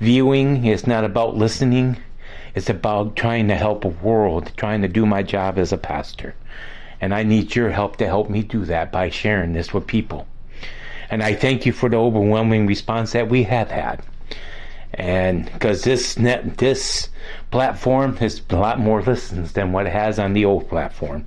viewing, 0.00 0.64
it's 0.64 0.86
not 0.86 1.04
about 1.04 1.36
listening. 1.36 1.98
It's 2.54 2.70
about 2.70 3.16
trying 3.16 3.48
to 3.48 3.54
help 3.54 3.84
a 3.84 3.88
world, 3.88 4.52
trying 4.56 4.82
to 4.82 4.88
do 4.88 5.06
my 5.06 5.22
job 5.22 5.58
as 5.58 5.72
a 5.72 5.78
pastor. 5.78 6.34
And 7.00 7.14
I 7.14 7.22
need 7.22 7.54
your 7.54 7.70
help 7.70 7.96
to 7.96 8.06
help 8.06 8.28
me 8.28 8.42
do 8.42 8.64
that 8.66 8.92
by 8.92 9.08
sharing 9.10 9.52
this 9.52 9.72
with 9.72 9.86
people. 9.86 10.26
And 11.10 11.22
I 11.22 11.34
thank 11.34 11.66
you 11.66 11.72
for 11.72 11.88
the 11.88 11.96
overwhelming 11.96 12.66
response 12.66 13.12
that 13.12 13.28
we 13.28 13.42
have 13.44 13.70
had. 13.70 14.02
And 14.94 15.46
because 15.46 15.82
this 15.82 16.18
net, 16.18 16.58
this 16.58 17.08
platform 17.50 18.16
has 18.16 18.42
a 18.50 18.56
lot 18.56 18.78
more 18.78 19.02
listens 19.02 19.52
than 19.52 19.72
what 19.72 19.86
it 19.86 19.92
has 19.92 20.18
on 20.18 20.32
the 20.32 20.44
old 20.44 20.68
platform. 20.68 21.26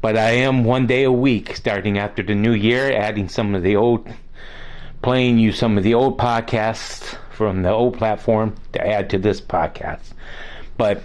But 0.00 0.16
I 0.16 0.30
am 0.30 0.64
one 0.64 0.88
day 0.88 1.04
a 1.04 1.12
week, 1.12 1.56
starting 1.56 1.96
after 1.96 2.22
the 2.22 2.34
new 2.34 2.52
year, 2.52 2.92
adding 2.92 3.28
some 3.28 3.54
of 3.54 3.62
the 3.62 3.76
old, 3.76 4.08
playing 5.00 5.38
you 5.38 5.52
some 5.52 5.78
of 5.78 5.84
the 5.84 5.94
old 5.94 6.18
podcasts 6.18 7.16
from 7.32 7.62
the 7.62 7.70
old 7.70 7.98
platform 7.98 8.54
to 8.72 8.86
add 8.86 9.10
to 9.10 9.18
this 9.18 9.40
podcast. 9.40 10.12
But 10.76 11.02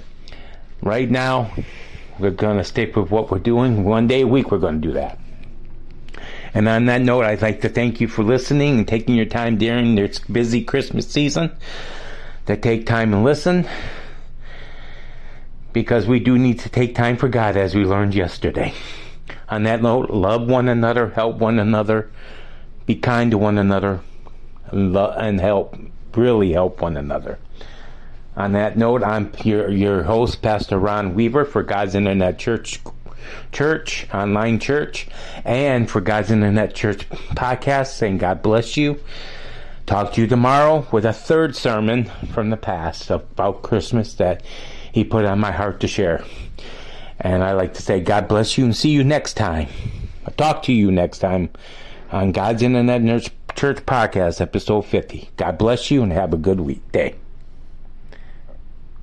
right 0.82 1.10
now, 1.10 1.52
we're 2.20 2.32
going 2.32 2.58
to 2.58 2.64
stick 2.64 2.96
with 2.96 3.12
what 3.12 3.32
we're 3.32 3.40
doing. 3.40 3.84
One 3.84 4.08
day 4.08 4.22
a 4.22 4.28
week, 4.28 4.52
we're 4.52 4.58
going 4.58 4.82
to 4.82 4.88
do 4.88 4.94
that. 4.94 5.20
And 6.54 6.68
on 6.68 6.86
that 6.86 7.02
note, 7.02 7.24
I'd 7.26 7.42
like 7.42 7.62
to 7.62 7.70
thank 7.70 8.02
you 8.02 8.08
for 8.08 8.24
listening 8.24 8.80
and 8.80 8.88
taking 8.88 9.16
your 9.16 9.26
time 9.26 9.58
during 9.58 9.96
this 9.96 10.20
busy 10.20 10.64
Christmas 10.64 11.08
season 11.08 11.52
to 12.48 12.58
take 12.58 12.86
time 12.86 13.14
and 13.14 13.24
listen. 13.24 13.68
Because 15.74 16.08
we 16.08 16.20
do 16.20 16.38
need 16.38 16.60
to 16.62 16.70
take 16.70 16.96
time 16.96 17.18
for 17.18 17.28
God 17.28 17.56
as 17.56 17.76
we 17.76 17.86
learned 17.86 18.16
yesterday. 18.16 18.74
On 19.50 19.64
that 19.64 19.82
note, 19.82 20.10
love 20.10 20.50
one 20.50 20.68
another, 20.68 21.10
help 21.10 21.38
one 21.38 21.60
another, 21.60 22.10
be 22.86 22.96
kind 22.96 23.32
to 23.32 23.38
one 23.38 23.58
another, 23.58 24.00
and 24.72 25.40
help, 25.40 25.78
really 26.18 26.54
help 26.54 26.82
one 26.82 26.98
another. 26.98 27.38
On 28.36 28.52
that 28.54 28.78
note, 28.78 29.04
I'm 29.04 29.32
your, 29.44 29.70
your 29.70 30.04
host, 30.04 30.42
Pastor 30.42 30.78
Ron 30.78 31.16
Weaver 31.16 31.46
for 31.46 31.64
God's 31.64 31.96
Internet 31.96 32.38
Church 32.40 32.80
Church, 33.52 34.08
online 34.14 34.60
church, 34.60 35.08
and 35.44 35.90
for 35.90 36.02
God's 36.02 36.32
Internet 36.32 36.74
Church 36.76 37.10
podcast, 37.10 37.88
saying 37.88 38.20
God 38.20 38.42
bless 38.42 38.78
you. 38.78 39.00
Talk 39.86 40.14
to 40.14 40.22
you 40.22 40.28
tomorrow 40.28 40.88
with 40.92 41.06
a 41.06 41.14
third 41.14 41.56
sermon 41.56 42.06
from 42.34 42.50
the 42.50 42.58
past 42.58 43.10
about 43.10 43.64
Christmas 43.64 44.14
that 44.16 44.44
He 44.92 45.04
put 45.04 45.26
on 45.26 45.40
my 45.40 45.52
heart 45.52 45.80
to 45.82 45.88
share. 45.88 46.24
And 47.20 47.44
I 47.44 47.54
like 47.54 47.74
to 47.76 47.82
say, 47.82 48.00
God 48.00 48.28
bless 48.28 48.58
you 48.58 48.66
and 48.66 48.76
see 48.76 48.90
you 48.90 49.04
next 49.04 49.34
time. 49.34 49.68
I'll 50.26 50.34
talk 50.34 50.64
to 50.64 50.74
you 50.74 50.92
next 50.92 51.20
time 51.20 51.50
on 52.12 52.32
God's 52.32 52.62
Internet 52.62 53.02
Church 53.58 53.78
podcast, 53.88 54.40
episode 54.40 54.84
50. 54.84 55.32
God 55.36 55.58
bless 55.58 55.90
you 55.90 56.04
and 56.04 56.14
have 56.14 56.32
a 56.32 56.38
good 56.38 56.60
week 56.60 56.92
day. 56.92 57.16